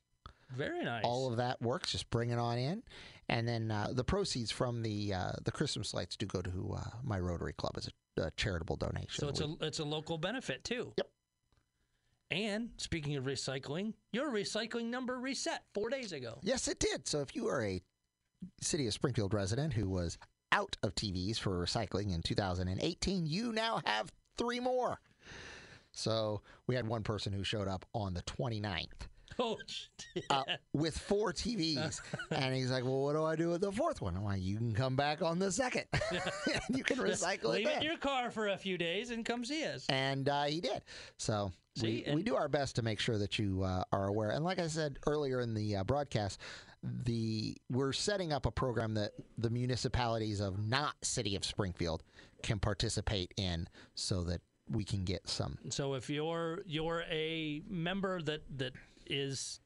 Very 0.56 0.84
nice. 0.84 1.04
all 1.04 1.30
of 1.30 1.38
that 1.38 1.62
works. 1.62 1.92
Just 1.92 2.10
bring 2.10 2.30
it 2.30 2.40
on 2.40 2.58
in, 2.58 2.84
And 3.30 3.46
then 3.48 3.70
uh, 3.72 3.90
the 3.92 4.04
proceeds 4.04 4.52
from 4.52 4.82
the 4.84 5.14
uh, 5.14 5.32
the 5.44 5.52
Christmas 5.52 5.94
lights 5.94 6.16
do 6.16 6.26
go 6.26 6.42
to 6.42 6.76
uh, 6.78 6.84
my 7.04 7.20
Rotary 7.20 7.54
Club 7.54 7.74
as 7.78 7.90
a, 8.18 8.22
a 8.28 8.32
charitable 8.38 8.78
donation. 8.78 9.20
So 9.20 9.28
it's 9.28 9.42
We- 9.42 9.58
a 9.62 9.66
it's 9.66 9.80
a 9.80 9.86
local 9.86 10.18
benefit 10.18 10.64
too. 10.64 10.94
Yep. 10.98 11.10
And 12.30 12.70
speaking 12.78 13.16
of 13.16 13.24
recycling, 13.24 13.94
your 14.12 14.30
recycling 14.32 14.86
number 14.86 15.20
reset 15.20 15.64
four 15.74 15.90
days 15.90 16.12
ago. 16.12 16.40
Yes, 16.42 16.68
it 16.68 16.80
did. 16.80 17.08
So 17.08 17.22
if 17.22 17.36
you 17.36 17.48
are 17.48 17.64
a 17.64 17.82
City 18.62 18.88
of 18.88 18.94
Springfield 18.94 19.34
resident 19.34 19.74
who 19.74 19.90
was 19.90 20.18
out 20.52 20.78
of 20.84 20.94
TVs 20.96 21.38
for 21.38 21.64
recycling 21.64 22.14
in 22.14 22.22
2018, 22.22 23.26
you 23.26 23.52
now 23.52 23.82
have 23.86 24.12
three 24.38 24.60
more. 24.60 25.00
So 25.92 26.42
we 26.68 26.76
had 26.76 26.88
one 26.88 27.04
person 27.04 27.34
who 27.34 27.44
showed 27.44 27.68
up 27.68 27.86
on 27.94 28.14
the 28.14 28.22
29th 28.24 29.08
Uh, 30.30 30.44
with 30.74 30.98
four 30.98 31.32
TVs. 31.34 32.02
and 32.32 32.56
he's 32.56 32.72
like, 32.72 32.84
Well, 32.84 33.02
what 33.02 33.14
do 33.14 33.24
I 33.24 33.36
do 33.36 33.50
with 33.50 33.62
the 33.62 33.72
fourth 33.72 34.02
one? 34.02 34.16
I'm 34.16 34.24
like, 34.24 34.42
You 34.42 34.58
can 34.58 34.74
come 34.74 34.96
back 34.96 35.22
on 35.22 35.40
the 35.40 35.52
second. 35.52 35.86
you 36.70 36.84
can 36.84 36.98
recycle 36.98 37.46
it 37.46 37.46
leave 37.46 37.68
it 37.68 37.78
in 37.78 37.84
your 37.84 37.98
car 37.98 38.32
for 38.32 38.50
a 38.50 38.58
few 38.58 38.78
days 38.78 39.12
and 39.12 39.24
come 39.26 39.46
see 39.46 39.64
us. 39.66 39.86
and 39.90 40.28
uh, 40.30 40.44
he 40.46 40.60
did. 40.62 40.82
So 41.18 41.52
See, 41.76 42.04
we, 42.08 42.16
we 42.16 42.24
do 42.24 42.36
our 42.36 42.48
best 42.48 42.76
to 42.78 42.82
make 42.82 43.00
sure 43.00 43.20
that 43.20 43.38
you 43.38 43.62
uh, 43.64 43.84
are 43.92 44.08
aware. 44.08 44.32
And 44.32 44.44
like 44.44 44.58
I 44.58 44.68
said 44.68 44.98
earlier 45.06 45.42
in 45.42 45.54
the 45.54 45.78
uh, 45.78 45.84
broadcast, 45.84 46.40
the 46.84 47.56
we're 47.70 47.94
setting 47.94 48.34
up 48.34 48.46
a 48.46 48.52
program 48.52 48.94
that 48.96 49.12
the 49.38 49.50
municipalities 49.50 50.40
of 50.40 50.58
not 50.68 50.96
City 51.04 51.36
of 51.36 51.46
Springfield 51.46 52.04
can 52.44 52.60
participate 52.60 53.34
in, 53.38 53.68
so 53.96 54.24
that 54.24 54.42
we 54.70 54.84
can 54.84 55.04
get 55.04 55.28
some. 55.30 55.58
So 55.70 55.94
if 55.94 56.10
you're 56.10 56.60
you're 56.66 57.04
a 57.10 57.62
member 57.70 58.22
that 58.24 58.42
that 58.58 58.74
is 59.10 59.60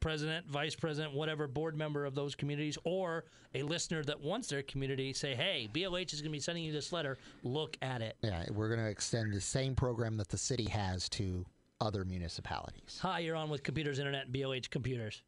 president, 0.00 0.46
vice 0.46 0.74
president, 0.74 1.14
whatever 1.14 1.46
board 1.46 1.76
member 1.76 2.04
of 2.04 2.14
those 2.14 2.34
communities, 2.34 2.78
or 2.84 3.24
a 3.54 3.62
listener 3.62 4.02
that 4.04 4.20
wants 4.20 4.48
their 4.48 4.62
community, 4.62 5.12
say, 5.12 5.34
hey, 5.34 5.68
BLH 5.72 6.12
is 6.12 6.20
going 6.20 6.30
to 6.30 6.36
be 6.36 6.40
sending 6.40 6.64
you 6.64 6.72
this 6.72 6.92
letter. 6.92 7.18
Look 7.42 7.76
at 7.82 8.02
it. 8.02 8.16
Yeah, 8.22 8.44
we're 8.50 8.68
going 8.68 8.80
to 8.80 8.90
extend 8.90 9.32
the 9.32 9.40
same 9.40 9.74
program 9.74 10.16
that 10.16 10.28
the 10.28 10.38
city 10.38 10.68
has 10.70 11.08
to 11.10 11.44
other 11.80 12.04
municipalities. 12.04 12.98
Hi, 13.02 13.20
you're 13.20 13.36
on 13.36 13.50
with 13.50 13.62
Computers 13.62 13.98
Internet, 13.98 14.32
BLH 14.32 14.70
Computers. 14.70 15.22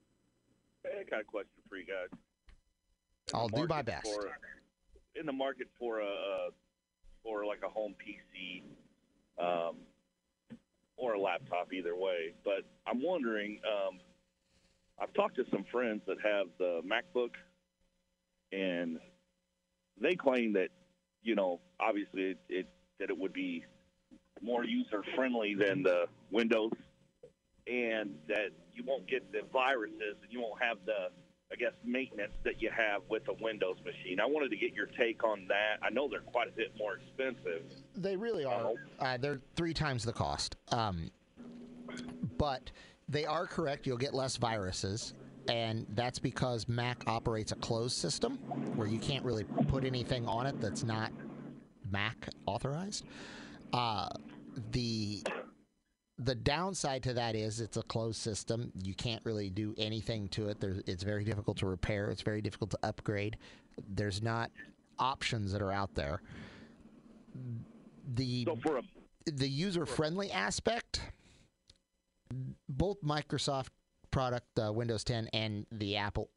Hey, 0.85 1.01
I 1.01 1.11
got 1.11 1.21
a 1.21 1.25
question 1.25 1.51
for 1.69 1.77
you 1.77 1.85
guys. 1.87 2.19
In 3.33 3.39
I'll 3.39 3.49
do 3.49 3.67
my 3.67 3.83
best. 3.83 4.07
For, 4.07 4.33
in 5.19 5.27
the 5.27 5.33
market 5.33 5.69
for 5.79 6.01
a 6.01 6.07
uh, 6.07 6.51
for 7.23 7.45
like 7.45 7.61
a 7.65 7.69
home 7.69 7.95
PC 8.01 8.63
um, 9.39 9.77
or 10.99 11.15
a 11.15 11.21
laptop, 11.21 11.73
either 11.73 11.97
way. 11.97 12.35
But 12.45 12.65
I'm 12.87 13.03
wondering. 13.03 13.61
Um, 13.67 14.01
I've 15.01 15.15
talked 15.15 15.37
to 15.37 15.45
some 15.53 15.65
friends 15.71 16.03
that 16.09 16.17
have 16.25 16.49
the 16.59 16.81
MacBook, 16.85 17.31
and 18.53 18.99
they 20.01 20.17
claim 20.17 20.55
that 20.55 20.71
you 21.23 21.35
know, 21.35 21.61
obviously, 21.81 22.23
it, 22.23 22.39
it 22.49 22.67
that 22.99 23.11
it 23.11 23.19
would 23.19 23.33
be 23.33 23.65
more 24.43 24.65
user 24.65 25.03
friendly 25.15 25.55
than 25.55 25.83
the 25.83 26.07
Windows, 26.31 26.73
and 27.67 28.15
that 28.29 28.51
you 28.73 28.83
won't 28.87 29.07
get 29.09 29.31
the 29.33 29.41
viruses 29.53 30.17
and 30.23 30.33
you 30.33 30.41
won't 30.41 30.63
have 30.63 30.79
the 30.87 31.11
I 31.51 31.57
guess 31.57 31.73
maintenance 31.83 32.33
that 32.45 32.61
you 32.61 32.71
have 32.71 33.03
with 33.09 33.23
a 33.29 33.43
Windows 33.43 33.77
machine. 33.85 34.21
I 34.21 34.27
wanted 34.27 34.51
to 34.51 34.57
get 34.57 34.75
your 34.75 34.87
take 34.87 35.25
on 35.25 35.47
that. 35.49 35.79
I 35.83 35.91
know 35.91 36.09
they're 36.09 36.21
quite 36.21 36.49
a 36.49 36.53
bit 36.53 36.73
more 36.77 36.99
expensive. 36.99 37.63
They 37.97 38.17
really 38.17 38.45
are. 38.45 38.73
Uh, 38.99 39.17
they're 39.17 39.41
three 39.57 39.73
times 39.73 40.05
the 40.05 40.13
cost. 40.13 40.57
Um, 40.73 41.11
but 42.37 42.71
they 43.09 43.25
are 43.25 43.47
correct. 43.47 43.87
You'll 43.87 43.97
get 43.97 44.13
less 44.13 44.37
viruses. 44.37 45.15
And 45.49 45.87
that's 45.95 46.19
because 46.19 46.69
Mac 46.69 47.03
operates 47.07 47.53
a 47.53 47.57
closed 47.57 47.97
system 47.97 48.37
where 48.77 48.87
you 48.87 48.99
can't 48.99 49.25
really 49.25 49.45
put 49.69 49.85
anything 49.85 50.27
on 50.27 50.45
it 50.45 50.61
that's 50.61 50.85
not 50.85 51.11
Mac 51.91 52.29
authorized. 52.45 53.05
Uh, 53.73 54.11
the 54.73 55.23
the 56.19 56.35
downside 56.35 57.03
to 57.05 57.15
that 57.15 57.37
is 57.37 57.61
it's 57.61 57.77
a 57.77 57.83
closed 57.83 58.21
system. 58.21 58.73
You 58.83 58.95
can't 58.95 59.25
really 59.25 59.51
do 59.51 59.75
anything 59.79 60.29
to 60.29 60.49
it. 60.49 60.61
There's, 60.61 60.83
it's 60.87 61.03
very 61.03 61.25
difficult 61.25 61.59
to 61.59 61.67
repair. 61.67 62.11
It's 62.11 62.23
very 62.23 62.41
difficult 62.41 62.71
to 62.71 62.79
upgrade. 62.83 63.37
There's 63.89 64.23
not 64.23 64.51
options 64.99 65.53
that 65.53 65.63
are 65.63 65.73
out 65.73 65.95
there. 65.95 66.23
The 68.15 68.45
So 68.45 68.57
for 68.57 68.79
a 68.79 68.83
the 69.27 69.49
user 69.49 69.87
friendly 69.87 70.33
aspect, 70.33 71.03
both 72.69 73.01
Microsoft 73.03 73.69
product 74.11 74.47
uh, 74.59 74.73
Windows 74.73 75.05
10 75.05 75.29
and 75.33 75.67
the 75.71 75.97
Apple 75.97 76.31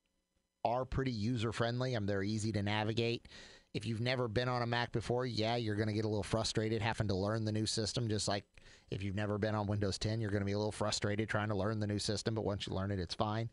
are 0.63 0.85
pretty 0.85 1.11
user 1.11 1.51
friendly. 1.51 1.95
and 1.95 2.07
they're 2.07 2.23
easy 2.23 2.51
to 2.51 2.61
navigate. 2.61 3.27
If 3.73 3.85
you've 3.85 4.01
never 4.01 4.27
been 4.27 4.49
on 4.49 4.61
a 4.61 4.65
Mac 4.65 4.91
before, 4.91 5.25
yeah, 5.25 5.55
you're 5.55 5.75
going 5.75 5.87
to 5.87 5.93
get 5.93 6.05
a 6.05 6.09
little 6.09 6.23
frustrated 6.23 6.81
having 6.81 7.07
to 7.07 7.15
learn 7.15 7.45
the 7.45 7.51
new 7.51 7.65
system. 7.65 8.09
Just 8.09 8.27
like 8.27 8.43
if 8.89 9.01
you've 9.01 9.15
never 9.15 9.37
been 9.37 9.55
on 9.55 9.67
Windows 9.67 9.97
10, 9.97 10.19
you're 10.19 10.31
going 10.31 10.41
to 10.41 10.45
be 10.45 10.51
a 10.51 10.57
little 10.57 10.71
frustrated 10.71 11.29
trying 11.29 11.49
to 11.49 11.55
learn 11.55 11.79
the 11.79 11.87
new 11.87 11.99
system. 11.99 12.35
But 12.35 12.43
once 12.43 12.67
you 12.67 12.73
learn 12.73 12.91
it, 12.91 12.99
it's 12.99 13.15
fine. 13.15 13.49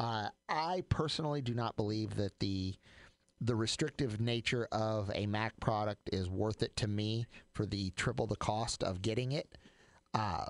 Uh, 0.00 0.28
I 0.48 0.82
personally 0.88 1.42
do 1.42 1.54
not 1.54 1.76
believe 1.76 2.16
that 2.16 2.38
the 2.40 2.74
the 3.40 3.54
restrictive 3.56 4.20
nature 4.20 4.68
of 4.70 5.10
a 5.14 5.26
Mac 5.26 5.58
product 5.58 6.08
is 6.12 6.30
worth 6.30 6.62
it 6.62 6.76
to 6.76 6.86
me 6.86 7.26
for 7.52 7.66
the 7.66 7.90
triple 7.90 8.26
the 8.26 8.36
cost 8.36 8.84
of 8.84 9.02
getting 9.02 9.32
it. 9.32 9.58
Uh, 10.14 10.44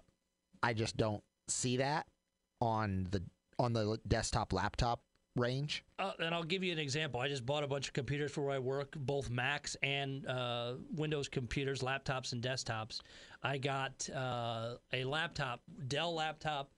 I 0.63 0.75
just 0.75 0.99
don't 0.99 1.23
see 1.49 1.79
that 1.79 2.07
on 2.61 3.09
the 3.11 3.23
on 3.59 3.73
the 3.73 3.99
desktop 4.07 4.53
laptop 4.53 5.01
range. 5.37 5.85
Uh, 5.99 6.12
and 6.18 6.35
I'll 6.35 6.43
give 6.43 6.62
you 6.62 6.72
an 6.72 6.78
example. 6.78 7.20
I 7.20 7.28
just 7.28 7.47
bought 7.47 7.64
a 7.64 7.66
bunch 7.66 7.89
of 7.89 7.95
computers 7.95 8.33
for 8.33 8.43
where 8.43 8.57
I 8.57 8.59
work, 8.59 8.95
both 8.97 9.30
Macs 9.30 9.76
and 9.83 10.26
uh, 10.26 10.74
Windows 10.95 11.28
computers, 11.28 11.80
laptops 11.80 12.33
and 12.33 12.43
desktops. 12.43 13.01
I 13.43 13.59
got 13.59 14.09
uh, 14.14 14.74
a 14.93 15.05
laptop, 15.05 15.61
Dell 15.89 16.14
laptop, 16.14 16.70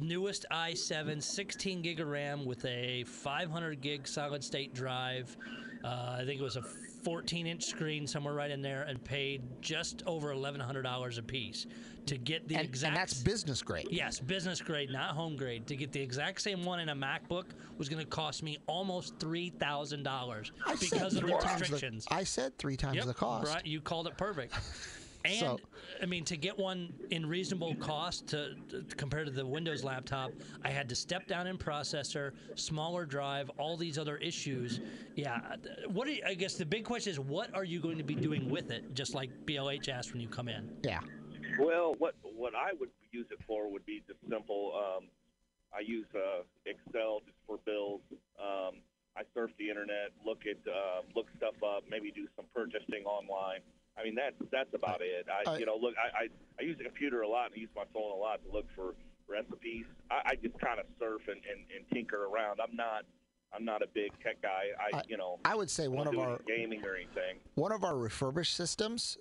newest 0.00 0.46
i7, 0.50 1.22
16 1.22 1.82
gig 1.82 2.00
of 2.00 2.08
RAM 2.08 2.44
with 2.44 2.64
a 2.64 3.04
500 3.04 3.80
gig 3.80 4.06
solid 4.06 4.44
state 4.44 4.74
drive. 4.74 5.36
Uh, 5.84 6.18
I 6.20 6.24
think 6.24 6.40
it 6.40 6.44
was 6.44 6.56
a 6.56 6.62
14 7.02 7.46
inch 7.46 7.64
screen 7.64 8.06
somewhere 8.06 8.34
right 8.34 8.50
in 8.50 8.62
there, 8.62 8.82
and 8.82 9.02
paid 9.02 9.42
just 9.60 10.02
over 10.06 10.34
$1,100 10.34 11.18
a 11.18 11.22
piece 11.22 11.66
to 12.06 12.16
get 12.16 12.48
the 12.48 12.54
And, 12.56 12.64
exact. 12.64 12.88
and 12.88 12.96
that's 12.96 13.14
business 13.22 13.62
grade. 13.62 13.88
Yes, 13.90 14.18
business 14.18 14.60
grade, 14.60 14.90
not 14.90 15.10
home 15.10 15.36
grade. 15.36 15.66
To 15.66 15.76
get 15.76 15.92
the 15.92 16.00
exact 16.00 16.40
same 16.40 16.64
one 16.64 16.80
in 16.80 16.88
a 16.88 16.94
MacBook 16.94 17.44
was 17.76 17.88
going 17.88 18.02
to 18.02 18.08
cost 18.08 18.42
me 18.42 18.58
almost 18.66 19.18
three 19.18 19.50
thousand 19.50 20.02
dollars 20.02 20.52
I 20.66 20.74
said 20.74 20.90
because 20.90 21.14
of 21.16 21.26
the 21.26 21.34
restrictions. 21.34 22.06
I 22.10 22.24
said 22.24 22.56
three 22.58 22.76
times 22.76 22.96
Yep, 22.96 23.04
the 23.06 23.14
cost. 23.14 23.52
Right, 23.52 23.66
you 23.66 23.80
called 23.80 24.06
it 24.08 24.16
perfect. 24.16 24.54
And 25.24 25.38
So- 25.38 25.58
I 26.00 26.06
mean, 26.06 26.24
to 26.26 26.36
get 26.36 26.56
one 26.56 26.92
in 27.10 27.26
reasonable 27.26 27.74
cost 27.76 28.28
to, 28.28 28.54
to 28.68 28.82
compared 28.96 29.26
to 29.26 29.32
the 29.32 29.44
Windows 29.44 29.82
laptop, 29.82 30.32
I 30.62 30.70
had 30.70 30.88
to 30.90 30.94
step 30.94 31.26
down 31.26 31.46
in 31.46 31.58
processor, 31.58 32.32
smaller 32.54 33.04
drive, 33.04 33.50
all 33.58 33.76
these 33.76 33.98
other 33.98 34.16
issues. 34.18 34.80
Yeah, 35.16 35.56
what 35.88 36.06
are 36.08 36.12
you, 36.12 36.22
I 36.26 36.34
guess 36.34 36.54
the 36.54 36.66
big 36.66 36.84
question 36.84 37.10
is, 37.10 37.18
what 37.18 37.52
are 37.54 37.64
you 37.64 37.80
going 37.80 37.98
to 37.98 38.04
be 38.04 38.14
doing 38.14 38.48
with 38.48 38.70
it? 38.70 38.94
Just 38.94 39.14
like 39.14 39.30
BLH 39.44 39.88
asked 39.88 40.12
when 40.12 40.20
you 40.20 40.28
come 40.28 40.48
in. 40.48 40.76
Yeah. 40.84 41.00
well, 41.58 41.94
what 41.98 42.14
what 42.22 42.54
I 42.54 42.72
would 42.78 42.90
use 43.10 43.26
it 43.30 43.38
for 43.46 43.70
would 43.70 43.84
be 43.84 44.02
just 44.06 44.20
simple. 44.30 44.72
Um, 44.76 45.08
I 45.74 45.80
use 45.80 46.06
uh, 46.14 46.42
Excel 46.66 47.20
just 47.26 47.36
for 47.46 47.58
bills. 47.66 48.00
Um, 48.40 48.80
I 49.16 49.22
surf 49.34 49.50
the 49.58 49.68
internet, 49.68 50.12
look 50.24 50.42
at 50.46 50.58
uh, 50.70 51.02
look 51.16 51.26
stuff 51.36 51.54
up, 51.64 51.82
maybe 51.90 52.12
do 52.12 52.28
some 52.36 52.44
purchasing 52.54 53.04
online. 53.04 53.60
I 53.98 54.04
mean, 54.04 54.14
that's 54.14 54.36
that's 54.52 54.72
about 54.74 55.00
it. 55.00 55.26
I, 55.28 55.50
I- 55.50 55.58
you 55.58 55.66
know, 55.66 55.76
look, 55.80 55.94
I, 55.98 56.24
I 56.24 56.28
I 56.60 56.62
use 56.62 56.78
the 56.78 56.84
computer 56.84 57.22
a 57.22 57.28
lot 57.28 57.46
and 57.46 57.54
I 57.56 57.60
use 57.60 57.70
my 57.74 57.84
phone 57.92 58.12
a 58.12 58.16
lot 58.16 58.40
to 58.46 58.52
look 58.52 58.66
for 58.76 58.94
recipes. 59.28 59.84
I, 60.10 60.20
I 60.30 60.34
just 60.36 60.58
kind 60.60 60.78
of 60.80 60.86
surf 60.98 61.22
and, 61.28 61.36
and, 61.36 61.60
and 61.76 61.84
tinker 61.92 62.24
around. 62.26 62.60
I'm 62.60 62.74
not 62.76 63.02
I'm 63.52 63.64
not 63.64 63.82
a 63.82 63.86
big 63.94 64.10
tech 64.22 64.40
guy. 64.42 64.70
I, 64.92 64.98
I- 64.98 65.02
you 65.08 65.16
know 65.16 65.38
I 65.44 65.54
would 65.54 65.70
say 65.70 65.88
one 65.88 66.06
of 66.06 66.18
our 66.18 66.38
gaming 66.46 66.82
or 66.84 66.94
anything. 66.96 67.38
one 67.54 67.72
of 67.72 67.82
our 67.84 67.96
refurbished 67.96 68.54
systems 68.54 69.18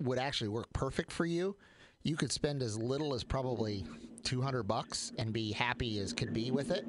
would 0.00 0.18
actually 0.18 0.48
work 0.48 0.72
perfect 0.72 1.10
for 1.10 1.26
you. 1.26 1.56
You 2.04 2.16
could 2.16 2.30
spend 2.30 2.62
as 2.62 2.78
little 2.78 3.14
as 3.14 3.24
probably 3.24 3.84
200 4.22 4.62
bucks 4.62 5.12
and 5.18 5.32
be 5.32 5.50
happy 5.52 5.98
as 5.98 6.12
could 6.12 6.32
be 6.32 6.50
with 6.52 6.70
it. 6.70 6.84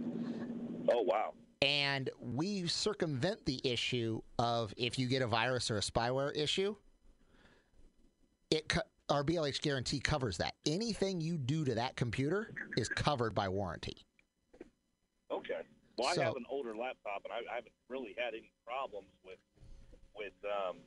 Oh 0.92 1.02
wow. 1.02 1.34
And 1.62 2.10
we 2.22 2.68
circumvent 2.68 3.46
the 3.46 3.60
issue 3.64 4.22
of 4.38 4.74
if 4.78 4.98
you 5.00 5.08
get 5.08 5.22
a 5.22 5.28
virus 5.28 5.70
or 5.72 5.78
a 5.78 5.82
spyware 5.82 6.36
issue, 6.38 6.76
it 8.52 8.74
our 9.10 9.24
BLH 9.24 9.62
guarantee 9.62 10.00
covers 10.00 10.38
that. 10.38 10.54
Anything 10.66 11.20
you 11.22 11.38
do 11.38 11.66
to 11.66 11.76
that 11.76 11.96
computer 11.96 12.54
is 12.78 12.88
covered 12.90 13.34
by 13.34 13.48
warranty. 13.50 14.06
Okay. 15.32 15.62
Well, 15.98 16.14
So- 16.14 16.22
I 16.22 16.26
have 16.26 16.36
an 16.36 16.46
older 16.50 16.76
laptop, 16.76 17.24
and 17.26 17.34
I, 17.34 17.52
I 17.52 17.56
haven't 17.56 17.74
really 17.90 18.16
had 18.18 18.34
any 18.34 18.52
problems 18.66 19.08
with 19.26 19.40
with 20.16 20.34
um, 20.44 20.78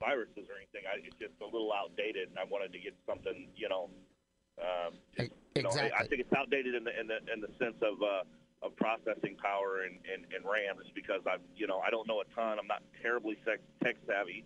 viruses 0.00 0.46
or 0.48 0.56
anything. 0.56 0.86
I, 0.86 1.02
it's 1.04 1.16
just 1.18 1.34
a 1.42 1.44
little 1.44 1.72
outdated, 1.72 2.28
and 2.28 2.38
I 2.38 2.44
wanted 2.44 2.72
to 2.72 2.78
get 2.78 2.94
something, 3.08 3.48
you 3.56 3.68
know. 3.68 3.90
Um, 4.62 4.94
just, 5.18 5.30
E- 5.32 5.34
you 5.56 5.62
know, 5.62 5.70
I- 5.70 5.90
I 6.00 6.06
think 6.06 6.20
it's 6.22 6.32
outdated 6.32 6.74
in 6.74 6.84
the 6.84 6.98
in 6.98 7.06
the 7.08 7.18
in 7.32 7.40
the 7.40 7.48
sense 7.58 7.76
of 7.82 8.00
uh, 8.02 8.24
of 8.64 8.74
processing 8.76 9.36
power 9.36 9.82
and, 9.84 9.96
and, 10.08 10.24
and 10.32 10.40
RAM 10.44 10.76
just 10.82 10.94
because 10.94 11.20
I, 11.26 11.36
you 11.56 11.66
know, 11.66 11.80
I 11.80 11.90
don't 11.90 12.08
know 12.08 12.20
a 12.20 12.28
ton. 12.34 12.58
I'm 12.58 12.66
not 12.66 12.82
terribly 13.02 13.36
tech 13.44 13.60
savvy, 14.06 14.44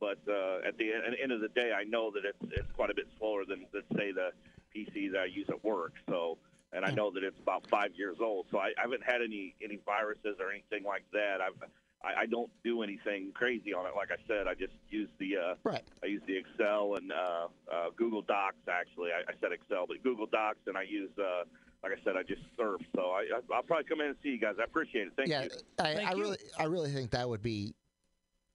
but 0.00 0.18
uh, 0.28 0.66
at 0.66 0.76
the 0.78 0.92
end, 0.92 1.16
end 1.22 1.32
of 1.32 1.40
the 1.40 1.48
day, 1.48 1.72
I 1.72 1.84
know 1.84 2.10
that 2.10 2.24
it's 2.24 2.52
it's 2.52 2.70
quite 2.76 2.90
a 2.90 2.94
bit 2.94 3.06
slower 3.18 3.44
than, 3.44 3.66
than 3.72 3.82
say 3.96 4.12
the 4.12 4.30
PC 4.74 5.12
that 5.12 5.20
I 5.20 5.24
use 5.26 5.46
at 5.48 5.62
work. 5.64 5.92
So, 6.08 6.38
and 6.72 6.84
I 6.84 6.90
know 6.90 7.10
that 7.10 7.24
it's 7.24 7.38
about 7.40 7.66
five 7.68 7.92
years 7.96 8.18
old. 8.20 8.46
So 8.50 8.58
I, 8.58 8.68
I 8.78 8.82
haven't 8.82 9.04
had 9.04 9.22
any 9.22 9.54
any 9.62 9.78
viruses 9.84 10.36
or 10.40 10.50
anything 10.50 10.84
like 10.84 11.04
that. 11.12 11.40
I've 11.40 11.70
I, 12.02 12.22
I 12.22 12.26
don't 12.26 12.50
do 12.62 12.82
anything 12.82 13.32
crazy 13.34 13.74
on 13.74 13.86
it. 13.86 13.92
Like 13.96 14.10
I 14.10 14.16
said, 14.26 14.46
I 14.46 14.54
just 14.54 14.74
use 14.88 15.08
the 15.18 15.36
uh, 15.36 15.54
Right. 15.64 15.82
I 16.02 16.06
use 16.06 16.22
the 16.26 16.36
Excel 16.36 16.94
and 16.94 17.12
uh, 17.12 17.48
uh, 17.72 17.90
Google 17.96 18.22
Docs. 18.22 18.68
Actually, 18.70 19.10
I, 19.10 19.30
I 19.30 19.34
said 19.40 19.52
Excel, 19.52 19.86
but 19.86 20.02
Google 20.02 20.26
Docs, 20.26 20.60
and 20.66 20.76
I 20.76 20.82
use, 20.82 21.10
uh, 21.18 21.44
like 21.82 21.92
I 21.92 22.02
said, 22.04 22.16
I 22.16 22.22
just 22.22 22.42
surf. 22.56 22.80
So 22.94 23.02
I, 23.02 23.26
I, 23.34 23.54
I'll 23.54 23.62
probably 23.62 23.84
come 23.84 24.00
in 24.00 24.08
and 24.08 24.16
see 24.22 24.30
you 24.30 24.38
guys. 24.38 24.54
I 24.60 24.64
appreciate 24.64 25.08
it. 25.08 25.12
Thank 25.16 25.28
yeah, 25.28 25.44
you. 25.44 25.50
I, 25.78 25.94
Thank 25.94 26.10
I 26.10 26.14
you. 26.14 26.22
really, 26.22 26.38
I 26.58 26.64
really 26.64 26.92
think 26.92 27.10
that 27.10 27.28
would 27.28 27.42
be 27.42 27.74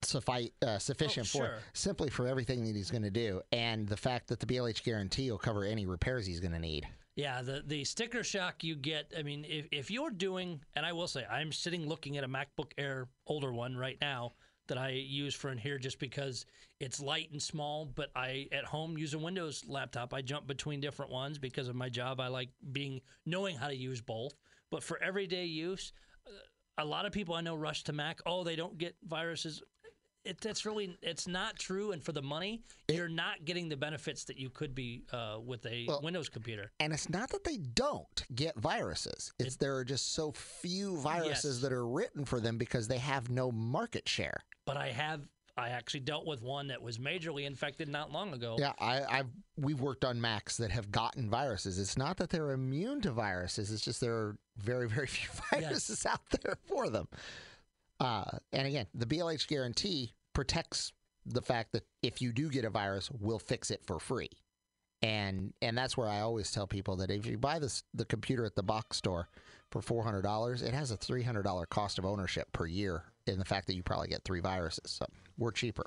suffice 0.04 0.50
uh, 0.62 0.78
sufficient 0.78 1.26
Oh, 1.34 1.38
for 1.38 1.44
sure. 1.46 1.58
simply 1.72 2.10
for 2.10 2.26
everything 2.26 2.64
that 2.64 2.74
he's 2.76 2.90
going 2.90 3.02
to 3.02 3.10
do, 3.10 3.40
and 3.52 3.86
the 3.88 3.96
fact 3.96 4.28
that 4.28 4.40
the 4.40 4.46
BLH 4.46 4.82
guarantee 4.84 5.30
will 5.30 5.38
cover 5.38 5.64
any 5.64 5.86
repairs 5.86 6.26
he's 6.26 6.40
going 6.40 6.52
to 6.52 6.58
need. 6.58 6.86
Yeah, 7.16 7.42
the 7.42 7.62
the 7.64 7.84
sticker 7.84 8.24
shock 8.24 8.64
you 8.64 8.74
get. 8.74 9.12
I 9.16 9.22
mean, 9.22 9.44
if 9.48 9.66
if 9.70 9.90
you're 9.90 10.10
doing, 10.10 10.60
and 10.74 10.84
I 10.84 10.92
will 10.92 11.06
say, 11.06 11.24
I'm 11.30 11.52
sitting 11.52 11.86
looking 11.88 12.16
at 12.16 12.24
a 12.24 12.28
MacBook 12.28 12.72
Air 12.76 13.08
older 13.26 13.52
one 13.52 13.76
right 13.76 13.98
now 14.00 14.32
that 14.66 14.78
I 14.78 14.90
use 14.90 15.34
for 15.34 15.50
in 15.52 15.58
here 15.58 15.78
just 15.78 15.98
because 15.98 16.46
it's 16.80 16.98
light 16.98 17.30
and 17.30 17.40
small. 17.40 17.84
But 17.86 18.10
I 18.16 18.48
at 18.50 18.64
home 18.64 18.98
use 18.98 19.14
a 19.14 19.18
Windows 19.18 19.62
laptop. 19.68 20.12
I 20.12 20.22
jump 20.22 20.46
between 20.48 20.80
different 20.80 21.12
ones 21.12 21.38
because 21.38 21.68
of 21.68 21.76
my 21.76 21.88
job. 21.88 22.18
I 22.18 22.26
like 22.28 22.48
being 22.72 23.00
knowing 23.26 23.56
how 23.56 23.68
to 23.68 23.76
use 23.76 24.00
both. 24.00 24.34
But 24.72 24.82
for 24.82 25.00
everyday 25.00 25.44
use, 25.44 25.92
uh, 26.26 26.30
a 26.78 26.84
lot 26.84 27.06
of 27.06 27.12
people 27.12 27.36
I 27.36 27.42
know 27.42 27.54
rush 27.54 27.84
to 27.84 27.92
Mac. 27.92 28.20
Oh, 28.26 28.42
they 28.42 28.56
don't 28.56 28.76
get 28.76 28.96
viruses. 29.06 29.62
It, 30.24 30.40
that's 30.40 30.64
really 30.64 30.96
it's 31.02 31.26
not 31.28 31.58
true. 31.58 31.92
And 31.92 32.02
for 32.02 32.12
the 32.12 32.22
money, 32.22 32.62
you're 32.88 33.08
not 33.08 33.44
getting 33.44 33.68
the 33.68 33.76
benefits 33.76 34.24
that 34.24 34.38
you 34.38 34.48
could 34.50 34.74
be 34.74 35.04
uh, 35.12 35.38
with 35.44 35.66
a 35.66 35.84
Well, 35.86 36.00
Windows 36.02 36.28
computer. 36.28 36.72
And 36.80 36.92
it's 36.92 37.08
not 37.10 37.30
that 37.30 37.44
they 37.44 37.58
don't 37.58 38.24
get 38.34 38.56
viruses; 38.58 39.32
it's 39.38 39.56
there 39.56 39.76
are 39.76 39.84
just 39.84 40.14
so 40.14 40.32
few 40.32 40.96
viruses 40.98 41.56
Yes. 41.56 41.62
that 41.62 41.72
are 41.72 41.86
written 41.86 42.24
for 42.24 42.40
them 42.40 42.56
because 42.58 42.88
they 42.88 42.98
have 42.98 43.28
no 43.30 43.52
market 43.52 44.08
share. 44.08 44.40
but 44.66 44.76
I 44.76 44.88
have 44.88 45.28
I 45.56 45.68
actually 45.68 46.00
dealt 46.00 46.26
with 46.26 46.42
one 46.42 46.66
that 46.68 46.82
was 46.82 46.98
majorly 46.98 47.46
infected 47.46 47.88
not 47.88 48.10
long 48.10 48.32
ago. 48.32 48.56
Yeah, 48.58 48.72
I, 48.80 49.04
I've 49.04 49.28
we've 49.56 49.80
worked 49.80 50.04
on 50.04 50.20
Macs 50.20 50.56
that 50.56 50.72
have 50.72 50.90
gotten 50.90 51.30
viruses. 51.30 51.78
It's 51.78 51.96
not 51.96 52.16
that 52.16 52.30
they're 52.30 52.50
immune 52.52 53.00
to 53.02 53.12
viruses; 53.12 53.70
it's 53.70 53.84
just 53.84 54.00
there 54.00 54.14
are 54.14 54.36
very, 54.56 54.88
very 54.88 55.06
few 55.06 55.28
viruses 55.52 56.04
out 56.06 56.22
there 56.42 56.56
for 56.66 56.88
them. 56.88 57.06
Uh, 58.04 58.22
and 58.52 58.66
again, 58.66 58.86
the 58.94 59.06
BLH 59.06 59.48
guarantee 59.48 60.12
protects 60.34 60.92
the 61.24 61.40
fact 61.40 61.72
that 61.72 61.84
if 62.02 62.20
you 62.20 62.32
do 62.32 62.50
get 62.50 62.66
a 62.66 62.70
virus, 62.70 63.10
we'll 63.10 63.38
fix 63.38 63.70
it 63.70 63.80
for 63.86 63.98
free. 63.98 64.28
And 65.00 65.54
and 65.62 65.76
that's 65.76 65.96
where 65.96 66.08
I 66.08 66.20
always 66.20 66.50
tell 66.50 66.66
people 66.66 66.96
that 66.96 67.10
if 67.10 67.26
you 67.26 67.38
buy 67.38 67.58
this 67.58 67.82
the 67.94 68.04
computer 68.04 68.44
at 68.44 68.56
the 68.56 68.62
box 68.62 68.98
store 68.98 69.28
for 69.70 69.80
four 69.80 70.02
hundred 70.04 70.22
dollars, 70.22 70.62
it 70.62 70.74
has 70.74 70.90
a 70.90 70.96
three 70.96 71.22
hundred 71.22 71.44
dollar 71.44 71.64
cost 71.66 71.98
of 71.98 72.04
ownership 72.04 72.52
per 72.52 72.66
year 72.66 73.04
in 73.26 73.38
the 73.38 73.44
fact 73.44 73.66
that 73.66 73.74
you 73.74 73.82
probably 73.82 74.08
get 74.08 74.22
three 74.24 74.40
viruses. 74.40 74.90
So 74.90 75.06
we're 75.38 75.50
cheaper. 75.50 75.86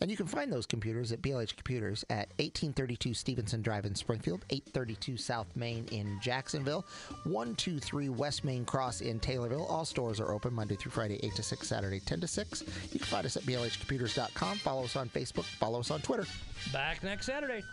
And 0.00 0.10
you 0.10 0.16
can 0.16 0.26
find 0.26 0.52
those 0.52 0.66
computers 0.66 1.12
at 1.12 1.22
BLH 1.22 1.56
Computers 1.56 2.04
at 2.10 2.28
1832 2.38 3.14
Stevenson 3.14 3.62
Drive 3.62 3.84
in 3.84 3.94
Springfield, 3.94 4.44
832 4.50 5.16
South 5.16 5.48
Main 5.54 5.86
in 5.90 6.18
Jacksonville, 6.20 6.84
123 7.24 8.08
West 8.08 8.44
Main 8.44 8.64
Cross 8.64 9.00
in 9.00 9.20
Taylorville. 9.20 9.68
All 9.70 9.84
stores 9.84 10.20
are 10.20 10.32
open 10.32 10.52
Monday 10.52 10.76
through 10.76 10.92
Friday, 10.92 11.20
8 11.22 11.34
to 11.36 11.42
6, 11.42 11.68
Saturday, 11.68 12.00
10 12.00 12.20
to 12.20 12.26
6. 12.26 12.64
You 12.92 12.98
can 12.98 13.08
find 13.08 13.26
us 13.26 13.36
at 13.36 13.42
blhcomputers.com. 13.44 14.58
Follow 14.58 14.84
us 14.84 14.96
on 14.96 15.08
Facebook. 15.08 15.44
Follow 15.44 15.80
us 15.80 15.90
on 15.90 16.00
Twitter. 16.00 16.26
Back 16.72 17.02
next 17.02 17.26
Saturday. 17.26 17.64